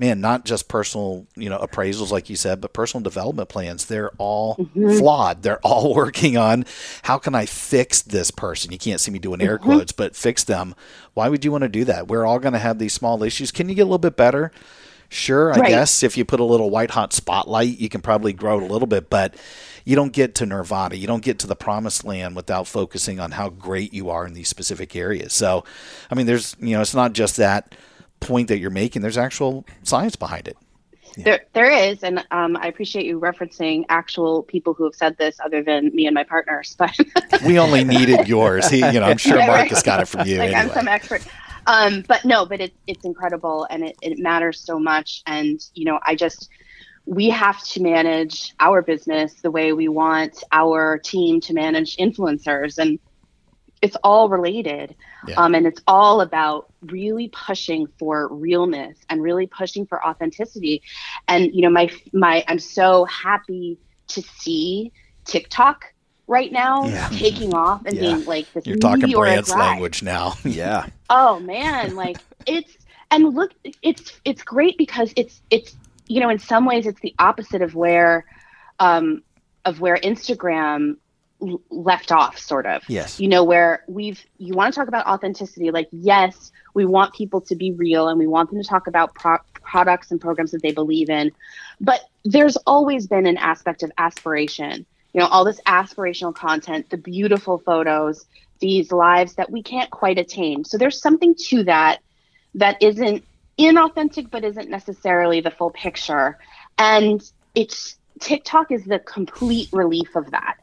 man, 0.00 0.18
not 0.18 0.46
just 0.46 0.66
personal, 0.66 1.26
you 1.36 1.50
know, 1.50 1.58
appraisals 1.58 2.10
like 2.10 2.30
you 2.30 2.34
said, 2.34 2.58
but 2.58 2.72
personal 2.72 3.04
development 3.04 3.50
plans. 3.50 3.84
They're 3.84 4.10
all 4.16 4.56
mm-hmm. 4.56 4.96
flawed. 4.96 5.42
They're 5.42 5.60
all 5.60 5.94
working 5.94 6.38
on 6.38 6.64
how 7.02 7.18
can 7.18 7.34
I 7.34 7.44
fix 7.44 8.00
this 8.00 8.30
person? 8.30 8.72
You 8.72 8.78
can't 8.78 8.98
see 8.98 9.10
me 9.10 9.18
doing 9.18 9.42
air 9.42 9.58
mm-hmm. 9.58 9.70
quotes, 9.70 9.92
but 9.92 10.16
fix 10.16 10.42
them. 10.42 10.74
Why 11.12 11.28
would 11.28 11.44
you 11.44 11.52
want 11.52 11.62
to 11.62 11.68
do 11.68 11.84
that? 11.84 12.08
We're 12.08 12.24
all 12.24 12.38
going 12.38 12.54
to 12.54 12.58
have 12.58 12.78
these 12.78 12.94
small 12.94 13.22
issues. 13.22 13.52
Can 13.52 13.68
you 13.68 13.74
get 13.74 13.82
a 13.82 13.84
little 13.84 13.98
bit 13.98 14.16
better? 14.16 14.52
Sure, 15.10 15.52
I 15.52 15.58
Right. 15.58 15.68
guess 15.68 16.02
if 16.02 16.16
you 16.16 16.24
put 16.24 16.40
a 16.40 16.44
little 16.44 16.70
white 16.70 16.92
hot 16.92 17.12
spotlight, 17.12 17.78
you 17.78 17.90
can 17.90 18.00
probably 18.00 18.32
grow 18.32 18.58
it 18.58 18.62
a 18.62 18.72
little 18.72 18.86
bit, 18.86 19.10
but 19.10 19.34
you 19.84 19.96
don't 19.96 20.12
get 20.12 20.34
to 20.36 20.46
nirvana. 20.46 20.94
You 20.94 21.08
don't 21.08 21.22
get 21.22 21.38
to 21.40 21.46
the 21.46 21.56
promised 21.56 22.04
land 22.04 22.36
without 22.36 22.66
focusing 22.66 23.20
on 23.20 23.32
how 23.32 23.50
great 23.50 23.92
you 23.92 24.08
are 24.08 24.26
in 24.26 24.32
these 24.32 24.48
specific 24.48 24.96
areas. 24.96 25.34
So, 25.34 25.64
I 26.10 26.14
mean, 26.14 26.26
there's, 26.26 26.56
you 26.60 26.76
know, 26.76 26.80
it's 26.80 26.94
not 26.94 27.12
just 27.12 27.36
that 27.36 27.74
point 28.20 28.48
that 28.48 28.58
you're 28.58 28.70
making, 28.70 29.02
there's 29.02 29.18
actual 29.18 29.64
science 29.82 30.16
behind 30.16 30.48
it. 30.48 30.56
there 31.16 31.40
there 31.54 31.70
is, 31.70 32.02
and 32.04 32.24
um, 32.30 32.56
I 32.56 32.68
appreciate 32.68 33.04
you 33.04 33.18
referencing 33.18 33.84
actual 33.88 34.44
people 34.44 34.74
who 34.74 34.84
have 34.84 34.94
said 34.94 35.16
this, 35.18 35.38
other 35.44 35.62
than 35.62 35.94
me 35.94 36.06
and 36.06 36.14
my 36.14 36.24
partners. 36.24 36.76
But 36.78 37.42
We 37.44 37.58
only 37.58 37.84
needed 37.84 38.28
yours. 38.28 38.68
He, 38.68 38.78
you 38.78 39.00
know, 39.00 39.06
I'm 39.06 39.16
sure 39.16 39.38
Yeah, 39.38 39.46
right. 39.48 39.58
Marcus 39.58 39.82
got 39.82 40.00
it 40.00 40.06
from 40.06 40.26
you 40.26 40.38
like 40.38 40.50
anyway. 40.50 40.60
I'm 40.60 40.70
some 40.70 40.88
expert. 40.88 41.26
Um, 41.66 42.04
but 42.08 42.24
no, 42.24 42.46
but 42.46 42.60
it's 42.60 42.76
it's 42.86 43.04
incredible 43.04 43.66
and 43.70 43.84
it, 43.84 43.96
it 44.02 44.18
matters 44.18 44.60
so 44.60 44.78
much. 44.78 45.22
And 45.26 45.60
you 45.74 45.84
know, 45.84 45.98
I 46.04 46.14
just 46.14 46.48
we 47.06 47.28
have 47.30 47.62
to 47.64 47.82
manage 47.82 48.54
our 48.60 48.82
business 48.82 49.34
the 49.42 49.50
way 49.50 49.72
we 49.72 49.88
want 49.88 50.44
our 50.52 50.98
team 50.98 51.40
to 51.40 51.54
manage 51.54 51.96
influencers 51.96 52.78
and 52.78 52.98
it's 53.82 53.96
all 54.04 54.28
related 54.28 54.94
Yeah. 55.28 55.36
um, 55.36 55.54
and 55.54 55.66
it's 55.66 55.80
all 55.86 56.20
about 56.20 56.72
really 56.82 57.28
pushing 57.28 57.86
for 57.98 58.28
realness 58.28 58.98
and 59.08 59.22
really 59.22 59.46
pushing 59.46 59.86
for 59.86 60.04
authenticity 60.06 60.82
and 61.28 61.54
you 61.54 61.62
know 61.62 61.70
my 61.70 61.90
my 62.12 62.44
i'm 62.48 62.58
so 62.58 63.04
happy 63.06 63.78
to 64.08 64.22
see 64.22 64.92
tiktok 65.24 65.84
right 66.26 66.52
now 66.52 66.86
Yeah. 66.86 67.08
taking 67.08 67.54
off 67.54 67.82
and 67.86 67.96
Yeah. 67.96 68.02
being 68.02 68.24
like 68.24 68.52
this 68.52 68.66
You're 68.66 68.76
talking 68.76 69.10
Brand's 69.10 69.50
language 69.50 70.02
now. 70.02 70.34
Yeah. 70.44 70.86
Oh 71.08 71.40
man, 71.40 71.96
like 71.96 72.18
it's 72.46 72.70
and 73.10 73.34
look, 73.34 73.50
it's 73.82 74.20
it's 74.24 74.42
great 74.44 74.78
because 74.78 75.12
it's 75.16 75.42
it's 75.50 75.76
you 76.06 76.20
know 76.20 76.30
in 76.30 76.38
some 76.38 76.64
ways 76.66 76.86
it's 76.86 77.00
the 77.00 77.14
opposite 77.18 77.62
of 77.62 77.74
where 77.74 78.24
um 78.78 79.22
of 79.64 79.80
where 79.80 79.96
Instagram 79.96 80.94
left 81.70 82.12
off 82.12 82.38
sort 82.38 82.66
of. 82.66 82.82
Yes. 82.88 83.20
You 83.20 83.28
know 83.28 83.44
where 83.44 83.84
we've 83.88 84.22
you 84.38 84.54
want 84.54 84.72
to 84.72 84.78
talk 84.78 84.88
about 84.88 85.06
authenticity 85.06 85.70
like 85.70 85.88
yes, 85.90 86.52
we 86.74 86.84
want 86.84 87.14
people 87.14 87.40
to 87.42 87.56
be 87.56 87.72
real 87.72 88.08
and 88.08 88.18
we 88.18 88.26
want 88.26 88.50
them 88.50 88.62
to 88.62 88.68
talk 88.68 88.86
about 88.86 89.14
pro- 89.14 89.38
products 89.62 90.10
and 90.10 90.20
programs 90.20 90.50
that 90.50 90.62
they 90.62 90.72
believe 90.72 91.10
in. 91.10 91.32
But 91.80 92.00
there's 92.24 92.56
always 92.66 93.06
been 93.06 93.26
an 93.26 93.38
aspect 93.38 93.82
of 93.82 93.90
aspiration. 93.98 94.86
You 95.12 95.20
know, 95.20 95.26
all 95.26 95.44
this 95.44 95.60
aspirational 95.66 96.34
content, 96.34 96.90
the 96.90 96.96
beautiful 96.96 97.58
photos, 97.58 98.26
these 98.60 98.92
lives 98.92 99.34
that 99.34 99.50
we 99.50 99.62
can't 99.62 99.90
quite 99.90 100.18
attain. 100.18 100.64
So 100.64 100.78
there's 100.78 101.00
something 101.00 101.34
to 101.46 101.64
that 101.64 101.98
that 102.54 102.82
isn't 102.82 103.24
inauthentic, 103.58 104.30
but 104.30 104.44
isn't 104.44 104.70
necessarily 104.70 105.40
the 105.40 105.50
full 105.50 105.70
picture. 105.70 106.38
And 106.78 107.22
it's 107.54 107.98
TikTok 108.20 108.70
is 108.70 108.84
the 108.84 108.98
complete 108.98 109.68
relief 109.72 110.14
of 110.14 110.30
that. 110.30 110.56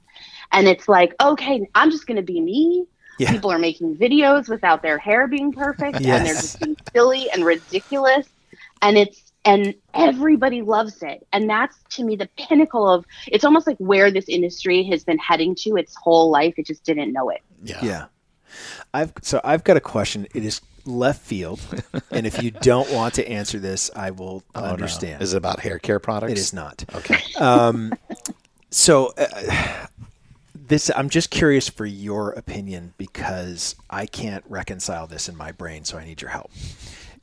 And 0.52 0.68
it's 0.68 0.88
like, 0.88 1.14
okay, 1.22 1.68
I'm 1.76 1.92
just 1.92 2.08
going 2.08 2.18
to 2.18 2.22
be 2.24 2.40
me. 2.42 2.86
Yeah. 3.20 3.32
People 3.32 3.52
are 3.52 3.58
making 3.60 3.96
videos 3.98 4.48
without 4.48 4.82
their 4.84 4.98
hair 5.00 5.28
being 5.28 5.52
perfect, 5.52 5.96
and 5.98 6.06
they're 6.06 6.36
just 6.36 6.60
being 6.62 6.78
silly 6.94 7.30
and 7.32 7.44
ridiculous. 7.44 8.28
And 8.82 8.98
it's 8.98 9.24
and 9.44 9.74
everybody 9.94 10.62
loves 10.62 11.02
it. 11.02 11.26
And 11.34 11.50
that's 11.50 11.76
to 11.96 12.04
me 12.04 12.16
the 12.16 12.30
pinnacle 12.38 12.88
of 12.88 13.06
it's 13.28 13.44
almost 13.44 13.66
like 13.66 13.78
where 13.78 14.12
this 14.12 14.26
industry 14.30 14.84
has 14.84 15.04
been 15.04 15.18
heading 15.18 15.56
to 15.64 15.78
its 15.78 15.96
whole 15.96 16.30
life. 16.30 16.54
It 16.58 16.68
just 16.68 16.84
didn't 16.84 17.12
know 17.12 17.30
it. 17.30 17.42
Yeah. 17.64 17.80
Yeah. 17.84 18.06
I've 18.94 19.14
so 19.24 19.42
I've 19.44 19.64
got 19.64 19.78
a 19.78 19.82
question. 19.82 20.28
It 20.36 20.46
is 20.46 20.62
left 20.86 21.22
field, 21.22 21.60
and 22.12 22.28
if 22.28 22.42
you 22.44 22.52
don't 22.52 22.90
want 22.92 23.16
to 23.16 23.28
answer 23.28 23.58
this, 23.58 23.90
I 23.96 24.12
will 24.12 24.44
Oh, 24.54 24.62
no. 24.62 24.68
understand. 24.68 25.22
Is 25.24 25.34
it 25.34 25.38
about 25.38 25.60
hair 25.60 25.80
care 25.80 26.00
products? 26.00 26.34
It 26.34 26.38
is 26.38 26.54
not. 26.54 26.86
Okay. 26.94 27.20
um, 27.38 27.94
So 28.70 29.14
uh, 29.18 29.88
this 30.68 30.92
I'm 30.96 31.10
just 31.10 31.30
curious 31.30 31.70
for 31.70 31.86
your 31.86 32.32
opinion 32.32 32.94
because 32.98 33.76
I 33.90 34.06
can't 34.06 34.44
reconcile 34.48 35.08
this 35.08 35.30
in 35.30 35.36
my 35.36 35.52
brain, 35.52 35.84
so 35.86 35.98
I 35.98 36.06
need 36.06 36.22
your 36.22 36.32
help. 36.32 36.52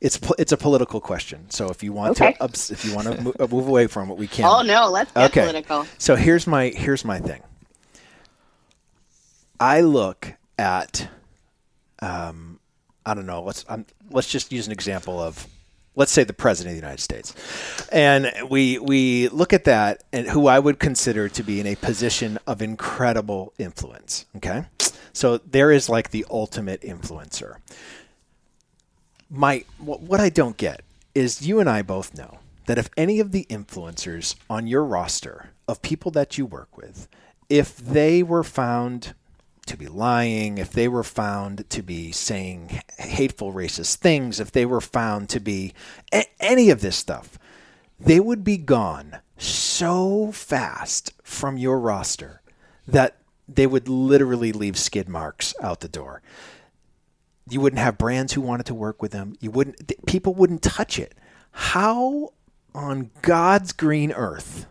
It's 0.00 0.18
it's 0.38 0.52
a 0.52 0.56
political 0.56 1.00
question. 1.00 1.50
So 1.50 1.68
if 1.68 1.82
you 1.82 1.92
want 1.92 2.20
Okay. 2.20 2.32
to 2.40 2.72
if 2.72 2.84
you 2.84 2.92
want 2.92 3.08
to 3.08 3.22
move, 3.22 3.50
move 3.50 3.68
away 3.68 3.86
from 3.86 4.10
it, 4.10 4.16
we 4.16 4.26
can. 4.26 4.44
Oh 4.46 4.62
no, 4.62 4.90
let's 4.90 5.12
get 5.12 5.24
Okay. 5.26 5.40
political. 5.42 5.86
So 5.98 6.16
here's 6.16 6.46
my 6.46 6.68
here's 6.68 7.04
my 7.04 7.18
thing. 7.18 7.42
I 9.60 9.80
look 9.82 10.34
at, 10.58 11.08
um, 12.00 12.58
I 13.06 13.14
don't 13.14 13.26
know. 13.26 13.42
Let's 13.42 13.64
um, 13.68 13.86
let's 14.10 14.28
just 14.28 14.52
use 14.52 14.66
an 14.66 14.72
example 14.72 15.20
of, 15.20 15.46
let's 15.96 16.12
say 16.12 16.24
the 16.24 16.32
president 16.32 16.72
of 16.72 16.80
the 16.80 16.86
United 16.86 17.02
States, 17.02 17.34
and 17.90 18.32
we 18.48 18.78
we 18.78 19.28
look 19.28 19.52
at 19.52 19.64
that 19.64 20.04
and 20.12 20.28
who 20.28 20.46
I 20.46 20.58
would 20.58 20.78
consider 20.78 21.28
to 21.28 21.42
be 21.42 21.60
in 21.60 21.66
a 21.66 21.76
position 21.76 22.38
of 22.46 22.62
incredible 22.62 23.52
influence. 23.58 24.26
Okay, 24.36 24.64
so 25.12 25.38
there 25.38 25.70
is 25.70 25.88
like 25.88 26.10
the 26.10 26.26
ultimate 26.30 26.82
influencer. 26.82 27.56
My 29.30 29.64
what 29.78 30.20
I 30.20 30.28
don't 30.28 30.56
get 30.56 30.82
is 31.14 31.46
you 31.46 31.60
and 31.60 31.68
I 31.68 31.82
both 31.82 32.16
know 32.16 32.38
that 32.66 32.78
if 32.78 32.88
any 32.96 33.20
of 33.20 33.32
the 33.32 33.46
influencers 33.50 34.36
on 34.48 34.66
your 34.66 34.84
roster 34.84 35.50
of 35.68 35.82
people 35.82 36.10
that 36.12 36.38
you 36.38 36.46
work 36.46 36.76
with, 36.76 37.08
if 37.48 37.76
they 37.76 38.22
were 38.22 38.44
found 38.44 39.14
to 39.66 39.76
be 39.76 39.86
lying, 39.86 40.58
if 40.58 40.70
they 40.70 40.88
were 40.88 41.04
found 41.04 41.68
to 41.70 41.82
be 41.82 42.12
saying 42.12 42.80
hateful, 42.98 43.52
racist 43.52 43.96
things, 43.96 44.40
if 44.40 44.52
they 44.52 44.66
were 44.66 44.80
found 44.80 45.28
to 45.30 45.40
be 45.40 45.72
a- 46.12 46.26
any 46.40 46.70
of 46.70 46.80
this 46.80 46.96
stuff, 46.96 47.38
they 47.98 48.20
would 48.20 48.44
be 48.44 48.56
gone 48.56 49.18
so 49.38 50.30
fast 50.32 51.12
from 51.22 51.56
your 51.56 51.78
roster 51.78 52.42
that 52.86 53.16
they 53.48 53.66
would 53.66 53.88
literally 53.88 54.52
leave 54.52 54.78
skid 54.78 55.08
marks 55.08 55.54
out 55.60 55.80
the 55.80 55.88
door. 55.88 56.22
You 57.48 57.60
wouldn't 57.60 57.80
have 57.80 57.98
brands 57.98 58.32
who 58.32 58.40
wanted 58.40 58.66
to 58.66 58.74
work 58.74 59.02
with 59.02 59.12
them. 59.12 59.36
You 59.40 59.50
wouldn't 59.50 60.06
people 60.06 60.34
wouldn't 60.34 60.62
touch 60.62 60.98
it. 60.98 61.14
How 61.52 62.30
on 62.74 63.10
God's 63.22 63.72
green 63.72 64.12
earth 64.12 64.66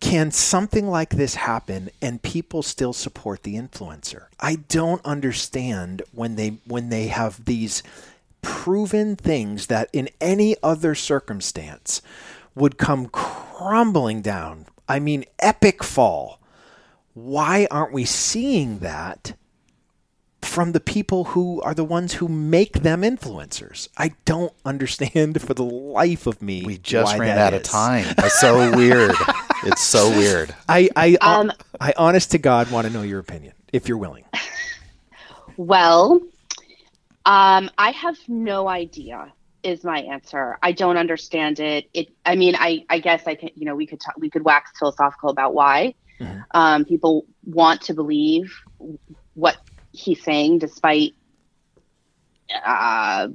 can 0.00 0.30
something 0.30 0.88
like 0.88 1.10
this 1.10 1.34
happen 1.34 1.90
and 2.00 2.22
people 2.22 2.62
still 2.62 2.92
support 2.92 3.42
the 3.42 3.56
influencer? 3.56 4.26
I 4.38 4.56
don't 4.68 5.04
understand 5.04 6.02
when 6.12 6.36
they 6.36 6.58
when 6.66 6.88
they 6.88 7.08
have 7.08 7.44
these 7.44 7.82
proven 8.42 9.16
things 9.16 9.66
that 9.66 9.88
in 9.92 10.08
any 10.20 10.56
other 10.62 10.94
circumstance 10.94 12.00
would 12.54 12.78
come 12.78 13.06
crumbling 13.06 14.22
down. 14.22 14.66
I 14.88 15.00
mean, 15.00 15.24
epic 15.38 15.82
fall. 15.82 16.40
Why 17.14 17.66
aren't 17.70 17.92
we 17.92 18.04
seeing 18.04 18.78
that 18.78 19.36
from 20.40 20.70
the 20.72 20.80
people 20.80 21.24
who 21.24 21.60
are 21.62 21.74
the 21.74 21.84
ones 21.84 22.14
who 22.14 22.28
make 22.28 22.80
them 22.80 23.02
influencers? 23.02 23.88
I 23.96 24.12
don't 24.24 24.52
understand 24.64 25.42
for 25.42 25.54
the 25.54 25.64
life 25.64 26.26
of 26.26 26.40
me. 26.40 26.64
We 26.64 26.78
just 26.78 27.18
ran 27.18 27.38
out 27.38 27.54
of 27.54 27.64
time. 27.64 28.06
That's 28.16 28.40
so 28.40 28.74
weird. 28.76 29.14
It's 29.64 29.82
so 29.82 30.10
weird. 30.16 30.54
I, 30.68 30.88
I, 30.96 31.16
Um, 31.20 31.52
I, 31.80 31.94
honest 31.96 32.30
to 32.32 32.38
God, 32.38 32.70
want 32.70 32.86
to 32.86 32.92
know 32.92 33.02
your 33.02 33.20
opinion, 33.20 33.54
if 33.72 33.88
you're 33.88 33.98
willing. 33.98 34.24
Well, 35.60 36.20
um, 37.26 37.68
I 37.76 37.90
have 37.90 38.16
no 38.28 38.68
idea. 38.68 39.32
Is 39.64 39.82
my 39.82 40.02
answer. 40.02 40.56
I 40.62 40.70
don't 40.70 40.96
understand 40.96 41.58
it. 41.58 41.90
It. 41.92 42.10
I 42.24 42.36
mean, 42.36 42.54
I. 42.56 42.84
I 42.88 43.00
guess 43.00 43.26
I 43.26 43.34
can. 43.34 43.50
You 43.56 43.64
know, 43.64 43.74
we 43.74 43.84
could 43.84 44.00
talk, 44.00 44.14
we 44.16 44.30
could 44.30 44.44
wax 44.44 44.70
philosophical 44.78 45.30
about 45.30 45.54
why 45.54 45.94
um, 46.52 46.84
people 46.84 47.26
want 47.44 47.82
to 47.82 47.94
believe 47.94 48.54
what 49.34 49.56
he's 49.92 50.22
saying, 50.22 50.58
despite 50.58 51.14
uh, 52.64 53.28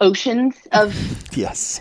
oceans 0.00 0.56
of 0.72 0.94
Yes. 1.36 1.80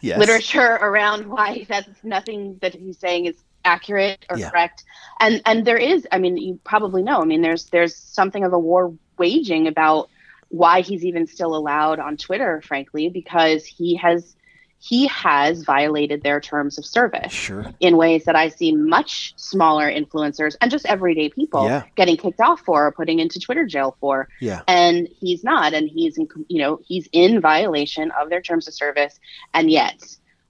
Yes. 0.00 0.18
literature 0.18 0.78
around 0.80 1.26
why 1.26 1.66
that's 1.68 2.02
nothing 2.04 2.58
that 2.62 2.74
he's 2.74 2.98
saying 2.98 3.26
is 3.26 3.34
accurate 3.64 4.24
or 4.30 4.38
Yeah. 4.38 4.50
correct 4.50 4.84
and 5.20 5.42
and 5.44 5.64
there 5.64 5.76
is 5.76 6.06
i 6.12 6.18
mean 6.18 6.36
you 6.36 6.60
probably 6.64 7.02
know 7.02 7.20
i 7.20 7.24
mean 7.24 7.42
there's 7.42 7.66
there's 7.66 7.96
something 7.96 8.44
of 8.44 8.52
a 8.52 8.58
war 8.58 8.94
waging 9.18 9.66
about 9.66 10.08
why 10.48 10.80
he's 10.80 11.04
even 11.04 11.26
still 11.26 11.54
allowed 11.54 11.98
on 11.98 12.16
twitter 12.16 12.62
frankly 12.62 13.08
because 13.10 13.66
he 13.66 13.96
has 13.96 14.36
he 14.80 15.06
has 15.08 15.64
violated 15.64 16.22
their 16.22 16.40
terms 16.40 16.78
of 16.78 16.86
service 16.86 17.32
Sure. 17.32 17.66
in 17.80 17.96
ways 17.96 18.24
that 18.26 18.36
I 18.36 18.48
see 18.48 18.72
much 18.72 19.34
smaller 19.36 19.90
influencers 19.90 20.54
and 20.60 20.70
just 20.70 20.86
everyday 20.86 21.30
people 21.30 21.64
Yeah. 21.64 21.82
getting 21.96 22.16
kicked 22.16 22.40
off 22.40 22.60
for 22.60 22.86
or 22.86 22.92
putting 22.92 23.18
into 23.18 23.40
Twitter 23.40 23.66
jail 23.66 23.96
for. 24.00 24.28
Yeah. 24.40 24.62
And 24.68 25.08
he's 25.20 25.42
not, 25.42 25.74
and 25.74 25.88
he's 25.88 26.16
in, 26.16 26.28
you 26.48 26.58
know 26.58 26.78
he's 26.86 27.08
in 27.12 27.40
violation 27.40 28.12
of 28.12 28.30
their 28.30 28.40
terms 28.40 28.68
of 28.68 28.74
service, 28.74 29.18
and 29.52 29.68
yet, 29.70 30.00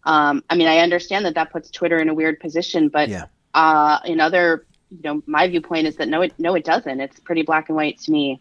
um, 0.04 0.44
I 0.50 0.56
mean, 0.56 0.68
I 0.68 0.78
understand 0.78 1.24
that 1.24 1.34
that 1.36 1.50
puts 1.50 1.70
Twitter 1.70 1.96
in 1.98 2.08
a 2.08 2.14
weird 2.14 2.38
position, 2.38 2.88
but 2.90 3.08
Yeah. 3.08 3.26
uh, 3.54 3.98
in 4.04 4.20
other, 4.20 4.66
you 4.90 5.00
know, 5.04 5.22
my 5.26 5.48
viewpoint 5.48 5.86
is 5.86 5.96
that 5.96 6.08
no, 6.08 6.20
it 6.22 6.34
no, 6.38 6.54
it 6.54 6.64
doesn't. 6.64 7.00
It's 7.00 7.18
pretty 7.20 7.42
black 7.42 7.68
and 7.70 7.76
white 7.76 7.98
to 8.00 8.10
me. 8.12 8.40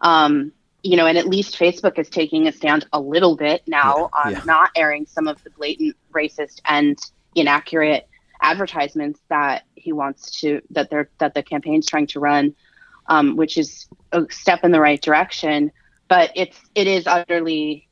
Um, 0.00 0.52
you 0.82 0.96
know, 0.96 1.06
and 1.06 1.18
at 1.18 1.26
least 1.26 1.58
Facebook 1.58 1.98
is 1.98 2.08
taking 2.08 2.46
a 2.46 2.52
stand 2.52 2.86
a 2.92 3.00
little 3.00 3.36
bit 3.36 3.62
now 3.66 4.10
Yeah, 4.14 4.22
on 4.24 4.32
yeah. 4.32 4.40
not 4.44 4.70
airing 4.76 5.06
some 5.06 5.26
of 5.28 5.42
the 5.42 5.50
blatant 5.50 5.96
racist 6.12 6.60
and 6.64 6.98
inaccurate 7.34 8.08
advertisements 8.40 9.20
that 9.28 9.64
he 9.74 9.92
wants 9.92 10.40
to 10.40 10.60
that 10.70 10.90
they're 10.90 11.10
that 11.18 11.34
the 11.34 11.42
campaign's 11.42 11.86
trying 11.86 12.06
to 12.08 12.20
run, 12.20 12.54
um, 13.08 13.36
which 13.36 13.56
is 13.58 13.88
a 14.12 14.26
step 14.30 14.64
in 14.64 14.70
the 14.72 14.80
right 14.80 15.00
direction. 15.02 15.72
But 16.08 16.32
it's 16.34 16.58
it 16.74 16.86
is 16.86 17.06
utterly 17.06 17.88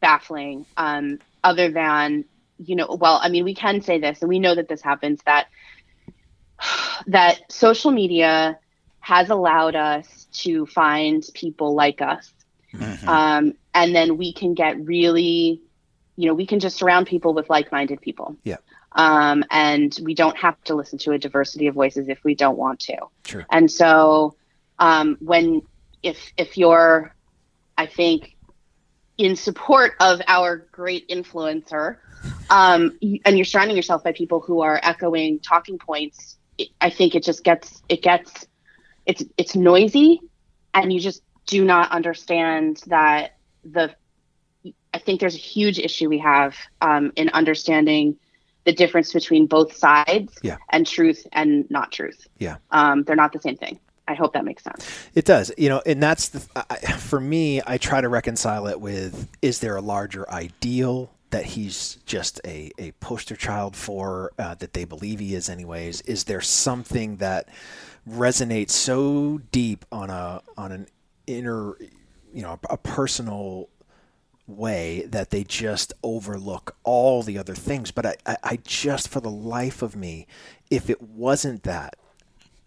baffling. 0.00 0.66
Um, 0.76 1.18
other 1.44 1.70
than 1.70 2.24
you 2.58 2.76
know, 2.76 2.96
well, 3.00 3.20
I 3.22 3.28
mean, 3.28 3.44
we 3.44 3.54
can 3.54 3.80
say 3.80 3.98
this, 3.98 4.20
and 4.20 4.28
we 4.28 4.38
know 4.38 4.54
that 4.54 4.68
this 4.68 4.82
happens 4.82 5.20
that 5.26 5.48
that 7.06 7.40
social 7.50 7.90
media 7.90 8.58
has 9.00 9.30
allowed 9.30 9.74
us 9.76 10.19
to 10.32 10.66
find 10.66 11.24
people 11.34 11.74
like 11.74 12.00
us. 12.02 12.32
Um, 13.06 13.54
and 13.74 13.94
then 13.94 14.16
we 14.16 14.32
can 14.32 14.54
get 14.54 14.84
really, 14.86 15.60
you 16.16 16.26
know, 16.26 16.34
we 16.34 16.46
can 16.46 16.60
just 16.60 16.76
surround 16.76 17.06
people 17.06 17.34
with 17.34 17.50
like 17.50 17.72
minded 17.72 18.00
people. 18.00 18.36
Yeah. 18.44 18.58
Um, 18.92 19.44
and 19.50 19.98
we 20.02 20.14
don't 20.14 20.36
have 20.36 20.62
to 20.64 20.74
listen 20.74 20.98
to 21.00 21.12
a 21.12 21.18
diversity 21.18 21.66
of 21.66 21.74
voices 21.74 22.08
if 22.08 22.22
we 22.24 22.34
don't 22.34 22.56
want 22.56 22.80
to. 22.80 22.96
Sure. 23.24 23.46
And 23.50 23.70
so, 23.70 24.36
um, 24.78 25.16
when, 25.20 25.62
if, 26.02 26.32
if 26.36 26.56
you're, 26.56 27.14
I 27.76 27.86
think, 27.86 28.36
in 29.18 29.36
support 29.36 29.92
of 30.00 30.20
our 30.26 30.66
great 30.72 31.08
influencer, 31.08 31.96
um, 32.50 32.98
and 33.24 33.36
you're 33.36 33.44
surrounding 33.44 33.76
yourself 33.76 34.02
by 34.02 34.12
people 34.12 34.40
who 34.40 34.60
are 34.62 34.80
echoing 34.82 35.38
talking 35.40 35.78
points, 35.78 36.36
I 36.80 36.90
think 36.90 37.14
it 37.14 37.22
just 37.22 37.44
gets, 37.44 37.82
it 37.88 38.02
gets, 38.02 38.46
it's, 39.06 39.24
it's 39.36 39.54
noisy 39.56 40.20
and 40.74 40.92
you 40.92 41.00
just 41.00 41.22
do 41.46 41.64
not 41.64 41.90
understand 41.90 42.82
that 42.86 43.36
the, 43.64 43.94
I 44.94 44.98
think 44.98 45.20
there's 45.20 45.34
a 45.34 45.38
huge 45.38 45.78
issue 45.78 46.08
we 46.08 46.18
have 46.18 46.54
um, 46.80 47.12
in 47.16 47.28
understanding 47.30 48.16
the 48.64 48.72
difference 48.72 49.12
between 49.12 49.46
both 49.46 49.74
sides 49.74 50.38
Yeah. 50.42 50.58
and 50.70 50.86
truth 50.86 51.26
and 51.32 51.68
not 51.70 51.92
truth. 51.92 52.26
Yeah. 52.38 52.56
Um, 52.70 53.04
they're 53.04 53.16
not 53.16 53.32
the 53.32 53.40
same 53.40 53.56
thing. 53.56 53.78
I 54.06 54.14
hope 54.14 54.32
that 54.32 54.44
makes 54.44 54.64
sense. 54.64 54.84
It 55.14 55.24
does, 55.24 55.52
you 55.56 55.68
know, 55.68 55.80
and 55.86 56.02
that's 56.02 56.30
the, 56.30 56.46
I, 56.68 56.76
for 56.96 57.20
me. 57.20 57.62
I 57.64 57.78
try 57.78 58.00
to 58.00 58.08
reconcile 58.08 58.66
it 58.66 58.80
with: 58.80 59.28
is 59.40 59.60
there 59.60 59.76
a 59.76 59.80
larger 59.80 60.28
ideal 60.28 61.12
that 61.30 61.44
he's 61.44 61.98
just 62.06 62.40
a, 62.44 62.72
a 62.76 62.90
poster 62.98 63.36
child 63.36 63.76
for 63.76 64.32
uh, 64.36 64.56
that 64.56 64.72
they 64.72 64.84
believe 64.84 65.20
he 65.20 65.36
is, 65.36 65.48
anyways? 65.48 66.00
Is 66.02 66.24
there 66.24 66.40
something 66.40 67.18
that 67.18 67.48
resonates 68.08 68.70
so 68.70 69.40
deep 69.52 69.84
on 69.92 70.10
a 70.10 70.42
on 70.56 70.72
an 70.72 70.86
inner, 71.26 71.76
you 72.32 72.42
know, 72.42 72.58
a 72.68 72.76
personal 72.76 73.68
way 74.46 75.06
that 75.06 75.30
they 75.30 75.44
just 75.44 75.92
overlook 76.02 76.76
all 76.82 77.22
the 77.22 77.38
other 77.38 77.54
things? 77.54 77.90
But 77.90 78.06
I, 78.06 78.16
I, 78.26 78.36
I 78.42 78.58
just, 78.64 79.08
for 79.08 79.20
the 79.20 79.30
life 79.30 79.82
of 79.82 79.96
me, 79.96 80.26
if 80.70 80.90
it 80.90 81.02
wasn't 81.02 81.62
that, 81.64 81.96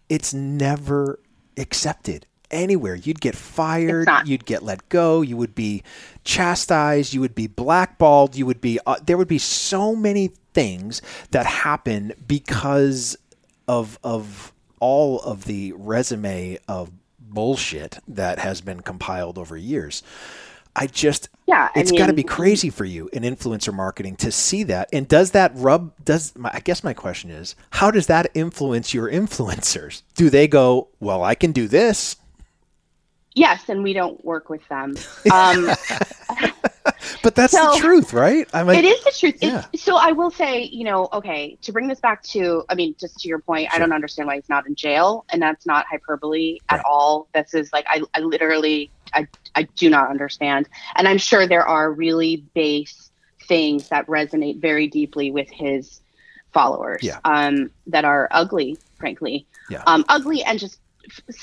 it's 0.08 0.32
never 0.34 1.18
accepted 1.56 2.26
anywhere. 2.50 2.94
You'd 2.94 3.20
get 3.20 3.34
fired, 3.34 4.08
you'd 4.24 4.46
get 4.46 4.62
let 4.62 4.88
go, 4.88 5.20
you 5.20 5.36
would 5.36 5.54
be 5.54 5.82
chastised, 6.24 7.12
you 7.12 7.20
would 7.20 7.34
be 7.34 7.46
blackballed, 7.46 8.36
you 8.36 8.46
would 8.46 8.60
be 8.60 8.78
uh, 8.86 8.96
there 9.04 9.16
would 9.16 9.28
be 9.28 9.38
so 9.38 9.94
many 9.94 10.28
things 10.54 11.02
that 11.32 11.46
happen 11.46 12.12
because 12.26 13.16
of 13.68 13.98
of 14.04 14.52
all 14.84 15.18
of 15.20 15.46
the 15.46 15.72
resume 15.78 16.58
of 16.68 16.90
bullshit 17.18 18.00
that 18.06 18.38
has 18.38 18.60
been 18.60 18.80
compiled 18.80 19.38
over 19.38 19.56
years. 19.56 20.02
I 20.76 20.88
just 20.88 21.30
Yeah, 21.46 21.70
I 21.74 21.80
it's 21.80 21.90
got 21.90 22.08
to 22.08 22.12
be 22.12 22.22
crazy 22.22 22.68
for 22.68 22.84
you 22.84 23.08
in 23.10 23.22
influencer 23.22 23.72
marketing 23.72 24.16
to 24.16 24.30
see 24.30 24.62
that. 24.64 24.90
And 24.92 25.08
does 25.08 25.30
that 25.30 25.52
rub 25.54 25.92
does 26.04 26.36
my, 26.36 26.50
I 26.52 26.60
guess 26.60 26.84
my 26.84 26.92
question 26.92 27.30
is, 27.30 27.56
how 27.70 27.90
does 27.90 28.08
that 28.08 28.30
influence 28.34 28.92
your 28.92 29.10
influencers? 29.10 30.02
Do 30.16 30.28
they 30.28 30.46
go, 30.48 30.88
"Well, 31.00 31.24
I 31.24 31.34
can 31.34 31.52
do 31.52 31.66
this." 31.66 32.16
Yes, 33.34 33.62
and 33.68 33.82
we 33.82 33.94
don't 33.94 34.22
work 34.22 34.50
with 34.50 34.68
them. 34.68 34.96
Um, 35.32 35.70
But 37.22 37.34
that's 37.34 37.52
So- 37.52 37.72
the 37.72 37.78
truth, 37.78 38.12
right? 38.12 38.48
I 38.52 38.62
mean, 38.64 38.76
it 38.76 38.84
is 38.84 39.02
the 39.04 39.10
truth. 39.10 39.36
It- 39.40 39.46
Yeah. 39.46 39.64
so 39.76 39.96
I 39.96 40.12
will 40.12 40.30
say, 40.30 40.62
you 40.62 40.84
know, 40.84 41.08
okay, 41.12 41.56
to 41.62 41.72
bring 41.72 41.88
this 41.88 42.00
back 42.00 42.22
to, 42.24 42.64
I 42.68 42.74
mean, 42.74 42.94
just 42.98 43.18
to 43.20 43.28
your 43.28 43.38
point, 43.38 43.68
I 43.72 43.78
don't 43.78 43.92
understand 43.92 44.26
why 44.26 44.36
he's 44.36 44.48
not 44.48 44.66
in 44.66 44.74
jail, 44.74 45.24
and 45.30 45.40
that's 45.40 45.66
not 45.66 45.86
hyperbole 45.90 46.58
at 46.68 46.82
all. 46.84 47.28
This 47.34 47.54
is 47.54 47.72
like, 47.72 47.86
I, 47.88 48.02
I 48.14 48.20
literally, 48.20 48.90
I, 49.12 49.26
I 49.54 49.62
do 49.76 49.88
not 49.90 50.10
understand, 50.10 50.68
and 50.96 51.06
I'm 51.08 51.18
sure 51.18 51.46
there 51.46 51.66
are 51.66 51.90
really 51.92 52.44
base 52.54 53.10
things 53.46 53.88
that 53.90 54.06
resonate 54.06 54.60
very 54.60 54.86
deeply 54.86 55.30
with 55.30 55.50
his 55.50 56.00
followers, 56.52 57.00
Yeah. 57.02 57.18
um, 57.24 57.70
that 57.88 58.04
are 58.04 58.28
ugly, 58.30 58.78
frankly, 58.98 59.46
Yeah. 59.68 59.82
um, 59.86 60.04
ugly 60.08 60.42
and 60.44 60.58
just 60.58 60.78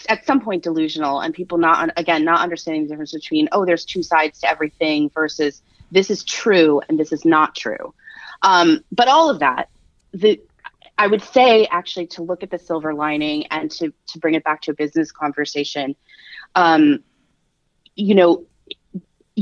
at 0.09 0.25
some 0.25 0.41
point 0.41 0.63
delusional 0.63 1.19
and 1.21 1.33
people 1.33 1.57
not 1.57 1.89
again 1.97 2.23
not 2.23 2.41
understanding 2.41 2.83
the 2.83 2.89
difference 2.89 3.13
between 3.13 3.47
oh 3.51 3.65
there's 3.65 3.85
two 3.85 4.03
sides 4.03 4.39
to 4.39 4.49
everything 4.49 5.09
versus 5.13 5.61
this 5.91 6.09
is 6.09 6.23
true 6.23 6.81
and 6.89 6.99
this 6.99 7.11
is 7.11 7.25
not 7.25 7.55
true 7.55 7.93
um, 8.43 8.83
but 8.91 9.07
all 9.07 9.29
of 9.29 9.39
that 9.39 9.69
the 10.13 10.39
i 10.97 11.07
would 11.07 11.21
say 11.21 11.65
actually 11.67 12.07
to 12.07 12.23
look 12.23 12.43
at 12.43 12.49
the 12.49 12.59
silver 12.59 12.93
lining 12.93 13.45
and 13.47 13.71
to 13.71 13.93
to 14.07 14.19
bring 14.19 14.33
it 14.33 14.43
back 14.43 14.61
to 14.61 14.71
a 14.71 14.73
business 14.73 15.11
conversation 15.11 15.95
um, 16.55 17.03
you 17.95 18.15
know 18.15 18.45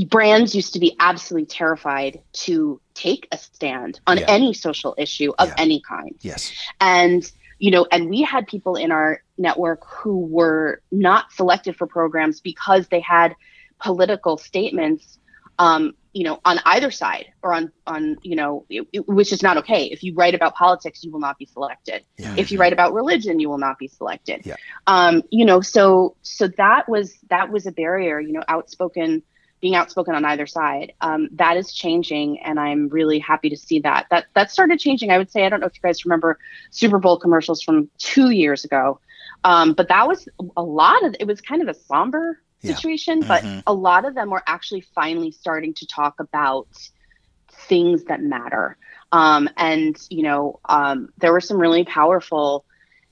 brands 0.06 0.54
used 0.54 0.72
to 0.74 0.78
be 0.78 0.94
absolutely 1.00 1.46
terrified 1.46 2.20
to 2.32 2.80
take 2.94 3.26
a 3.32 3.38
stand 3.38 4.00
on 4.06 4.18
Yeah. 4.18 4.24
any 4.28 4.54
social 4.54 4.94
issue 4.96 5.32
of 5.38 5.48
Yeah. 5.48 5.54
any 5.58 5.80
kind 5.80 6.14
yes. 6.20 6.52
and 6.80 7.30
you 7.60 7.70
know 7.70 7.86
and 7.92 8.10
we 8.10 8.22
had 8.22 8.46
people 8.48 8.74
in 8.74 8.90
our 8.90 9.22
network 9.38 9.82
who 9.86 10.18
were 10.26 10.82
not 10.90 11.30
selected 11.32 11.76
for 11.76 11.86
programs 11.86 12.40
because 12.40 12.88
they 12.88 13.00
had 13.00 13.36
political 13.78 14.36
statements 14.36 15.18
um, 15.58 15.92
you 16.12 16.24
know 16.24 16.40
on 16.44 16.58
either 16.64 16.90
side 16.90 17.26
or 17.42 17.52
on 17.54 17.70
on 17.86 18.16
you 18.22 18.34
know 18.34 18.64
it- 18.68 18.88
it- 18.92 19.06
which 19.08 19.32
is 19.32 19.42
not 19.42 19.56
okay 19.58 19.84
if 19.84 20.02
you 20.02 20.14
write 20.14 20.34
about 20.34 20.54
politics 20.54 21.04
you 21.04 21.12
will 21.12 21.20
not 21.20 21.38
be 21.38 21.44
selected 21.46 22.02
Yeah. 22.18 22.34
if 22.36 22.50
you 22.50 22.58
write 22.58 22.72
about 22.72 22.94
religion 22.94 23.38
you 23.38 23.48
will 23.48 23.58
not 23.58 23.78
be 23.78 23.86
selected 23.88 24.44
Yeah. 24.44 24.56
um, 24.88 25.22
you 25.30 25.44
know 25.44 25.60
so 25.60 26.16
so 26.22 26.48
that 26.56 26.88
was 26.88 27.16
that 27.28 27.50
was 27.52 27.66
a 27.66 27.72
barrier 27.72 28.18
you 28.20 28.32
know 28.32 28.42
outspoken 28.48 29.22
being 29.60 29.74
outspoken 29.74 30.14
on 30.14 30.24
either 30.24 30.46
side. 30.46 30.92
Um, 31.00 31.28
that 31.34 31.56
is 31.56 31.72
changing, 31.72 32.38
and 32.44 32.58
I'm 32.58 32.88
really 32.88 33.18
happy 33.18 33.50
to 33.50 33.56
see 33.56 33.80
that. 33.80 34.06
That 34.10 34.26
that 34.34 34.50
started 34.50 34.78
changing. 34.78 35.10
I 35.10 35.18
would 35.18 35.30
say 35.30 35.44
I 35.44 35.48
don't 35.48 35.60
know 35.60 35.66
if 35.66 35.74
you 35.82 35.86
guys 35.88 36.04
remember 36.04 36.38
Super 36.70 36.98
Bowl 36.98 37.18
commercials 37.18 37.62
from 37.62 37.88
two 37.98 38.30
years 38.30 38.64
ago, 38.64 39.00
um, 39.44 39.74
but 39.74 39.88
that 39.88 40.06
was 40.08 40.28
a 40.56 40.62
lot 40.62 41.04
of. 41.04 41.14
It 41.20 41.26
was 41.26 41.40
kind 41.40 41.62
of 41.62 41.68
a 41.68 41.74
somber 41.74 42.38
Yeah. 42.62 42.74
situation, 42.74 43.24
but 43.24 43.44
a 43.66 43.72
lot 43.74 44.04
of 44.04 44.14
them 44.14 44.30
were 44.30 44.42
actually 44.46 44.82
finally 44.94 45.30
starting 45.32 45.74
to 45.74 45.86
talk 45.86 46.14
about 46.20 46.68
things 47.68 48.04
that 48.04 48.22
matter. 48.22 48.76
Um, 49.12 49.48
and 49.56 49.96
you 50.10 50.22
know, 50.22 50.60
um, 50.68 51.08
there 51.18 51.32
were 51.32 51.40
some 51.40 51.58
really 51.58 51.84
powerful 51.84 52.64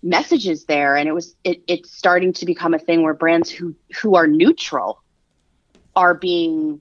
messages 0.03 0.65
there, 0.67 0.97
and 0.97 1.09
it 1.09 1.13
was 1.13 1.35
it, 1.45 1.63
it's 1.69 1.93
starting 1.97 2.33
to 2.35 2.47
become 2.47 2.75
a 2.75 2.79
thing 2.79 3.03
where 3.03 3.15
brands 3.15 3.51
who 3.51 3.75
who 4.03 4.15
are 4.17 4.27
neutral 4.27 5.03
are 5.99 6.15
being 6.15 6.81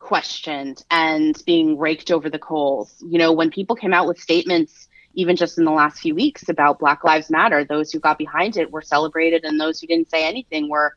questioned 0.00 0.84
and 0.90 1.40
being 1.46 1.78
raked 1.78 2.10
over 2.10 2.28
the 2.28 2.38
coals. 2.40 2.92
You 3.00 3.18
know, 3.18 3.32
when 3.32 3.50
people 3.50 3.76
came 3.76 3.94
out 3.94 4.08
with 4.08 4.18
statements, 4.18 4.88
even 5.14 5.36
just 5.36 5.58
in 5.58 5.64
the 5.64 5.70
last 5.70 6.00
few 6.00 6.14
weeks, 6.14 6.48
about 6.48 6.80
Black 6.80 7.04
Lives 7.04 7.30
Matter, 7.30 7.64
those 7.64 7.92
who 7.92 8.00
got 8.00 8.18
behind 8.18 8.56
it 8.56 8.72
were 8.72 8.82
celebrated, 8.82 9.44
and 9.44 9.60
those 9.60 9.80
who 9.80 9.86
didn't 9.86 10.10
say 10.10 10.26
anything 10.26 10.68
were 10.68 10.92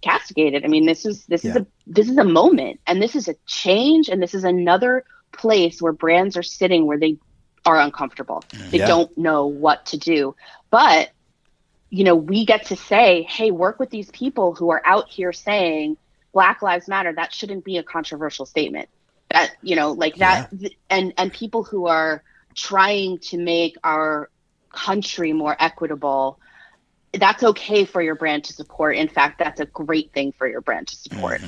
castigated. 0.00 0.64
I 0.64 0.68
mean, 0.68 0.86
this 0.86 1.04
is 1.04 1.26
this 1.26 1.44
is 1.44 1.56
a 1.56 1.66
this 1.86 2.08
is 2.08 2.16
a 2.16 2.24
moment, 2.24 2.80
and 2.86 3.02
this 3.02 3.14
is 3.14 3.28
a 3.28 3.34
change, 3.46 4.08
and 4.08 4.22
this 4.22 4.34
is 4.34 4.44
another 4.44 5.04
place 5.32 5.82
where 5.82 5.92
brands 5.92 6.36
are 6.38 6.42
sitting 6.42 6.86
where 6.86 6.98
they 6.98 7.18
are 7.66 7.78
uncomfortable. 7.78 8.42
Mm-hmm. 8.50 8.70
They 8.70 8.78
Yeah. 8.78 8.86
don't 8.86 9.18
know 9.18 9.46
what 9.46 9.84
to 9.86 9.98
do, 9.98 10.34
but 10.70 11.10
you 11.90 12.04
know, 12.04 12.16
we 12.16 12.44
get 12.46 12.66
to 12.66 12.76
say, 12.76 13.22
"Hey, 13.22 13.50
work 13.50 13.78
with 13.78 13.90
these 13.90 14.10
people 14.10 14.54
who 14.54 14.70
are 14.70 14.82
out 14.84 15.08
here 15.10 15.32
saying 15.32 15.96
Black 16.34 16.60
Lives 16.60 16.86
Matter." 16.88 17.14
That 17.14 17.32
shouldn't 17.32 17.64
be 17.64 17.78
a 17.78 17.82
controversial 17.82 18.44
statement. 18.44 18.90
That 19.30 19.56
you 19.62 19.76
know, 19.76 19.92
like 19.92 20.16
that, 20.16 20.52
and 20.90 21.14
and 21.16 21.32
people 21.32 21.64
who 21.64 21.86
are 21.86 22.22
trying 22.54 23.18
to 23.18 23.38
make 23.38 23.76
our 23.82 24.28
country 24.70 25.32
more 25.32 25.56
equitable 25.58 26.38
that's 27.18 27.42
okay 27.42 27.84
for 27.84 28.02
your 28.02 28.14
brand 28.14 28.44
to 28.44 28.52
support. 28.52 28.96
In 28.96 29.08
fact, 29.08 29.38
that's 29.38 29.60
a 29.60 29.66
great 29.66 30.12
thing 30.12 30.32
for 30.32 30.46
your 30.46 30.60
brand 30.60 30.88
to 30.88 30.96
support. 30.96 31.40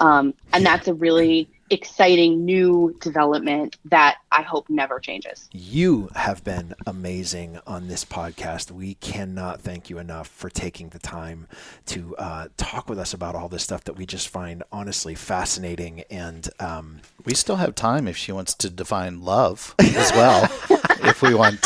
Um, 0.00 0.34
and 0.52 0.64
that's 0.64 0.88
a 0.88 0.94
really 0.94 1.48
exciting 1.70 2.44
new 2.44 2.96
development 3.00 3.76
that 3.86 4.18
I 4.30 4.42
hope 4.42 4.68
never 4.68 5.00
changes. 5.00 5.48
You 5.52 6.10
have 6.14 6.44
been 6.44 6.74
amazing 6.86 7.58
on 7.66 7.88
this 7.88 8.04
podcast. 8.04 8.70
We 8.70 8.94
cannot 8.94 9.60
thank 9.60 9.88
you 9.90 9.98
enough 9.98 10.28
for 10.28 10.50
taking 10.50 10.90
the 10.90 10.98
time 10.98 11.46
to 11.86 12.16
uh, 12.16 12.48
talk 12.56 12.88
with 12.88 12.98
us 12.98 13.14
about 13.14 13.34
all 13.34 13.48
this 13.48 13.62
stuff 13.62 13.84
that 13.84 13.96
we 13.96 14.06
just 14.06 14.28
find 14.28 14.62
honestly 14.72 15.14
fascinating. 15.14 16.02
And 16.10 16.48
um, 16.60 17.00
We 17.24 17.34
still 17.34 17.56
have 17.56 17.74
time 17.74 18.06
if 18.06 18.16
she 18.16 18.32
wants 18.32 18.54
to 18.54 18.70
define 18.70 19.22
love 19.22 19.74
as 19.78 20.12
well. 20.12 20.44
if 21.02 21.22
we 21.22 21.34
want, 21.34 21.64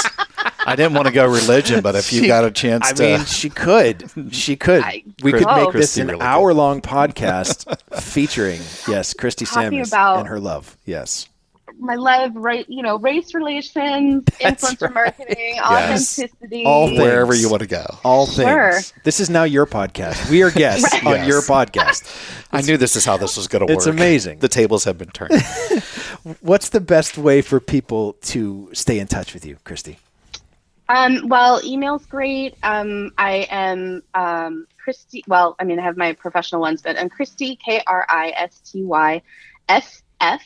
I 0.69 0.77
didn't 0.77 0.95
want 0.95 1.07
to 1.07 1.13
go 1.13 1.27
religion, 1.27 1.81
but 1.83 1.95
if 1.95 2.13
you 2.13 2.21
She- 2.23 2.27
got 2.27 2.45
a 2.45 2.51
chance 2.51 2.87
to 2.87 2.91
I 2.91 2.93
to, 2.95 3.03
mean, 3.19 3.25
she 3.27 3.51
could. 3.51 4.11
She 4.31 4.57
could. 4.57 4.83
I- 4.83 5.03
we 5.23 5.33
could 5.33 5.47
make 5.47 5.73
this 5.73 5.97
Kristy 5.97 6.01
an 6.03 6.07
really 6.09 6.21
hour 6.21 6.53
long 6.55 6.81
podcast 6.81 7.67
featuring, 8.01 8.61
yes, 8.87 9.15
Kristy 9.15 9.51
Talking 9.53 9.81
about- 9.81 10.19
and 10.21 10.29
her 10.29 10.39
love. 10.41 10.77
Yes. 10.85 11.29
My 11.81 11.95
love, 11.95 12.35
right? 12.35 12.65
You 12.69 12.83
know, 12.83 12.99
race 12.99 13.35
relations, 13.35 14.25
influencer 14.41 14.93
marketing, 14.93 15.61
authenticity. 15.61 16.65
All 16.65 16.89
things. 16.89 16.99
wherever 16.99 17.33
you 17.35 17.49
want 17.49 17.61
to 17.63 17.69
go. 17.69 17.87
All 18.03 18.27
Sure. 18.27 18.73
things. 18.73 18.93
This 19.05 19.21
is 19.21 19.31
now 19.31 19.45
your 19.45 19.65
podcast. 19.65 20.29
We 20.29 20.43
are 20.43 20.51
guests 20.51 20.93
on 21.07 21.13
Yes. 21.13 21.29
your 21.29 21.41
podcast. 21.43 22.03
I 22.51 22.63
knew 22.63 22.79
this 22.79 22.97
is 22.97 23.05
how 23.05 23.17
this 23.17 23.37
was 23.37 23.47
going 23.47 23.61
to 23.65 23.73
work. 23.73 23.77
It's 23.77 23.87
amazing. 23.87 24.41
The 24.41 24.49
tables 24.49 24.83
have 24.85 24.99
been 24.99 25.11
turned. 25.11 25.41
What's 26.41 26.71
the 26.71 26.81
best 26.81 27.17
way 27.17 27.43
for 27.43 27.61
people 27.61 28.15
to 28.23 28.71
stay 28.73 28.99
in 28.99 29.07
touch 29.07 29.33
with 29.33 29.47
you, 29.47 29.59
Kristy? 29.65 29.99
Um, 30.89 31.29
well, 31.29 31.61
email's 31.65 32.07
great. 32.07 32.57
Um, 32.63 33.13
I 33.19 33.47
am 33.51 34.03
um, 34.15 34.67
Kristy. 34.85 35.23
Well, 35.27 35.55
I 35.59 35.65
mean, 35.65 35.79
I 35.79 35.83
have 35.83 35.97
my 35.97 36.13
professional 36.15 36.61
ones, 36.61 36.83
but 36.83 36.99
I'm 36.99 37.11
Kristy 37.11 37.59
K 37.59 37.83
R 37.87 38.07
I 38.09 38.33
S 38.37 38.61
T 38.61 38.83
Y 38.85 39.23
S 39.69 40.03
F 40.21 40.43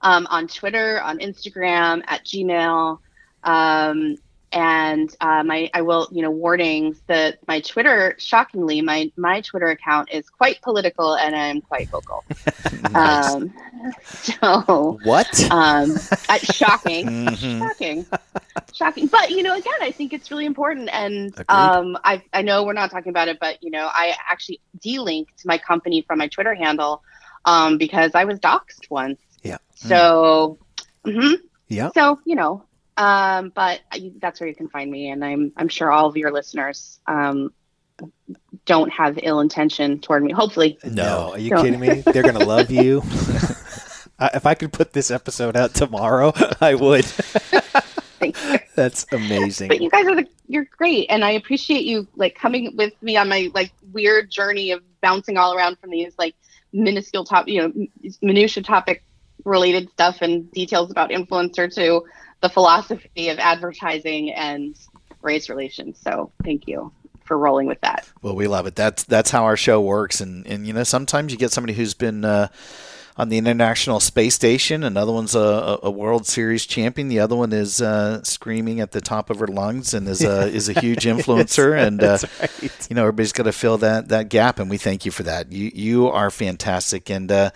um, 0.00 0.26
on 0.30 0.48
Twitter, 0.48 1.00
on 1.02 1.18
Instagram, 1.18 2.02
at 2.06 2.24
Gmail, 2.24 2.98
um, 3.44 4.16
and 4.52 5.14
uh, 5.20 5.42
my 5.42 5.70
I 5.74 5.82
will 5.82 6.08
you 6.10 6.22
know 6.22 6.30
warnings 6.30 7.02
that 7.06 7.38
my 7.46 7.60
Twitter 7.60 8.14
shockingly 8.18 8.80
my 8.80 9.10
my 9.16 9.40
Twitter 9.42 9.66
account 9.68 10.10
is 10.12 10.28
quite 10.30 10.60
political 10.62 11.14
and 11.16 11.34
I'm 11.36 11.60
quite 11.60 11.90
vocal. 11.90 12.24
um, 12.94 13.52
so 14.14 14.98
What? 15.02 15.50
um, 15.50 16.00
I, 16.28 16.38
shocking, 16.38 17.12
Mhm. 17.26 17.58
shocking, 17.58 18.06
shocking. 18.76 19.06
But 19.06 19.30
you 19.30 19.42
know, 19.42 19.54
again, 19.56 19.74
I 19.80 19.90
think 19.90 20.12
it's 20.12 20.30
really 20.30 20.46
important, 20.46 20.88
and 20.92 21.28
Agreed. 21.36 21.44
um, 21.48 21.98
I 22.04 22.22
I 22.32 22.42
know 22.42 22.64
we're 22.64 22.72
not 22.74 22.90
talking 22.90 23.10
about 23.10 23.28
it, 23.28 23.38
but 23.40 23.62
you 23.62 23.70
know, 23.70 23.88
I 23.92 24.14
actually 24.30 24.60
delinked 24.84 25.44
my 25.44 25.58
company 25.58 26.02
from 26.02 26.18
my 26.18 26.28
Twitter 26.28 26.54
handle 26.54 27.02
um, 27.44 27.78
because 27.78 28.12
I 28.14 28.24
was 28.24 28.38
doxxed 28.38 28.90
once. 28.90 29.20
Yeah. 29.42 29.58
So, 29.74 30.58
mhm. 31.04 31.36
Yeah. 31.68 31.90
So 31.94 32.20
you 32.24 32.36
know, 32.36 32.64
um, 32.96 33.50
but 33.54 33.80
I, 33.92 34.12
that's 34.20 34.40
where 34.40 34.48
you 34.48 34.54
can 34.54 34.68
find 34.68 34.90
me, 34.90 35.10
and 35.10 35.24
I'm 35.24 35.52
I'm 35.56 35.68
sure 35.68 35.90
all 35.90 36.06
of 36.06 36.16
your 36.16 36.30
listeners 36.32 37.00
um, 37.06 37.52
don't 38.66 38.92
have 38.92 39.18
ill 39.22 39.40
intention 39.40 40.00
toward 40.00 40.22
me. 40.22 40.32
Hopefully, 40.32 40.78
No, 40.84 41.32
are 41.32 41.38
you 41.38 41.50
Don't. 41.50 41.64
kidding 41.64 41.80
me? 41.80 42.00
They're 42.02 42.22
gonna 42.22 42.44
love 42.44 42.70
you. 42.70 43.02
I- 44.18 44.30
if 44.34 44.46
I 44.46 44.54
could 44.54 44.72
put 44.72 44.92
this 44.94 45.10
episode 45.10 45.56
out 45.56 45.74
tomorrow, 45.74 46.32
I 46.60 46.74
would. 46.74 47.04
thank 47.04 48.36
you. 48.44 48.58
That's 48.76 49.06
amazing. 49.10 49.68
but 49.68 49.80
you 49.80 49.90
guys 49.90 50.06
are 50.06 50.14
the 50.14 50.28
you're 50.48 50.66
great 50.78 51.06
and 51.08 51.24
i 51.24 51.30
appreciate 51.30 51.84
you 51.84 52.06
like 52.14 52.36
coming 52.36 52.76
with 52.76 52.92
me 53.02 53.16
on 53.16 53.28
my 53.28 53.50
like 53.54 53.72
weird 53.92 54.30
journey 54.30 54.70
of 54.70 54.80
bouncing 55.00 55.36
all 55.36 55.56
around 55.56 55.76
from 55.78 55.90
these 55.90 56.14
like 56.18 56.34
minuscule 56.72 57.24
top 57.24 57.48
you 57.48 57.60
know 57.60 57.86
minutia 58.22 58.62
topic 58.62 59.02
related 59.44 59.90
stuff 59.90 60.18
and 60.20 60.50
details 60.52 60.90
about 60.90 61.10
influencer 61.10 61.72
to 61.74 62.04
the 62.42 62.48
philosophy 62.48 63.28
of 63.28 63.38
advertising 63.38 64.30
and 64.32 64.76
race 65.22 65.48
relations 65.48 65.98
so 66.00 66.30
thank 66.44 66.68
you 66.68 66.92
for 67.24 67.36
rolling 67.36 67.66
with 67.66 67.80
that 67.80 68.08
Well, 68.22 68.36
we 68.36 68.46
love 68.46 68.68
it. 68.68 68.76
That's 68.76 69.02
that's 69.02 69.30
how 69.32 69.42
our 69.46 69.56
show 69.56 69.80
works, 69.80 70.20
and 70.20 70.46
and 70.46 70.64
you 70.64 70.72
know 70.72 70.84
sometimes 70.84 71.32
you 71.32 71.38
get 71.38 71.50
somebody 71.50 71.74
who's 71.74 71.92
been 71.92 72.24
uh, 72.24 72.46
on 73.18 73.30
the 73.30 73.38
International 73.38 73.98
Space 73.98 74.34
Station. 74.34 74.82
Another 74.84 75.10
one's 75.12 75.34
a, 75.34 75.38
a- 75.38 75.78
a 75.84 75.90
World 75.90 76.26
Series 76.26 76.66
champion. 76.66 77.08
The 77.08 77.18
other 77.20 77.34
one 77.34 77.52
is 77.52 77.80
uh, 77.80 78.22
screaming 78.24 78.80
at 78.80 78.92
the 78.92 79.00
top 79.00 79.30
of 79.30 79.38
her 79.38 79.46
lungs 79.46 79.94
and 79.94 80.06
is 80.06 80.22
a 80.22 80.46
is 80.54 80.68
a 80.68 80.78
huge 80.78 81.04
influencer. 81.04 81.76
and 81.78 82.02
uh, 82.02 82.18
you 82.88 82.94
know 82.94 83.02
everybody's 83.02 83.32
got 83.32 83.44
to 83.44 83.52
fill 83.52 83.78
that 83.78 84.08
that 84.08 84.28
gap, 84.28 84.58
and 84.58 84.68
we 84.68 84.76
thank 84.76 85.04
you 85.06 85.10
for 85.10 85.22
that. 85.22 85.50
You 85.52 85.70
you 85.74 86.08
are 86.08 86.30
fantastic, 86.30 87.08
and 87.10 87.32
uh, 87.32 87.50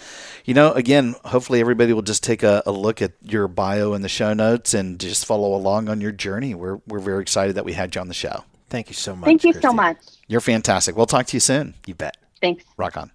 you 0.44 0.54
know 0.54 0.72
again, 0.72 1.14
hopefully 1.24 1.60
everybody 1.60 1.92
will 1.92 2.02
just 2.02 2.22
take 2.24 2.42
a, 2.42 2.62
a 2.66 2.72
look 2.72 3.02
at 3.02 3.12
your 3.22 3.46
bio 3.48 3.92
in 3.94 4.02
the 4.02 4.08
show 4.08 4.32
notes 4.32 4.72
and 4.74 4.98
just 4.98 5.26
follow 5.26 5.54
along 5.54 5.88
on 5.88 6.00
your 6.00 6.12
journey. 6.12 6.54
We're 6.54 6.80
we're 6.86 7.00
very 7.00 7.20
excited 7.22 7.56
that 7.56 7.64
we 7.64 7.74
had 7.74 7.94
you 7.94 8.00
on 8.00 8.08
the 8.08 8.14
show. 8.14 8.44
Thank 8.70 8.88
you 8.88 8.94
so 8.94 9.16
much. 9.16 9.26
thank 9.26 9.42
you 9.42 9.52
so 9.52 9.72
much 9.72 9.96
You're 10.28 10.40
fantastic. 10.40 10.96
We'll 10.96 11.06
talk 11.06 11.26
to 11.26 11.36
you 11.36 11.40
soon. 11.40 11.74
You 11.86 11.94
bet. 11.94 12.16
thanks 12.40 12.64
Rock 12.76 12.96
on. 12.96 13.10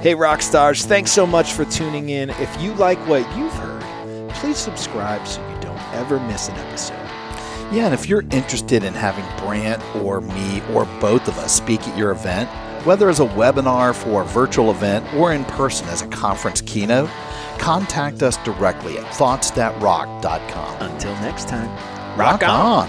Hey, 0.00 0.14
rock 0.14 0.42
stars! 0.42 0.86
Thanks 0.86 1.10
so 1.10 1.26
much 1.26 1.54
for 1.54 1.64
tuning 1.64 2.10
in. 2.10 2.30
If 2.30 2.62
you 2.62 2.72
like 2.74 2.98
what 3.08 3.20
you've 3.36 3.52
heard, 3.52 4.30
please 4.34 4.56
subscribe 4.56 5.26
so 5.26 5.40
you 5.50 5.60
don't 5.60 5.82
ever 5.92 6.20
miss 6.20 6.48
an 6.48 6.54
episode. 6.54 6.94
Yeah, 7.72 7.86
and 7.86 7.94
if 7.94 8.08
you're 8.08 8.22
interested 8.30 8.84
in 8.84 8.94
having 8.94 9.24
Brant 9.44 9.82
or 9.96 10.20
me 10.20 10.62
or 10.72 10.84
both 11.00 11.26
of 11.26 11.36
us 11.38 11.52
speak 11.52 11.80
at 11.88 11.98
your 11.98 12.12
event, 12.12 12.48
whether 12.86 13.08
as 13.08 13.18
a 13.18 13.26
webinar 13.26 13.92
for 13.92 14.22
a 14.22 14.24
virtual 14.24 14.70
event 14.70 15.12
or 15.14 15.32
in 15.32 15.44
person 15.46 15.88
as 15.88 16.00
a 16.00 16.06
conference 16.06 16.60
keynote, 16.60 17.10
contact 17.58 18.22
us 18.22 18.36
directly 18.44 18.98
at 18.98 19.04
thoughtsthatrock.com. 19.06 20.80
Until 20.80 21.12
next 21.14 21.48
time, 21.48 21.68
Rock 22.16 22.44
on. 22.44 22.88